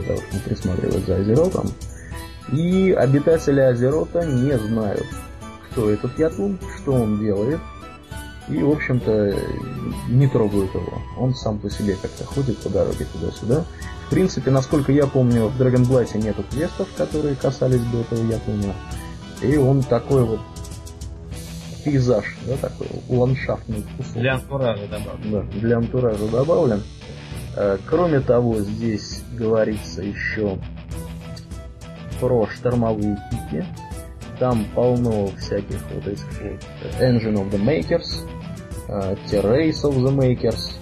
того, 0.06 0.20
чтобы 0.20 0.42
присматривать 0.44 1.06
за 1.06 1.16
Азеротом. 1.16 1.70
И 2.52 2.92
обитатели 2.92 3.60
Азерота 3.60 4.24
не 4.24 4.58
знают, 4.58 5.06
кто 5.70 5.90
этот 5.90 6.18
Ятун, 6.18 6.58
что 6.76 6.92
он 6.94 7.20
делает. 7.20 7.60
И, 8.48 8.60
в 8.62 8.70
общем-то, 8.70 9.36
не 10.08 10.26
трогают 10.26 10.74
его. 10.74 11.00
Он 11.16 11.34
сам 11.34 11.58
по 11.58 11.70
себе 11.70 11.96
как-то 12.00 12.24
ходит 12.24 12.58
по 12.58 12.68
дороге 12.68 13.06
туда-сюда. 13.12 13.64
В 14.06 14.10
принципе, 14.10 14.50
насколько 14.50 14.90
я 14.90 15.06
помню, 15.06 15.46
в 15.46 15.60
Dragonblight 15.60 16.18
нету 16.18 16.44
квестов, 16.50 16.88
которые 16.96 17.36
касались 17.36 17.82
бы 17.82 18.00
этого 18.00 18.24
Ятуна. 18.24 18.74
И 19.40 19.56
он 19.56 19.82
такой 19.84 20.24
вот 20.24 20.40
пейзаж, 21.84 22.24
да, 22.46 22.56
такой 22.56 22.88
ландшафтный 23.08 23.84
кусок. 23.96 24.14
Для 24.14 24.34
антуража 24.34 24.86
добавлю. 24.88 25.30
Да, 25.30 25.60
для 25.60 25.76
антуража 25.76 26.26
добавлен. 26.26 26.82
Э, 27.56 27.78
Кроме 27.88 28.20
того, 28.20 28.58
здесь 28.58 29.22
говорится 29.32 30.02
еще 30.02 30.58
про 32.20 32.46
штормовые 32.46 33.16
пики. 33.30 33.64
Там 34.38 34.64
полно 34.74 35.26
всяких 35.38 35.78
вот 35.94 36.06
этих 36.06 36.24
вот 36.40 37.00
Engine 37.00 37.34
of 37.34 37.50
the 37.50 37.62
Makers, 37.62 38.26
э, 38.88 39.16
Terrace 39.30 39.82
of 39.84 39.96
the 39.96 40.14
Makers 40.14 40.72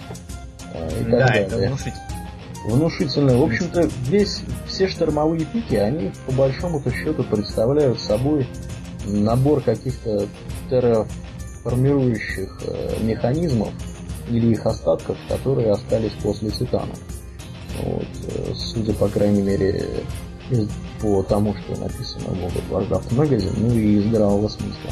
э, 0.74 1.01
и 1.01 1.05
так 1.05 1.11
Да, 1.11 1.26
далее. 1.28 1.43
это 1.47 1.57
внушительно. 1.57 2.03
Внушительно. 2.66 3.39
В 3.39 3.43
общем-то, 3.45 3.89
весь, 4.09 4.43
все 4.66 4.89
штормовые 4.89 5.45
пики, 5.45 5.74
они 5.76 6.12
по 6.26 6.32
большому-то 6.32 6.91
счету 6.93 7.24
представляют 7.24 8.01
собой 8.01 8.47
набор 9.07 9.62
каких-то 9.62 10.26
терраформирующих 10.70 12.62
э, 12.66 12.97
механизмов 13.03 13.70
или 14.28 14.53
их 14.53 14.66
остатков, 14.66 15.16
которые 15.28 15.70
остались 15.70 16.12
после 16.22 16.51
Титана. 16.51 16.93
Вот, 17.82 18.07
судя, 18.57 18.93
по 18.95 19.09
крайней 19.09 19.43
мере, 19.43 19.84
по 21.01 21.22
тому, 21.22 21.55
что 21.57 21.80
написано 21.80 22.24
в 22.30 22.38
World 22.38 22.55
of 22.57 22.88
Warcraft 22.88 23.11
Magazine, 23.16 23.55
ну 23.59 23.74
и 23.74 24.01
здравого 24.09 24.49
смысла. 24.49 24.90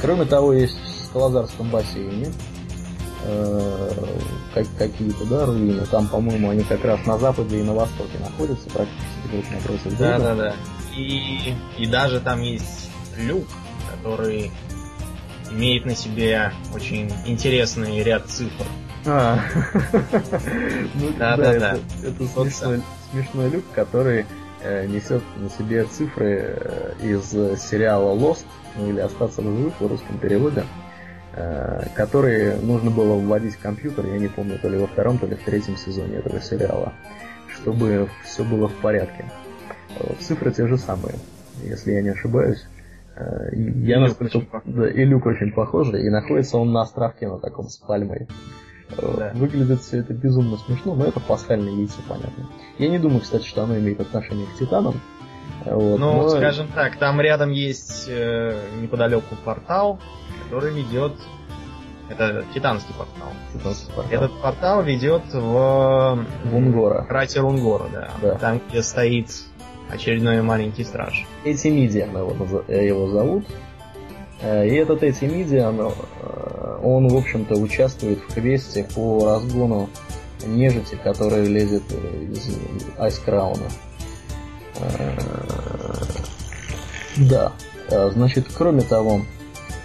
Кроме 0.00 0.24
того, 0.24 0.52
есть 0.52 0.76
в 0.78 1.04
Скалозарском 1.06 1.70
бассейне 1.70 2.30
э, 3.24 3.90
как- 4.54 4.76
какие-то, 4.76 5.24
да, 5.24 5.46
руины. 5.46 5.84
Там, 5.86 6.06
по-моему, 6.08 6.50
они 6.50 6.62
как 6.64 6.84
раз 6.84 7.04
на 7.06 7.18
западе 7.18 7.60
и 7.60 7.62
на 7.62 7.74
востоке 7.74 8.18
находятся, 8.20 8.68
практически 8.70 9.28
друг 9.32 9.44
напротив 9.50 9.98
Да, 9.98 10.16
друга. 10.18 10.34
да, 10.34 10.34
да. 10.34 10.54
И, 10.96 11.54
и 11.78 11.86
даже 11.86 12.20
там 12.20 12.40
есть 12.42 12.90
люк, 13.16 13.46
который 13.96 14.50
имеет 15.50 15.84
на 15.86 15.94
себе 15.94 16.52
очень 16.74 17.10
интересный 17.26 18.02
ряд 18.02 18.26
цифр. 18.28 18.64
А, 19.06 19.38
ну 20.94 21.08
Да, 21.18 21.36
да, 21.36 21.58
да, 21.58 21.78
это, 22.02 22.14
да. 22.20 22.42
смешной, 22.44 22.82
смешной 23.12 23.48
люк, 23.50 23.64
который 23.74 24.26
несет 24.86 25.22
на 25.36 25.48
себе 25.50 25.84
цифры 25.84 26.56
э, 26.56 26.92
из 27.02 27.34
э, 27.34 27.56
сериала 27.56 28.16
Lost, 28.16 28.46
или 28.78 29.00
Остаться 29.00 29.40
в 29.40 29.44
живых 29.44 29.80
в 29.80 29.86
русском 29.86 30.18
переводе, 30.18 30.64
э, 31.34 31.86
которые 31.94 32.56
нужно 32.56 32.90
было 32.90 33.14
вводить 33.14 33.54
в 33.54 33.60
компьютер, 33.60 34.06
я 34.06 34.18
не 34.18 34.28
помню, 34.28 34.58
то 34.58 34.68
ли 34.68 34.78
во 34.78 34.86
втором, 34.86 35.18
то 35.18 35.26
ли 35.26 35.34
в 35.34 35.44
третьем 35.44 35.76
сезоне 35.76 36.16
этого 36.16 36.40
сериала, 36.40 36.92
чтобы 37.54 38.08
все 38.24 38.44
было 38.44 38.68
в 38.68 38.74
порядке. 38.74 39.24
Цифры 40.20 40.52
те 40.52 40.66
же 40.66 40.76
самые, 40.76 41.14
если 41.64 41.92
я 41.92 42.02
не 42.02 42.10
ошибаюсь. 42.10 42.66
Э, 43.18 43.50
и 43.52 43.62
Я 43.86 43.98
люк 43.98 44.20
насколько... 44.20 44.36
очень. 44.38 44.74
Да, 44.74 44.88
и 44.88 45.04
люк 45.04 45.26
очень 45.26 45.52
похожий, 45.52 46.06
и 46.06 46.10
находится 46.10 46.58
он 46.58 46.72
на 46.72 46.82
островке 46.82 47.28
на 47.28 47.38
таком 47.38 47.68
с 47.68 47.76
пальмой. 47.76 48.28
Э, 48.90 49.14
Да. 49.16 49.30
Выглядит 49.34 49.82
все 49.82 49.98
это 49.98 50.14
безумно 50.14 50.56
смешно, 50.58 50.94
но 50.94 51.04
это 51.04 51.20
пасхальное 51.20 51.72
яйцо, 51.72 51.98
понятно. 52.08 52.48
Я 52.78 52.88
не 52.88 52.98
думаю, 52.98 53.20
кстати, 53.20 53.46
что 53.46 53.62
оно 53.64 53.76
имеет 53.78 54.00
отношение 54.00 54.46
к 54.46 54.58
Титанам. 54.58 55.00
Э, 55.64 55.74
Вот, 55.74 55.98
ну, 55.98 56.22
но- 56.22 56.28
скажем 56.30 56.68
так, 56.68 56.96
там 56.98 57.20
рядом 57.20 57.50
есть 57.50 58.06
э, 58.08 58.60
неподалеку 58.80 59.34
портал, 59.44 59.98
который 60.44 60.72
ведет. 60.72 61.12
Это 62.08 62.42
титанский 62.54 62.94
портал. 62.94 63.28
Титанский 63.52 63.92
портал. 63.94 64.12
Этот 64.12 64.40
портал 64.40 64.82
ведет 64.82 65.22
в 65.34 65.38
В 66.44 66.54
Унгора. 66.56 67.04
Кратер 67.04 67.44
Унгора, 67.44 67.84
да. 67.92 68.10
Да. 68.22 68.34
Там, 68.36 68.60
где 68.70 68.82
стоит 68.82 69.28
очередной 69.90 70.40
маленький 70.40 70.84
страж. 70.84 71.26
Этимидиан 71.44 72.16
его, 72.16 72.30
наза- 72.32 72.64
э, 72.68 72.86
его 72.86 73.08
зовут. 73.10 73.44
Э, 74.40 74.66
И 74.66 74.74
этот 74.74 75.02
Этимидиан, 75.02 75.80
э, 75.80 76.78
он, 76.82 77.08
в 77.08 77.16
общем-то, 77.16 77.56
участвует 77.56 78.18
в 78.20 78.34
квесте 78.34 78.84
по 78.94 79.24
разгону 79.24 79.88
нежити, 80.46 80.96
которая 81.02 81.44
лезет 81.44 81.82
э, 81.90 82.24
из 82.32 82.56
Айскрауна. 82.98 83.68
Да. 87.16 87.52
Э, 87.90 88.10
Значит, 88.10 88.46
кроме 88.56 88.82
того, 88.82 89.22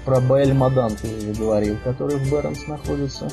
про 0.06 0.20
Баэль 0.20 0.54
Мадан 0.54 0.96
ты 0.96 1.08
уже 1.08 1.34
говорил, 1.34 1.78
который 1.84 2.18
в 2.18 2.30
Бернс 2.30 2.68
находится. 2.68 3.30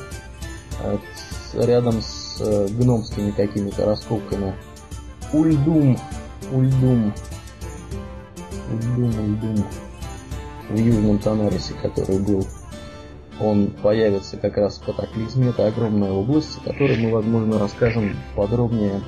Рядом 1.52 2.00
с 2.00 2.40
гномскими 2.70 3.32
какими-то 3.32 3.84
раскопками. 3.84 4.54
Ульдум. 5.32 5.98
Ульдум. 6.52 7.12
Ульдум, 8.70 9.18
Ульдум. 9.18 9.66
В 10.70 10.76
Южном 10.76 11.18
Танарисе, 11.18 11.74
который 11.82 12.18
был. 12.20 12.46
Он 13.40 13.70
появится 13.82 14.36
как 14.36 14.56
раз 14.56 14.78
в 14.78 14.84
катаклизме. 14.84 15.48
Это 15.48 15.66
огромная 15.66 16.12
область, 16.12 16.58
о 16.58 16.70
которой 16.70 16.98
мы, 16.98 17.10
возможно, 17.10 17.58
расскажем 17.58 18.14
подробнее 18.36 19.00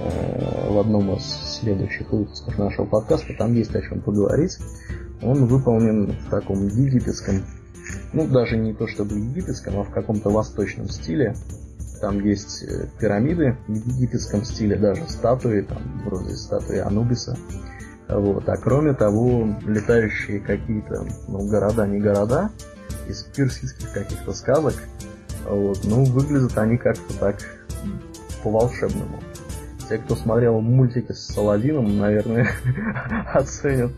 э, 0.00 0.70
в 0.70 0.78
одном 0.78 1.14
из 1.16 1.24
следующих 1.24 2.10
выпусков 2.12 2.56
нашего 2.56 2.86
подкаста. 2.86 3.34
Там 3.36 3.54
есть 3.54 3.74
о 3.74 3.82
чем 3.82 4.00
поговорить. 4.00 4.58
Он 5.22 5.46
выполнен 5.46 6.12
в 6.12 6.30
таком 6.30 6.68
египетском, 6.68 7.44
ну 8.12 8.28
даже 8.28 8.56
не 8.56 8.72
то 8.72 8.86
чтобы 8.86 9.16
египетском, 9.16 9.78
а 9.80 9.82
в 9.82 9.90
каком-то 9.90 10.30
восточном 10.30 10.88
стиле. 10.88 11.34
Там 12.00 12.24
есть 12.24 12.62
э, 12.62 12.88
пирамиды 13.00 13.56
в 13.66 13.74
египетском 13.74 14.44
стиле, 14.44 14.76
даже 14.76 15.02
статуи, 15.08 15.62
там 15.62 15.82
вроде 16.04 16.34
статуи 16.36 16.78
Анубиса. 16.78 17.36
Вот. 18.08 18.48
А 18.48 18.56
кроме 18.56 18.94
того, 18.94 19.56
летающие 19.66 20.40
какие-то 20.40 21.06
ну, 21.28 21.48
города, 21.48 21.86
не 21.86 22.00
города, 22.00 22.50
из 23.06 23.22
персидских 23.24 23.92
каких-то 23.92 24.32
сказок, 24.32 24.74
вот, 25.44 25.80
ну, 25.84 26.04
выглядят 26.04 26.56
они 26.58 26.78
как-то 26.78 27.18
так 27.18 27.36
по-волшебному. 28.42 29.20
Те, 29.88 29.98
кто 29.98 30.16
смотрел 30.16 30.60
мультики 30.60 31.12
с 31.12 31.26
Саладином, 31.28 31.98
наверное, 31.98 32.50
оценят, 33.32 33.92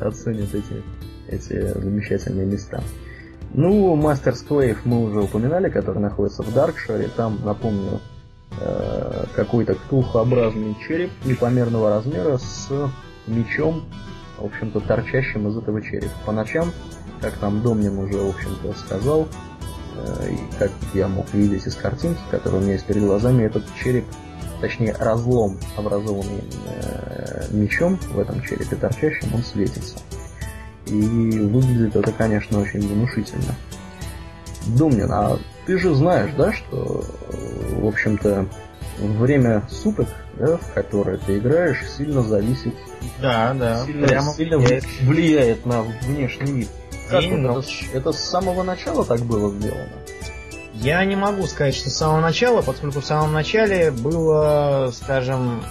оценят 0.00 0.54
эти, 0.54 0.82
эти 1.28 1.78
замечательные 1.78 2.46
места. 2.46 2.82
Ну, 3.52 3.94
Мастер 3.96 4.34
Склейв 4.36 4.84
мы 4.84 5.02
уже 5.02 5.20
упоминали, 5.20 5.70
который 5.70 5.98
находится 5.98 6.42
в 6.42 6.52
Даркшире. 6.52 7.08
Там, 7.16 7.40
напомню, 7.44 8.00
э, 8.60 9.24
какой-то 9.34 9.74
ктулхообразный 9.74 10.76
череп 10.86 11.10
непомерного 11.24 11.90
размера 11.90 12.38
с 12.38 12.68
мечом, 13.30 13.84
в 14.38 14.46
общем-то, 14.46 14.80
торчащим 14.80 15.48
из 15.48 15.56
этого 15.56 15.82
черепа. 15.82 16.10
По 16.26 16.32
ночам, 16.32 16.72
как 17.20 17.34
там 17.34 17.62
Домнин 17.62 17.98
уже, 17.98 18.18
в 18.18 18.30
общем-то, 18.30 18.72
сказал, 18.74 19.28
э, 19.96 20.32
и 20.32 20.58
как 20.58 20.70
я 20.94 21.08
мог 21.08 21.32
видеть 21.32 21.66
из 21.66 21.74
картинки, 21.74 22.20
которая 22.30 22.60
у 22.60 22.62
меня 22.62 22.74
есть 22.74 22.86
перед 22.86 23.02
глазами, 23.02 23.44
этот 23.44 23.64
череп, 23.82 24.04
точнее 24.60 24.94
разлом, 24.98 25.58
образованный 25.76 26.44
э, 26.66 27.46
мечом 27.50 27.98
в 28.12 28.18
этом 28.18 28.42
черепе 28.42 28.76
торчащим, 28.76 29.34
он 29.34 29.42
светится. 29.42 29.98
И 30.86 31.00
выглядит 31.00 31.94
это, 31.94 32.12
конечно, 32.12 32.60
очень 32.60 32.80
внушительно. 32.80 33.54
Домнин, 34.76 35.10
а 35.10 35.38
ты 35.66 35.78
же 35.78 35.94
знаешь, 35.94 36.32
да, 36.36 36.52
что, 36.52 37.04
в 37.76 37.86
общем-то, 37.86 38.46
время 39.00 39.66
суток, 39.70 40.08
да, 40.38 40.56
в 40.56 40.72
которое 40.72 41.16
ты 41.18 41.38
играешь, 41.38 41.88
сильно 41.96 42.22
зависит 42.22 42.74
да, 43.20 43.54
да. 43.54 43.84
Сильно, 43.84 44.06
Прямо 44.06 44.32
сильно 44.32 44.58
влияет. 44.58 44.84
влияет 45.02 45.66
на 45.66 45.82
внешний 45.82 46.52
вид. 46.52 46.68
Как 47.08 47.24
это, 47.24 47.62
это 47.92 48.12
с 48.12 48.20
самого 48.20 48.62
начала 48.62 49.04
так 49.04 49.20
было 49.20 49.50
сделано? 49.50 49.88
Я 50.74 51.04
не 51.04 51.16
могу 51.16 51.46
сказать, 51.46 51.74
что 51.74 51.90
с 51.90 51.96
самого 51.96 52.20
начала, 52.20 52.62
поскольку 52.62 53.00
в 53.00 53.04
самом 53.04 53.32
начале 53.32 53.90
было, 53.90 54.90
скажем 54.94 55.62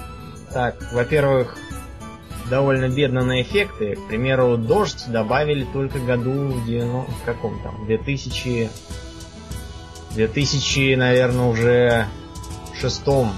так, 0.51 0.75
во-первых, 0.91 1.57
довольно 2.49 2.89
бедно 2.89 3.23
на 3.23 3.41
эффекты. 3.41 3.95
К 3.95 4.07
примеру, 4.07 4.57
дождь 4.57 5.05
добавили 5.07 5.65
только 5.71 5.99
году 5.99 6.49
в 6.49 6.65
90, 6.65 7.11
в 7.11 7.23
каком 7.23 7.61
там, 7.63 7.85
2000, 7.85 8.69
2000, 10.15 10.95
наверное, 10.95 11.45
уже 11.45 12.07
шестом 12.79 13.31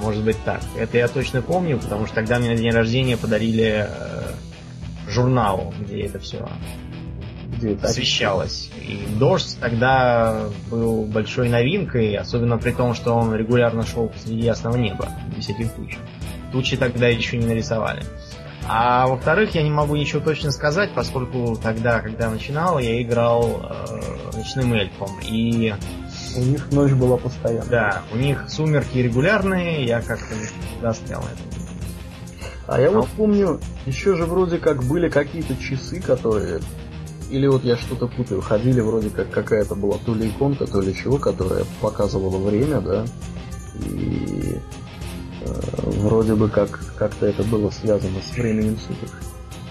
может 0.00 0.24
быть 0.24 0.42
так. 0.44 0.62
Это 0.76 0.98
я 0.98 1.08
точно 1.08 1.42
помню, 1.42 1.78
потому 1.78 2.06
что 2.06 2.14
тогда 2.14 2.38
мне 2.38 2.50
на 2.50 2.56
день 2.56 2.70
рождения 2.70 3.16
подарили 3.16 3.86
э, 3.88 4.32
журнал, 5.08 5.74
где 5.80 6.02
это 6.02 6.18
все 6.18 6.48
где 7.60 7.74
освещалось. 7.82 8.70
И 8.80 9.06
дождь 9.18 9.58
тогда 9.60 10.46
был 10.70 11.04
большой 11.04 11.48
новинкой, 11.48 12.14
особенно 12.16 12.58
при 12.58 12.72
том, 12.72 12.94
что 12.94 13.14
он 13.14 13.34
регулярно 13.34 13.84
шел 13.84 14.08
посреди 14.08 14.40
ясного 14.40 14.76
неба, 14.76 15.08
без 15.36 15.48
этих 15.48 15.72
туч. 15.72 15.96
Тучи 16.52 16.76
тогда 16.76 17.08
еще 17.08 17.36
не 17.36 17.46
нарисовали. 17.46 18.02
А 18.66 19.06
во-вторых, 19.06 19.54
я 19.54 19.62
не 19.62 19.70
могу 19.70 19.96
ничего 19.96 20.20
точно 20.20 20.52
сказать, 20.52 20.90
поскольку 20.94 21.56
тогда, 21.56 22.00
когда 22.00 22.30
начинал, 22.30 22.78
я 22.78 23.02
играл 23.02 23.62
э, 23.62 24.36
ночным 24.36 24.72
эльфом. 24.72 25.10
И 25.22 25.74
у 26.36 26.40
них 26.40 26.70
ночь 26.72 26.92
была 26.92 27.16
постоянно. 27.16 27.70
Да, 27.70 28.02
у 28.12 28.16
них 28.16 28.44
сумерки 28.48 28.98
регулярные, 28.98 29.84
я 29.84 30.00
как-то 30.00 30.34
не 30.34 30.46
застрял 30.80 31.22
на 31.22 31.26
этом. 31.26 31.46
А 32.66 32.80
я 32.80 32.90
вот 32.90 33.08
помню, 33.16 33.60
еще 33.86 34.16
же 34.16 34.26
вроде 34.26 34.58
как 34.58 34.84
были 34.84 35.08
какие-то 35.08 35.56
часы, 35.56 36.00
которые... 36.00 36.60
Или 37.30 37.46
вот 37.46 37.64
я 37.64 37.76
что-то 37.76 38.08
путаю, 38.08 38.40
ходили 38.40 38.80
вроде 38.80 39.10
как 39.10 39.30
какая-то 39.30 39.74
была 39.74 39.98
то 39.98 40.14
ли 40.14 40.28
иконка, 40.28 40.66
то 40.66 40.80
ли 40.80 40.94
чего, 40.94 41.18
которая 41.18 41.64
показывала 41.80 42.38
время, 42.38 42.80
да, 42.80 43.04
и 43.86 44.58
э, 45.42 45.60
вроде 45.84 46.34
бы 46.34 46.48
как 46.48 46.80
как-то 46.96 47.26
это 47.26 47.44
было 47.44 47.70
связано 47.70 48.20
с 48.20 48.36
временем 48.36 48.76
суток. 48.78 49.10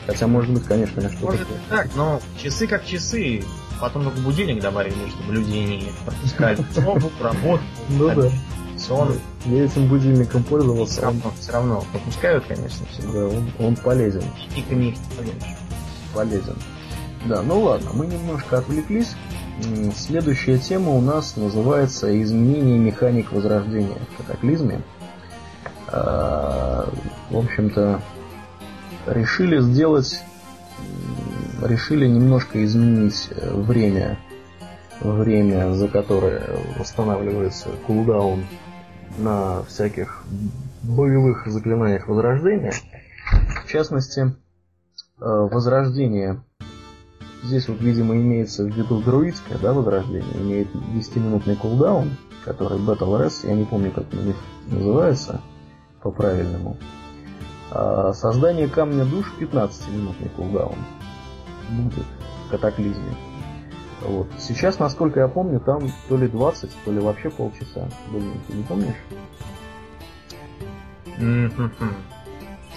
Хотя, 0.07 0.27
может 0.27 0.53
быть, 0.53 0.63
конечно, 0.63 1.01
я 1.01 1.09
что-то... 1.09 1.25
Может, 1.25 1.47
так, 1.69 1.89
но 1.95 2.19
часы 2.41 2.65
как 2.65 2.85
часы. 2.85 3.43
Потом 3.79 4.03
только 4.03 4.19
будильник 4.19 4.61
добавили, 4.61 5.09
чтобы 5.09 5.33
люди 5.33 5.51
не 5.51 5.91
пропускали 6.05 6.57
учебу, 6.71 7.11
работу, 7.21 7.63
ну 7.89 8.31
сон. 8.79 9.13
Я 9.45 9.65
этим 9.65 9.87
будильником 9.87 10.43
пользовался. 10.43 10.93
Все 10.93 11.01
равно, 11.01 11.31
все 11.39 11.51
равно 11.51 11.85
пропускают, 11.91 12.45
конечно, 12.45 12.85
все. 12.91 13.01
Да, 13.03 13.27
он, 13.27 13.51
он 13.59 13.75
полезен. 13.75 14.23
Никакими 14.55 14.97
Полезен. 16.13 16.55
Да, 17.25 17.41
ну 17.41 17.61
ладно, 17.61 17.91
мы 17.93 18.07
немножко 18.07 18.57
отвлеклись. 18.57 19.15
Следующая 19.95 20.57
тема 20.57 20.91
у 20.91 21.01
нас 21.01 21.35
называется 21.35 22.21
«Изменение 22.23 22.79
механик 22.79 23.31
возрождения 23.31 23.97
в 24.13 24.17
катаклизме». 24.17 24.81
А, 25.87 26.89
в 27.29 27.37
общем-то, 27.37 28.01
решили 29.05 29.59
сделать 29.59 30.21
решили 31.61 32.07
немножко 32.07 32.63
изменить 32.63 33.29
э, 33.31 33.53
время, 33.53 34.17
время, 35.01 35.73
за 35.73 35.87
которое 35.87 36.43
восстанавливается 36.77 37.69
кулдаун 37.85 38.45
на 39.17 39.63
всяких 39.63 40.23
боевых 40.83 41.47
заклинаниях 41.47 42.07
возрождения. 42.07 42.73
В 43.65 43.69
частности, 43.69 44.21
э, 44.21 44.31
возрождение 45.19 46.41
здесь 47.43 47.67
вот, 47.67 47.81
видимо, 47.81 48.15
имеется 48.15 48.63
в 48.63 48.67
виду 48.67 49.01
друидское, 49.01 49.57
да, 49.57 49.73
возрождение, 49.73 50.35
имеет 50.35 50.67
10-минутный 50.73 51.55
кулдаун, 51.55 52.17
который 52.43 52.79
Battle 52.79 53.19
Rest, 53.19 53.47
я 53.47 53.53
не 53.53 53.65
помню, 53.65 53.91
как 53.91 54.05
у 54.11 54.17
них 54.17 54.35
называется 54.67 55.41
по-правильному. 56.01 56.77
А 57.71 58.13
создание 58.13 58.67
камня 58.67 59.05
душ 59.05 59.33
15-минутный 59.39 60.29
кулдаун 60.29 60.75
будет 61.69 62.05
в 62.47 62.51
катаклизме. 62.51 63.15
Вот. 64.01 64.27
Сейчас, 64.39 64.79
насколько 64.79 65.19
я 65.19 65.27
помню, 65.27 65.59
там 65.59 65.91
то 66.07 66.17
ли 66.17 66.27
20, 66.27 66.71
то 66.85 66.91
ли 66.91 66.99
вообще 66.99 67.29
полчаса. 67.29 67.89
Блин, 68.09 68.33
ты 68.47 68.53
не 68.53 68.63
помнишь? 68.63 68.95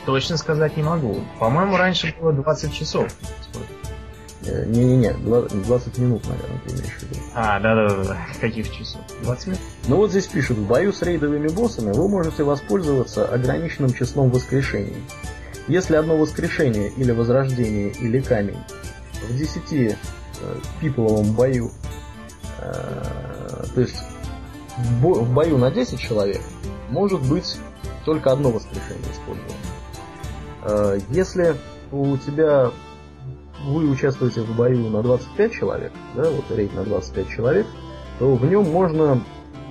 Точно 0.04 0.36
сказать 0.36 0.76
не 0.76 0.82
могу. 0.82 1.20
По-моему, 1.38 1.76
раньше 1.76 2.14
было 2.20 2.32
20 2.32 2.72
часов. 2.72 3.08
Э, 4.44 4.64
не-не-не, 4.66 5.12
20 5.12 5.98
минут, 5.98 6.24
наверное, 6.26 6.60
ты 6.66 6.74
имеешь 6.74 6.98
в 6.98 7.02
виду. 7.02 7.20
А, 7.34 7.60
да-да-да, 7.60 8.16
каких 8.40 8.72
часов? 8.72 9.00
20 9.22 9.46
минут? 9.46 9.60
Ну 9.86 9.96
вот 9.96 10.10
здесь 10.10 10.26
пишут, 10.26 10.58
в 10.58 10.66
бою 10.66 10.92
с 10.92 11.02
рейдовыми 11.02 11.46
боссами 11.46 11.92
вы 11.92 12.08
можете 12.08 12.42
воспользоваться 12.42 13.24
ограниченным 13.24 13.92
числом 13.92 14.30
воскрешений. 14.30 14.96
Если 15.72 15.96
одно 15.96 16.18
воскрешение 16.18 16.90
или 16.98 17.12
возрождение 17.12 17.92
или 17.92 18.20
камень 18.20 18.58
в 19.26 19.34
10 19.34 19.72
э, 19.72 19.96
пипловом 20.82 21.32
бою, 21.32 21.70
э, 22.60 23.64
то 23.74 23.80
есть 23.80 23.96
в, 24.76 25.02
бо, 25.02 25.14
в 25.14 25.32
бою 25.32 25.56
на 25.56 25.70
10 25.70 25.98
человек 25.98 26.42
может 26.90 27.26
быть 27.26 27.56
только 28.04 28.32
одно 28.32 28.50
воскрешение 28.50 29.10
использовано. 29.12 29.54
Э, 30.64 30.98
если 31.08 31.56
у 31.90 32.18
тебя 32.18 32.70
вы 33.64 33.88
участвуете 33.88 34.42
в 34.42 34.54
бою 34.54 34.90
на 34.90 35.02
25 35.02 35.52
человек, 35.52 35.92
да, 36.14 36.28
вот 36.28 36.44
рейд 36.50 36.74
на 36.74 36.84
25 36.84 37.28
человек, 37.30 37.66
то 38.18 38.34
в 38.34 38.44
нем 38.44 38.70
можно 38.70 39.24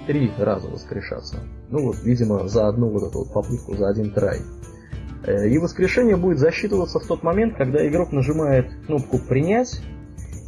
три 0.07 0.31
раза 0.39 0.67
воскрешаться. 0.67 1.41
Ну 1.69 1.85
вот, 1.85 1.97
видимо, 2.01 2.47
за 2.47 2.67
одну 2.67 2.89
вот 2.89 3.03
эту 3.03 3.19
вот 3.19 3.31
попытку, 3.31 3.75
за 3.77 3.87
один 3.89 4.11
трай. 4.11 4.39
Э, 5.23 5.47
и 5.47 5.57
воскрешение 5.57 6.15
будет 6.15 6.39
засчитываться 6.39 6.99
в 6.99 7.07
тот 7.07 7.23
момент, 7.23 7.55
когда 7.55 7.85
игрок 7.87 8.11
нажимает 8.11 8.71
кнопку 8.85 9.19
«Принять», 9.19 9.81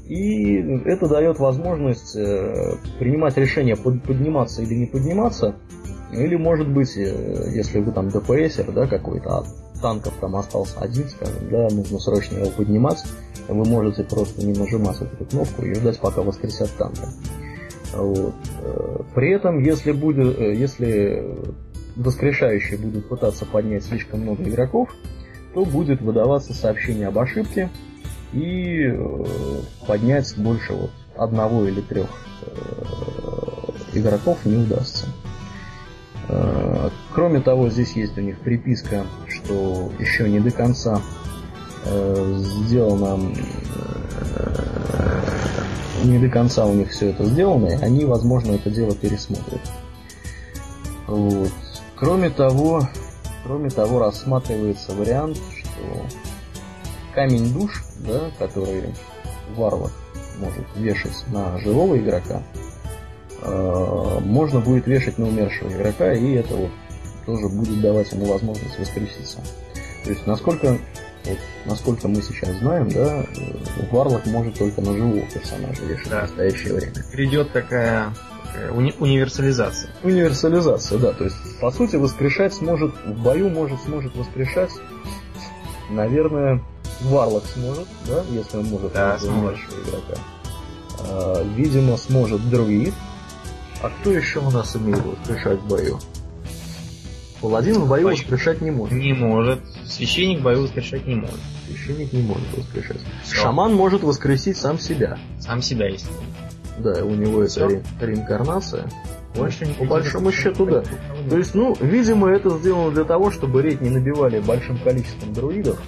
и 0.07 0.55
это 0.85 1.07
дает 1.07 1.39
возможность 1.39 2.15
э, 2.15 2.75
принимать 2.99 3.37
решение 3.37 3.75
подниматься 3.75 4.61
или 4.61 4.73
не 4.73 4.85
подниматься, 4.85 5.55
или 6.11 6.35
может 6.35 6.67
быть, 6.69 6.97
э, 6.97 7.51
если 7.53 7.79
вы 7.79 7.91
там 7.91 8.09
ДПСер 8.09 8.71
да, 8.71 8.87
какой-то, 8.87 9.39
а 9.39 9.43
танков 9.81 10.13
там 10.19 10.35
остался 10.35 10.79
один, 10.79 11.07
скажем, 11.07 11.49
да, 11.49 11.67
нужно 11.69 11.99
срочно 11.99 12.37
его 12.39 12.49
поднимать, 12.51 13.03
вы 13.47 13.65
можете 13.65 14.03
просто 14.03 14.45
не 14.45 14.53
нажимать 14.53 15.01
эту 15.01 15.25
кнопку 15.25 15.63
и 15.63 15.73
ждать, 15.73 15.99
пока 15.99 16.21
воскресят 16.21 16.71
танка. 16.77 17.09
Вот. 17.93 18.33
При 19.13 19.31
этом, 19.31 19.59
если 19.59 19.91
будет, 19.91 20.39
если 20.39 21.53
воскрешающий 21.95 22.77
будет 22.77 23.07
пытаться 23.07 23.45
поднять 23.45 23.83
слишком 23.83 24.21
много 24.21 24.43
игроков, 24.43 24.95
то 25.53 25.65
будет 25.65 26.01
выдаваться 26.01 26.53
сообщение 26.53 27.07
об 27.07 27.19
ошибке 27.19 27.69
и 28.31 28.85
э, 28.85 29.25
поднять 29.87 30.33
больше 30.37 30.73
вот 30.73 30.91
одного 31.15 31.67
или 31.67 31.81
трех 31.81 32.09
игроков 33.93 34.43
не 34.45 34.57
удастся. 34.57 35.05
Кроме 37.13 37.41
того, 37.41 37.69
здесь 37.69 37.93
есть 37.93 38.17
у 38.17 38.21
них 38.21 38.39
приписка, 38.39 39.03
что 39.29 39.91
еще 39.99 40.27
не 40.29 40.39
до 40.39 40.49
конца 40.49 41.01
сделано 41.85 43.31
не 46.03 46.19
до 46.19 46.29
конца 46.29 46.65
у 46.65 46.73
них 46.73 46.89
все 46.89 47.09
это 47.09 47.25
сделано, 47.25 47.67
и 47.67 47.75
они, 47.75 48.05
возможно, 48.05 48.51
это 48.51 48.69
дело 48.69 48.95
пересмотрят. 48.95 49.61
Вот. 51.07 51.51
Кроме 51.95 52.29
того, 52.29 52.87
кроме 53.43 53.69
того, 53.69 53.99
рассматривается 53.99 54.93
вариант, 54.93 55.37
что 55.37 56.05
камень 57.13 57.53
душ, 57.53 57.83
да, 57.99 58.31
который 58.39 58.93
варвар 59.55 59.91
может 60.39 60.65
вешать 60.75 61.23
на 61.27 61.57
живого 61.59 61.97
игрока, 61.97 62.41
э, 63.41 64.19
можно 64.21 64.59
будет 64.59 64.87
вешать 64.87 65.17
на 65.17 65.27
умершего 65.27 65.69
игрока, 65.69 66.13
и 66.13 66.33
это 66.33 66.55
вот 66.55 66.71
тоже 67.25 67.47
будет 67.49 67.81
давать 67.81 68.11
ему 68.11 68.25
возможность 68.25 68.79
воскреситься. 68.79 69.39
То 70.03 70.09
есть, 70.09 70.27
насколько 70.27 70.77
вот, 71.25 71.37
насколько 71.65 72.07
мы 72.07 72.21
сейчас 72.21 72.49
знаем, 72.57 72.89
да, 72.89 73.25
Варлок 73.91 74.25
может 74.25 74.57
только 74.57 74.81
на 74.81 74.93
живого 74.93 75.21
персонажа 75.33 75.83
вешать 75.85 76.09
да. 76.09 76.19
в 76.19 76.21
настоящее 76.23 76.73
время. 76.73 76.93
Придет 77.11 77.53
такая 77.53 78.13
уни- 78.71 78.95
универсализация. 78.99 79.89
Универсализация, 80.03 80.99
да. 80.99 81.13
То 81.13 81.25
есть, 81.25 81.35
по 81.59 81.71
сути, 81.71 81.95
воскрешать 81.95 82.53
сможет, 82.53 82.93
в 83.05 83.21
бою 83.21 83.49
может, 83.49 83.81
сможет 83.81 84.15
воскрешать, 84.15 84.71
наверное, 85.89 86.61
Варлок 87.01 87.43
сможет, 87.53 87.87
да, 88.07 88.23
если 88.31 88.57
он 88.57 88.65
может 88.65 88.93
да, 88.93 89.17
сможет. 89.19 89.59
игрока. 89.71 90.21
А, 90.99 91.43
видимо, 91.55 91.97
сможет 91.97 92.49
друид. 92.49 92.93
А 93.81 93.89
кто 93.89 94.11
еще 94.11 94.39
у 94.39 94.49
нас 94.49 94.75
умеет 94.75 95.03
воскрешать 95.03 95.59
в 95.59 95.67
бою? 95.67 95.99
Паладин 97.41 97.79
в 97.79 97.89
бою 97.89 98.07
воскрешать 98.07 98.61
не 98.61 98.71
может. 98.71 98.97
Не 98.97 99.11
может. 99.11 99.59
Священник 99.85 100.39
в 100.39 100.43
бою 100.43 100.61
воскрешать 100.61 101.05
не 101.05 101.15
может. 101.15 101.35
Священник 101.67 102.13
не 102.13 102.21
может 102.21 102.57
воскрешать. 102.57 103.01
Все. 103.25 103.35
Шаман 103.35 103.73
может 103.73 104.01
воскресить 104.03 104.55
сам 104.55 104.79
себя. 104.79 105.19
Сам 105.41 105.61
себя, 105.61 105.89
если. 105.89 106.07
Да, 106.79 107.03
у 107.03 107.11
него 107.11 107.43
это 107.43 107.67
ре- 107.67 107.83
реинкарнация. 108.01 108.89
Больше 109.35 109.65
по 109.79 109.85
большому 109.85 110.31
счету, 110.31 110.65
да. 110.65 110.83
То 111.29 111.37
есть, 111.37 111.55
ну, 111.55 111.75
видимо, 111.79 112.29
это 112.29 112.51
сделано 112.57 112.91
для 112.91 113.03
того, 113.03 113.31
чтобы 113.31 113.61
рейд 113.61 113.81
не 113.81 113.89
набивали 113.89 114.39
большим 114.39 114.77
количеством 114.77 115.33
друидов. 115.33 115.79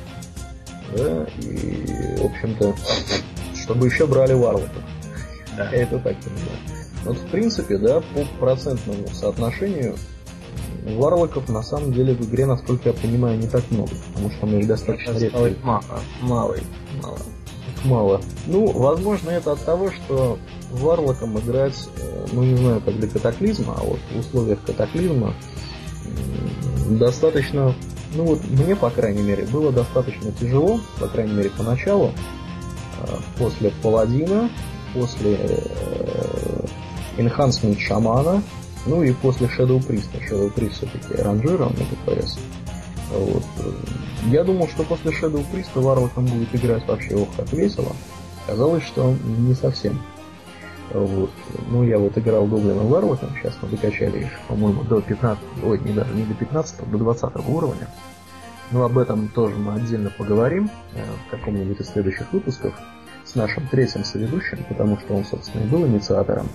Да, 0.96 1.28
и, 1.42 2.18
в 2.18 2.26
общем-то, 2.26 2.74
чтобы 3.56 3.88
еще 3.88 4.08
брали 4.08 4.34
варлоков. 4.34 4.72
Да. 5.58 5.70
Я 5.72 5.84
это 5.84 6.00
так 6.00 6.16
понимаю. 6.20 6.60
Вот, 7.04 7.18
в 7.18 7.28
принципе, 7.28 7.78
да, 7.78 8.02
по 8.02 8.26
процентному 8.40 9.08
соотношению 9.08 9.96
Варлоков 10.86 11.50
на 11.50 11.64
самом 11.64 11.94
деле 11.94 12.14
в 12.14 12.22
игре, 12.30 12.46
насколько 12.46 12.90
я 12.90 12.94
понимаю, 12.94 13.38
не 13.38 13.48
так 13.48 13.64
много, 13.72 13.92
потому 14.14 14.32
что 14.32 14.46
мы 14.46 14.60
их 14.60 14.68
достаточно 14.68 15.18
редко. 15.18 15.40
Мало, 15.64 15.84
мало, 16.22 16.56
мало. 17.02 17.18
Мало. 17.84 18.22
Ну, 18.48 18.68
возможно, 18.72 19.30
это 19.32 19.52
от 19.54 19.64
того, 19.66 19.92
что 19.92 20.38
Варлоком 20.82 21.40
играть, 21.40 21.90
э, 21.98 22.26
ну 22.32 22.44
не 22.44 22.56
знаю, 22.56 22.82
как 22.82 22.98
для 23.00 23.08
катаклизма, 23.08 23.76
а 23.78 23.84
вот 23.84 24.00
в 24.14 24.20
условиях 24.20 24.62
катаклизма 24.64 25.34
достаточно, 26.90 27.76
ну 28.14 28.26
вот 28.26 28.44
мне, 28.50 28.76
по 28.76 28.90
крайней 28.90 29.24
мере, 29.24 29.46
было 29.46 29.72
достаточно 29.72 30.32
тяжело, 30.32 30.80
по 31.00 31.08
крайней 31.08 31.34
мере, 31.34 31.50
поначалу, 31.50 32.12
э, 33.02 33.16
после 33.38 33.72
Паладина, 33.82 34.50
после 34.94 35.38
Enhancement 37.18 37.80
Шамана, 37.80 38.42
ну 38.86 39.04
и 39.04 39.12
после 39.14 39.48
Shadow 39.48 39.80
Priest. 39.80 40.10
Shadow 40.30 40.54
Priest 40.54 40.74
все-таки 40.74 41.22
ранжированный 41.22 41.86
КПС. 42.06 42.38
Вот. 43.12 43.44
Я 44.28 44.44
думал, 44.44 44.68
что 44.68 44.84
после 44.84 45.12
Shadow 45.12 45.46
Priest 45.52 45.70
Варлоком 45.76 46.26
будет 46.26 46.54
играть 46.56 46.88
вообще 46.88 47.16
ох 47.16 47.30
как 47.36 47.52
весело. 47.54 47.96
Казалось, 48.48 48.84
что 48.84 49.16
не 49.24 49.54
совсем. 49.54 50.02
Вот. 50.94 51.32
Ну, 51.70 51.84
я 51.84 51.98
вот 51.98 52.18
играл 52.18 52.46
Гоблином 52.46 52.88
Варлоком, 52.88 53.30
сейчас 53.36 53.58
мы 53.62 53.70
докачали 53.70 54.20
их, 54.20 54.30
по-моему, 54.48 54.84
до 54.84 55.02
15, 55.02 55.44
ой, 55.64 55.80
не 55.80 55.94
даже 55.94 56.14
не 56.14 56.24
до 56.24 56.34
15, 56.36 56.90
до 56.90 56.98
20 56.98 57.36
уровня. 57.48 57.88
Но 58.72 58.84
об 58.84 58.98
этом 58.98 59.28
тоже 59.28 59.56
мы 59.58 59.74
отдельно 59.74 60.12
поговорим 60.16 60.70
э, 60.94 61.00
в 61.28 61.32
каком-нибудь 61.32 61.80
из 61.80 61.88
следующих 61.88 62.32
выпусков 62.34 62.74
с 63.24 63.36
нашим 63.36 63.68
третьим 63.68 64.04
соведущим, 64.04 64.60
потому 64.70 64.98
что 64.98 65.16
он, 65.16 65.26
собственно, 65.26 65.64
и 65.64 65.68
был 65.68 65.86
инициатором 65.86 66.48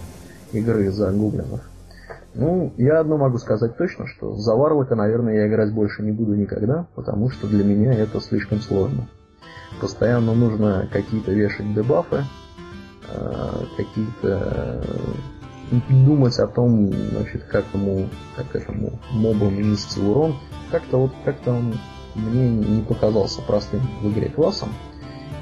игры 0.53 0.91
за 0.91 1.11
гоблинов. 1.11 1.61
Ну, 2.35 2.73
я 2.77 3.01
одно 3.01 3.17
могу 3.17 3.39
сказать 3.39 3.77
точно, 3.77 4.07
что 4.07 4.37
за 4.37 4.55
Варлока, 4.55 4.95
наверное, 4.95 5.35
я 5.35 5.49
играть 5.49 5.73
больше 5.73 6.03
не 6.03 6.13
буду 6.13 6.35
никогда, 6.35 6.87
потому 6.95 7.31
что 7.31 7.49
для 7.49 7.65
меня 7.65 7.93
это 7.93 8.21
слишком 8.21 8.61
сложно. 8.61 9.09
Постоянно 9.81 10.35
нужно 10.35 10.89
какие-то 10.93 11.33
вешать 11.33 11.75
дебафы, 11.75 12.25
э, 13.13 13.65
какие-то 13.77 14.83
э, 15.71 15.77
думать 15.89 16.39
о 16.39 16.47
том, 16.47 16.93
значит, 16.93 17.45
как 17.45 17.65
ему, 17.75 18.09
как 18.37 18.55
этому 18.55 18.99
мобу 19.13 19.51
нанести 19.51 20.01
урон. 20.01 20.37
Как-то 20.71 20.99
вот, 20.99 21.13
как-то 21.25 21.53
он 21.53 21.75
мне 22.15 22.49
не 22.49 22.83
показался 22.83 23.43
простым 23.43 23.83
в 24.03 24.11
игре 24.11 24.29
классом. 24.29 24.71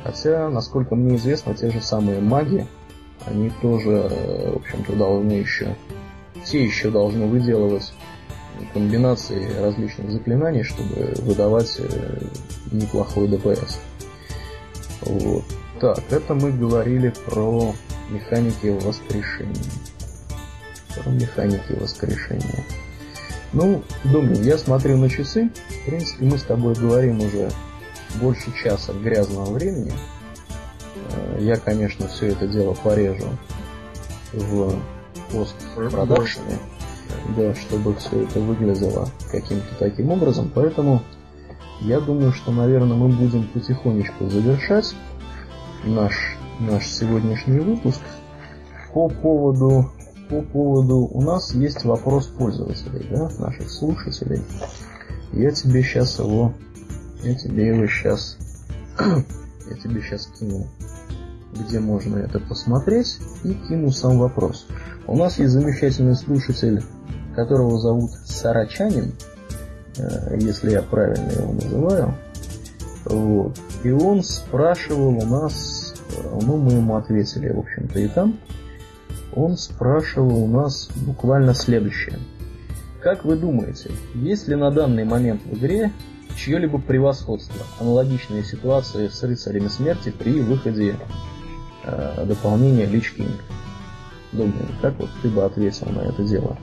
Хотя, 0.04 0.48
насколько 0.48 0.94
мне 0.94 1.16
известно, 1.16 1.54
те 1.54 1.70
же 1.70 1.80
самые 1.80 2.20
маги, 2.20 2.66
они 3.26 3.50
тоже, 3.62 4.08
э, 4.10 4.52
в 4.52 4.56
общем-то, 4.56 4.96
должны 4.96 5.32
еще 5.32 5.76
все 6.44 6.64
еще 6.64 6.90
должны 6.90 7.26
выделывать 7.26 7.92
комбинации 8.72 9.52
различных 9.60 10.10
заклинаний, 10.10 10.62
чтобы 10.62 11.12
выдавать 11.18 11.80
неплохой 12.72 13.28
ДПС. 13.28 13.78
Вот. 15.02 15.44
Так, 15.81 16.01
это 16.11 16.35
мы 16.35 16.51
говорили 16.51 17.12
про 17.26 17.72
механики 18.11 18.66
воскрешения. 18.66 19.55
Про 20.97 21.11
механики 21.11 21.72
воскрешения. 21.79 22.64
Ну, 23.53 23.85
думаю, 24.03 24.43
я 24.43 24.59
смотрю 24.59 24.97
на 24.97 25.09
часы. 25.09 25.51
В 25.68 25.87
принципе, 25.87 26.24
мы 26.24 26.37
с 26.37 26.43
тобой 26.43 26.74
говорим 26.74 27.20
уже 27.20 27.51
больше 28.20 28.53
часа 28.61 28.93
грязного 28.93 29.53
времени. 29.53 29.93
Э, 31.12 31.39
я, 31.41 31.57
конечно, 31.57 32.09
все 32.09 32.29
это 32.29 32.49
дело 32.49 32.74
порежу 32.74 33.29
в 34.33 34.81
постпродакшене, 35.31 36.59
да, 37.37 37.55
чтобы 37.55 37.95
все 37.95 38.24
это 38.24 38.41
выглядело 38.41 39.09
каким-то 39.31 39.76
таким 39.79 40.11
образом. 40.11 40.51
Поэтому 40.53 41.03
я 41.83 42.01
думаю, 42.01 42.33
что, 42.33 42.51
наверное, 42.51 42.97
мы 42.97 43.09
будем 43.09 43.45
потихонечку 43.45 44.29
завершать 44.29 44.97
наш, 45.85 46.37
наш 46.61 46.87
сегодняшний 46.87 47.61
выпуск. 47.61 48.01
По 48.93 49.09
поводу, 49.09 49.93
по 50.29 50.43
поводу... 50.43 50.97
У 50.99 51.22
нас 51.22 51.55
есть 51.55 51.85
вопрос 51.85 52.26
пользователей, 52.26 53.07
да, 53.11 53.31
наших 53.39 53.70
слушателей. 53.70 54.43
Я 55.33 55.51
тебе 55.51 55.83
сейчас 55.83 56.18
его... 56.18 56.55
Я 57.22 57.35
тебе 57.35 57.68
его 57.68 57.87
сейчас... 57.87 58.39
я 58.99 59.76
тебе 59.76 60.01
сейчас 60.03 60.26
кину, 60.39 60.66
где 61.55 61.81
можно 61.81 62.18
это 62.18 62.41
посмотреть, 62.41 63.18
и 63.45 63.55
кину 63.55 63.91
сам 63.91 64.18
вопрос. 64.18 64.66
У 65.07 65.16
нас 65.16 65.39
есть 65.39 65.53
замечательный 65.53 66.14
слушатель, 66.14 66.83
которого 67.35 67.79
зовут 67.79 68.11
Сарачанин, 68.26 69.14
э, 69.97 70.39
если 70.41 70.72
я 70.72 70.83
правильно 70.83 71.31
его 71.31 71.53
называю. 71.53 72.14
Вот. 73.05 73.59
И 73.84 73.90
он 73.90 74.22
спрашивал 74.22 75.18
у 75.18 75.26
нас, 75.26 75.94
э, 76.16 76.38
ну 76.42 76.57
мы 76.57 76.72
ему 76.72 76.96
ответили, 76.96 77.51
в 77.51 77.61
общем-то, 77.61 77.99
и 77.99 78.09
там. 78.09 78.38
Он 79.34 79.57
спрашивал 79.57 80.44
у 80.44 80.46
нас 80.46 80.90
буквально 80.96 81.55
следующее. 81.55 82.18
Как 83.01 83.24
вы 83.24 83.36
думаете, 83.36 83.90
есть 84.14 84.49
ли 84.49 84.57
на 84.57 84.70
данный 84.70 85.05
момент 85.05 85.42
в 85.44 85.55
игре 85.55 85.92
чье-либо 86.36 86.78
превосходство, 86.78 87.61
аналогичные 87.80 88.42
ситуации 88.42 89.09
с 89.09 89.22
рыцарями 89.22 89.68
смерти 89.68 90.11
при 90.11 90.40
выходе 90.40 90.96
э, 91.84 92.24
дополнения 92.26 92.86
Lich 92.86 93.16
King? 93.16 93.40
Думаю, 94.32 94.66
как 94.82 94.99
вот 94.99 95.11
ты 95.22 95.28
бы 95.28 95.44
ответил 95.44 95.88
на 95.90 96.01
это 96.01 96.22
дело? 96.24 96.59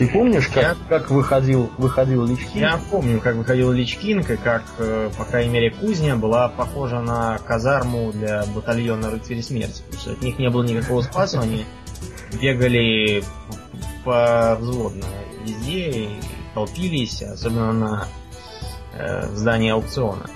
Ты 0.00 0.08
помнишь, 0.08 0.48
как, 0.48 0.62
я... 0.62 0.76
как 0.88 1.10
выходил, 1.10 1.70
выходил 1.76 2.24
Личкинг? 2.24 2.54
Я 2.54 2.80
помню, 2.90 3.20
как 3.20 3.36
выходил 3.36 3.70
Личкинг, 3.70 4.30
и 4.30 4.36
как, 4.38 4.62
э, 4.78 5.10
по 5.18 5.26
крайней 5.26 5.50
мере, 5.50 5.70
кузня 5.72 6.16
была 6.16 6.48
похожа 6.48 7.00
на 7.00 7.36
казарму 7.36 8.10
для 8.10 8.46
батальона 8.54 9.10
рыцарей 9.10 9.42
смерти. 9.42 9.82
Потому 9.82 10.00
что 10.00 10.12
от 10.12 10.22
них 10.22 10.38
не 10.38 10.48
было 10.48 10.62
никакого 10.62 11.02
спаса, 11.02 11.40
они 11.40 11.66
бегали 12.40 13.22
по 14.02 14.56
взводно 14.58 15.04
везде 15.44 15.90
и 15.90 16.20
толпились, 16.54 17.22
особенно 17.22 17.72
на 17.74 18.08
э, 18.94 19.26
здании 19.34 19.70
аукциона. 19.70 20.30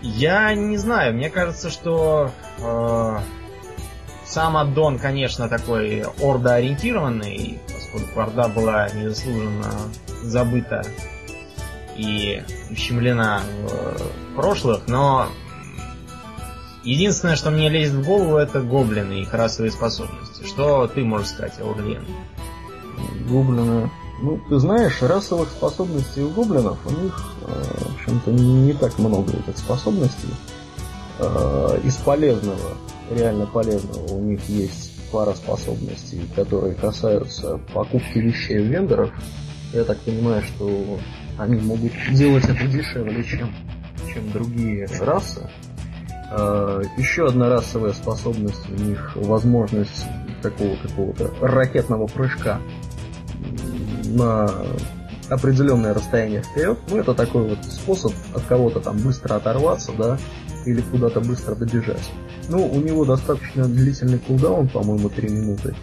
Я 0.00 0.54
не 0.54 0.78
знаю, 0.78 1.12
мне 1.12 1.28
кажется, 1.28 1.68
что 1.68 2.30
э, 2.58 3.18
сам 4.24 4.56
аддон, 4.56 4.98
конечно, 4.98 5.50
такой 5.50 6.04
ордоориентированный, 6.22 7.60
поскольку 7.92 8.20
Орда 8.20 8.48
была 8.48 8.88
незаслуженно 8.90 9.72
забыта 10.22 10.82
и 11.96 12.42
ущемлена 12.70 13.40
в 13.62 14.34
прошлых, 14.36 14.82
но 14.86 15.28
единственное, 16.84 17.36
что 17.36 17.50
мне 17.50 17.68
лезет 17.68 17.94
в 17.94 18.06
голову, 18.06 18.36
это 18.36 18.60
гоблины 18.60 19.14
и 19.14 19.22
их 19.22 19.32
расовые 19.32 19.72
способности. 19.72 20.44
Что 20.44 20.86
ты 20.86 21.04
можешь 21.04 21.28
сказать 21.28 21.54
о 21.60 21.70
Орлен? 21.70 22.04
Гоблины... 23.28 23.90
Ну, 24.22 24.40
ты 24.48 24.58
знаешь, 24.58 25.02
расовых 25.02 25.50
способностей 25.50 26.22
у 26.22 26.30
гоблинов, 26.30 26.78
у 26.86 26.90
них, 26.90 27.34
э, 27.42 27.62
в 27.80 27.94
общем-то, 27.96 28.30
не 28.30 28.72
так 28.72 28.98
много 28.98 29.30
этих 29.30 29.58
способностей. 29.58 30.30
Э, 31.18 31.78
из 31.84 31.96
полезного, 31.96 32.78
реально 33.10 33.44
полезного, 33.44 34.14
у 34.14 34.20
них 34.22 34.40
есть 34.48 34.85
пара 35.10 35.34
способностей, 35.34 36.22
которые 36.34 36.74
касаются 36.74 37.58
покупки 37.72 38.18
вещей 38.18 38.60
у 38.60 38.64
вендоров. 38.64 39.10
Я 39.72 39.84
так 39.84 39.98
понимаю, 40.00 40.42
что 40.42 40.98
они 41.38 41.56
могут 41.56 41.92
делать 42.12 42.44
это 42.44 42.66
дешевле, 42.66 43.22
чем, 43.24 43.54
чем 44.12 44.30
другие 44.32 44.86
расы. 45.00 45.48
А, 46.30 46.80
еще 46.96 47.26
одна 47.26 47.48
расовая 47.48 47.92
способность 47.92 48.68
у 48.68 48.74
них 48.74 49.12
возможность 49.16 50.06
такого 50.42 50.76
какого-то 50.76 51.34
ракетного 51.40 52.06
прыжка 52.06 52.60
на 54.04 54.48
определенное 55.28 55.94
расстояние 55.94 56.42
вперед. 56.42 56.78
Ну, 56.88 56.98
это 56.98 57.14
такой 57.14 57.48
вот 57.48 57.64
способ 57.64 58.12
от 58.34 58.42
кого-то 58.42 58.80
там 58.80 58.98
быстро 58.98 59.34
оторваться, 59.34 59.92
да, 59.92 60.18
или 60.66 60.82
куда-то 60.82 61.20
быстро 61.20 61.54
добежать. 61.54 62.10
Ну, 62.48 62.66
у 62.66 62.80
него 62.80 63.04
достаточно 63.04 63.64
длительный 63.64 64.18
кулдаун, 64.18 64.68
по-моему, 64.68 65.08
3 65.08 65.28
минуты, 65.30 65.74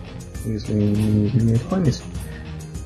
если 0.45 0.73
не 0.73 1.27
изменяет 1.27 1.61
память. 1.63 2.03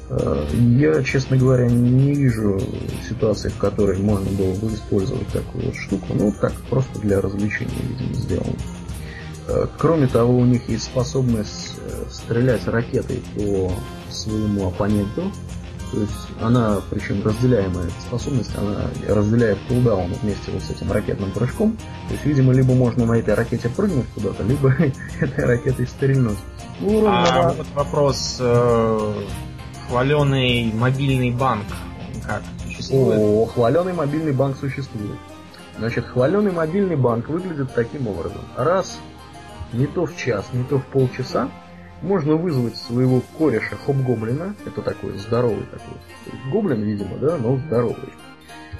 Э, 0.10 0.46
я, 0.54 1.04
честно 1.04 1.38
говоря, 1.38 1.68
не 1.68 2.14
вижу 2.14 2.60
ситуации, 3.08 3.50
в 3.50 3.58
которой 3.58 3.98
можно 3.98 4.30
было 4.32 4.54
бы 4.54 4.74
использовать 4.74 5.28
такую 5.28 5.66
вот 5.66 5.76
штуку. 5.76 6.08
Ну, 6.14 6.34
так, 6.40 6.54
просто 6.70 7.00
для 7.00 7.20
развлечения, 7.20 7.82
видимо, 7.90 8.14
сделано. 8.14 8.56
Э, 9.48 9.66
кроме 9.78 10.08
того, 10.08 10.38
у 10.38 10.46
них 10.46 10.70
есть 10.70 10.86
способность 10.86 11.74
э, 11.80 12.06
стрелять 12.10 12.66
ракетой 12.68 13.22
по 13.36 13.72
своему 14.10 14.68
оппоненту, 14.68 15.32
то 15.92 16.02
есть 16.02 16.14
она, 16.42 16.82
причем 16.90 17.24
разделяемая 17.24 17.90
способность, 18.00 18.52
она 18.58 18.88
разделяет 19.08 19.58
кулдаун 19.68 20.14
вместе 20.22 20.52
вот 20.52 20.62
с 20.62 20.70
этим 20.70 20.92
ракетным 20.92 21.32
прыжком. 21.32 21.78
То 22.08 22.14
есть, 22.14 22.26
видимо, 22.26 22.54
либо 22.54 22.74
можно 22.74 23.06
на 23.06 23.14
этой 23.14 23.34
ракете 23.34 23.70
прыгнуть 23.70 24.08
куда-то, 24.14 24.44
либо 24.44 24.70
этой 25.20 25.46
ракетой 25.46 25.88
стрельнуть. 25.88 26.38
Ну, 26.80 27.06
а 27.08 27.54
вот 27.54 27.68
вопрос, 27.74 28.38
э, 28.40 29.14
хваленый 29.88 30.72
мобильный 30.74 31.32
банк, 31.32 31.66
как 32.26 32.44
существует? 32.66 33.20
О, 33.20 33.46
хваленый 33.46 33.94
мобильный 33.94 34.34
банк 34.34 34.58
существует. 34.58 35.18
Значит, 35.78 36.06
хваленый 36.06 36.52
мобильный 36.52 36.96
банк 36.96 37.30
выглядит 37.30 37.74
таким 37.74 38.08
образом. 38.08 38.42
Раз, 38.56 39.00
не 39.74 39.86
то 39.86 40.06
в 40.06 40.18
час, 40.18 40.46
не 40.54 40.64
то 40.64 40.80
в 40.80 40.86
полчаса, 40.86 41.50
можно 42.02 42.36
вызвать 42.36 42.76
своего 42.76 43.22
кореша 43.38 43.76
Хоб-Гоблина, 43.86 44.56
это 44.66 44.82
такой 44.82 45.18
здоровый 45.18 45.66
такой, 45.72 46.52
гоблин, 46.52 46.82
видимо, 46.84 47.18
да, 47.18 47.38
но 47.38 47.58
здоровый. 47.58 48.14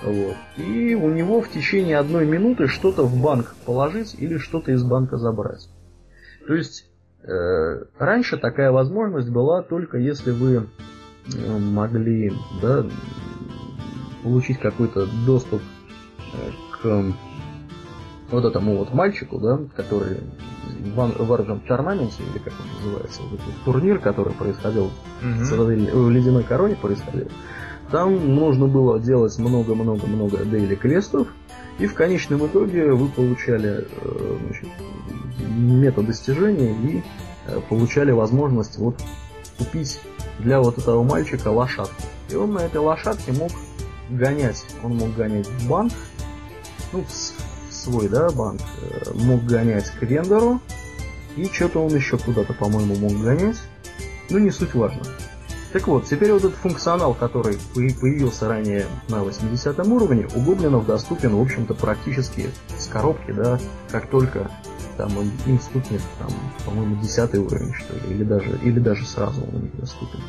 Вот. 0.04 0.36
И 0.58 0.94
у 0.96 1.10
него 1.10 1.42
в 1.42 1.50
течение 1.50 1.98
одной 1.98 2.26
минуты 2.26 2.68
что-то 2.68 3.04
в 3.04 3.20
банк 3.20 3.56
положить 3.66 4.16
или 4.18 4.38
что-то 4.38 4.72
из 4.72 4.84
банка 4.84 5.18
забрать. 5.18 5.68
То 6.46 6.54
есть 6.54 6.86
э, 7.24 7.86
раньше 7.98 8.38
такая 8.38 8.72
возможность 8.72 9.30
была 9.30 9.64
только 9.64 9.98
если 9.98 10.32
вы 10.32 10.68
э, 11.36 11.58
могли 11.58 12.32
да, 12.62 12.86
получить 14.24 14.60
какой-то 14.60 15.08
доступ 15.26 15.62
э, 16.34 16.52
к 16.80 17.14
вот 18.30 18.46
этому 18.46 18.78
вот 18.78 18.94
мальчику, 18.94 19.40
да, 19.40 19.60
который 19.76 20.20
в 20.96 21.34
этом 21.34 21.60
торнаменте, 21.62 22.24
или 22.24 22.40
как 22.40 22.54
он 22.60 22.84
называется, 22.84 23.22
вот 23.24 23.40
этот 23.40 23.64
турнир, 23.64 24.00
который 24.00 24.34
происходил 24.34 24.92
mm-hmm. 25.22 25.96
в 25.96 26.10
Ледяной 26.10 26.44
Короне 26.44 26.76
происходил, 26.76 27.30
там 27.92 28.36
нужно 28.36 28.68
было 28.68 29.00
делать 29.00 29.38
много-много-много 29.38 30.44
дейли 30.44 30.76
квестов, 30.76 31.28
и 31.80 31.86
в 31.86 31.94
конечном 31.94 32.46
итоге 32.48 32.92
вы 32.92 33.08
получали 33.08 33.86
э, 34.02 34.38
значит, 34.46 34.68
метод 35.40 36.08
достижения 36.08 36.74
и 36.74 37.04
э, 37.48 37.62
получали 37.70 38.12
возможность 38.12 38.78
вот 38.78 38.96
купить 39.58 40.02
для 40.40 40.60
вот 40.60 40.78
этого 40.78 41.04
мальчика 41.04 41.50
лошадку. 41.50 42.04
И 42.30 42.36
он 42.36 42.54
на 42.54 42.60
этой 42.60 42.78
лошадке 42.78 43.32
мог 43.32 43.52
гонять, 44.10 44.66
он 44.84 44.98
мог 44.98 45.16
гонять 45.16 45.48
в 45.48 45.70
банк, 45.70 45.94
ну, 46.92 47.04
в 47.04 47.37
свой, 47.88 48.10
да, 48.10 48.30
банк, 48.30 48.62
э, 48.82 49.12
мог 49.14 49.44
гонять 49.46 49.90
к 49.92 50.02
вендору, 50.04 50.60
и 51.36 51.46
что-то 51.46 51.84
он 51.86 51.96
еще 51.96 52.18
куда-то, 52.18 52.54
по-моему, 52.54 52.96
мог 52.96 53.14
гонять. 53.22 53.58
Ну, 54.30 54.40
не 54.40 54.52
суть 54.52 54.74
важно. 54.74 55.04
Так 55.72 55.88
вот, 55.88 56.06
теперь 56.06 56.32
вот 56.32 56.44
этот 56.44 56.56
функционал, 56.58 57.14
который 57.14 57.58
появился 57.74 58.48
ранее 58.48 58.86
на 59.10 59.24
80 59.24 59.80
уровне, 59.88 60.28
у 60.36 60.42
гоблинов 60.42 60.86
доступен, 60.86 61.36
в 61.36 61.42
общем-то, 61.42 61.76
практически 61.76 62.50
с 62.78 62.88
коробки, 62.88 63.32
да, 63.32 63.60
как 63.90 64.10
только 64.10 64.50
там 64.98 65.10
им, 65.20 65.32
им 65.46 65.60
стукнет, 65.60 66.02
там, 66.20 66.30
по-моему, 66.66 67.02
10 67.02 67.36
уровень, 67.36 67.74
что 67.74 67.94
ли, 67.94 68.16
или 68.16 68.24
даже, 68.24 68.60
или 68.64 68.80
даже 68.80 69.06
сразу 69.06 69.42
он 69.44 69.62
них 69.64 69.76
доступен. 69.80 70.20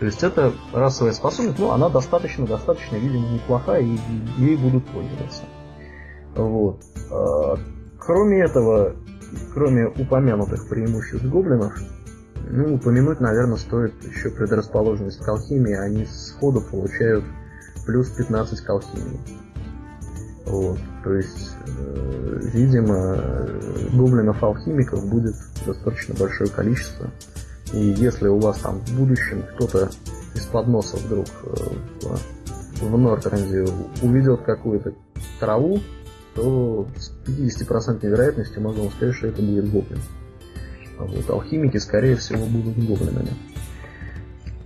То 0.00 0.06
есть 0.06 0.22
это 0.22 0.52
расовая 0.72 1.12
способность, 1.12 1.58
ну, 1.58 1.70
она 1.70 1.88
достаточно, 1.88 2.46
достаточно, 2.46 2.96
видимо, 2.96 3.28
неплохая, 3.28 3.82
и 3.82 3.98
ей 4.38 4.56
будут 4.56 4.84
пользоваться. 4.86 5.44
Вот. 6.34 6.82
А, 7.10 7.56
кроме 7.98 8.42
этого, 8.42 8.94
кроме 9.52 9.86
упомянутых 9.86 10.68
преимуществ 10.68 11.26
гоблинов, 11.26 11.74
ну, 12.50 12.74
упомянуть, 12.74 13.20
наверное, 13.20 13.56
стоит 13.56 13.94
еще 14.04 14.30
предрасположенность 14.30 15.18
к 15.18 15.28
алхимии. 15.28 15.74
Они 15.74 16.04
сходу 16.04 16.60
получают 16.60 17.24
плюс 17.86 18.10
15 18.10 18.60
к 18.60 18.70
алхимии. 18.70 19.20
Вот, 20.46 20.78
то 21.02 21.14
есть, 21.14 21.56
э, 21.66 22.40
видимо, 22.52 23.16
гоблинов-алхимиков 23.94 25.08
будет 25.08 25.34
достаточно 25.66 26.14
большое 26.14 26.50
количество. 26.50 27.10
И 27.72 27.78
если 27.78 28.28
у 28.28 28.38
вас 28.38 28.58
там 28.58 28.80
в 28.80 28.96
будущем 28.96 29.42
кто-то 29.54 29.90
из 30.34 30.42
подноса 30.42 30.98
вдруг 30.98 31.26
э, 31.44 31.54
в, 32.02 32.82
в 32.82 32.98
Нортренде 32.98 33.64
увидел 34.02 34.36
какую-то 34.36 34.92
траву, 35.40 35.80
то 36.34 36.88
с 36.96 37.12
50% 37.26 38.06
вероятностью 38.06 38.62
вам 38.62 38.90
сказать, 38.90 39.14
что 39.14 39.28
это 39.28 39.40
будет 39.42 39.70
гоблин. 39.70 40.00
А 40.98 41.04
вот 41.04 41.28
алхимики, 41.30 41.76
скорее 41.78 42.16
всего, 42.16 42.44
будут 42.46 42.76
гоблинами. 42.84 43.32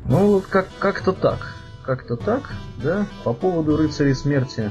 Ну, 0.07 0.27
вот 0.27 0.47
как- 0.47 0.69
как-то 0.79 1.13
так. 1.13 1.55
Как-то 1.85 2.17
так, 2.17 2.51
да. 2.83 3.07
По 3.25 3.33
поводу 3.33 3.77
рыцарей 3.77 4.15
смерти, 4.15 4.71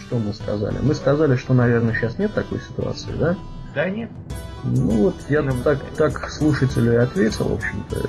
что 0.00 0.18
мы 0.18 0.32
сказали? 0.32 0.78
Мы 0.82 0.94
сказали, 0.94 1.36
что, 1.36 1.52
наверное, 1.54 1.94
сейчас 1.94 2.18
нет 2.18 2.32
такой 2.34 2.60
ситуации, 2.60 3.12
да? 3.18 3.36
Да 3.74 3.88
нет. 3.90 4.10
Ну 4.64 4.90
вот 4.90 5.14
я 5.28 5.42
ну, 5.42 5.52
так, 5.62 5.78
так 5.96 6.30
слушателю 6.30 6.94
и 6.94 6.96
ответил, 6.96 7.48
в 7.48 7.54
общем-то, 7.54 8.00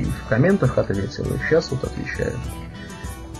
и 0.00 0.04
в 0.04 0.28
комментах 0.28 0.78
ответил, 0.78 1.24
и 1.24 1.38
сейчас 1.46 1.70
вот 1.70 1.84
отвечаю. 1.84 2.34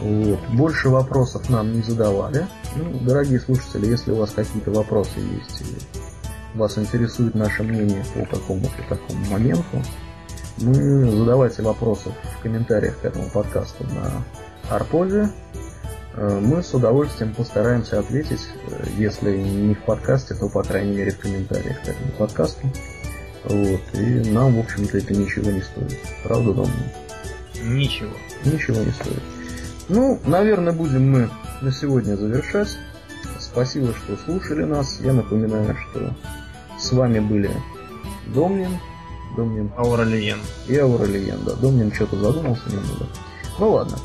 Вот. 0.03 0.41
Больше 0.55 0.89
вопросов 0.89 1.49
нам 1.49 1.73
не 1.73 1.83
задавали. 1.83 2.47
Ну, 2.75 2.99
дорогие 3.01 3.39
слушатели, 3.39 3.87
если 3.87 4.11
у 4.11 4.17
вас 4.17 4.33
какие-то 4.33 4.71
вопросы 4.73 5.19
есть, 5.19 5.61
или 5.61 5.79
вас 6.55 6.77
интересует 6.77 7.35
наше 7.35 7.63
мнение 7.63 8.05
по 8.15 8.37
какому-то 8.37 8.83
такому 8.89 9.25
моменту, 9.27 9.83
ну, 10.59 11.11
задавайте 11.11 11.63
вопросы 11.63 12.11
в 12.39 12.43
комментариях 12.43 12.99
к 12.99 13.05
этому 13.05 13.31
подкасту 13.31 13.85
на 13.85 14.25
Арпозе. 14.75 15.31
Э, 16.15 16.41
мы 16.41 16.63
с 16.63 16.75
удовольствием 16.75 17.35
постараемся 17.35 18.01
ответить, 18.01 18.49
э, 18.69 18.85
если 18.99 19.37
не 19.37 19.75
в 19.75 19.85
подкасте, 19.85 20.35
то, 20.35 20.49
по 20.49 20.63
крайней 20.63 20.97
мере, 20.97 21.13
в 21.13 21.19
комментариях 21.19 21.81
к 21.83 21.89
этому 21.89 22.11
подкасту. 22.19 22.67
Вот. 23.45 23.81
И 23.95 24.31
нам, 24.31 24.57
в 24.57 24.61
общем-то, 24.61 24.99
это 24.99 25.15
ничего 25.15 25.51
не 25.51 25.63
стоит. 25.63 25.99
Правда, 26.23 26.53
думаю? 26.53 26.71
Ничего. 27.63 28.13
Ничего 28.45 28.83
не 28.83 28.91
стоит. 28.91 29.23
Ну, 29.89 30.21
наверное, 30.25 30.73
будем 30.73 31.11
мы 31.11 31.31
на 31.61 31.73
сегодня 31.73 32.17
завершать. 32.17 32.79
Спасибо, 33.39 33.93
что 33.95 34.17
слушали 34.17 34.65
нас. 34.65 35.01
Я 35.01 35.13
напоминаю, 35.13 35.77
что 35.91 36.15
с 36.79 36.93
вами 36.93 37.21
были 37.21 37.51
Домнин, 38.35 38.79
Домнин. 39.37 39.71
Ауралиен. 39.77 40.39
И 40.69 40.77
Ауралиен, 40.77 41.41
да. 41.45 41.55
Домнин 41.55 41.93
что-то 41.93 42.17
задумался 42.17 42.69
немного. 42.69 43.07
Ну 43.59 43.71
ладно. 43.71 43.99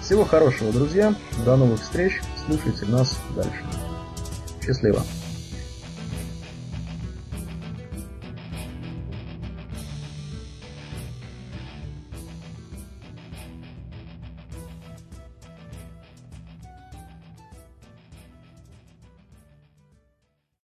Всего 0.00 0.24
хорошего, 0.24 0.72
друзья. 0.72 1.14
До 1.44 1.56
новых 1.56 1.80
встреч. 1.80 2.20
Слушайте 2.46 2.86
нас 2.86 3.18
дальше. 3.36 3.64
Счастливо. 4.60 5.02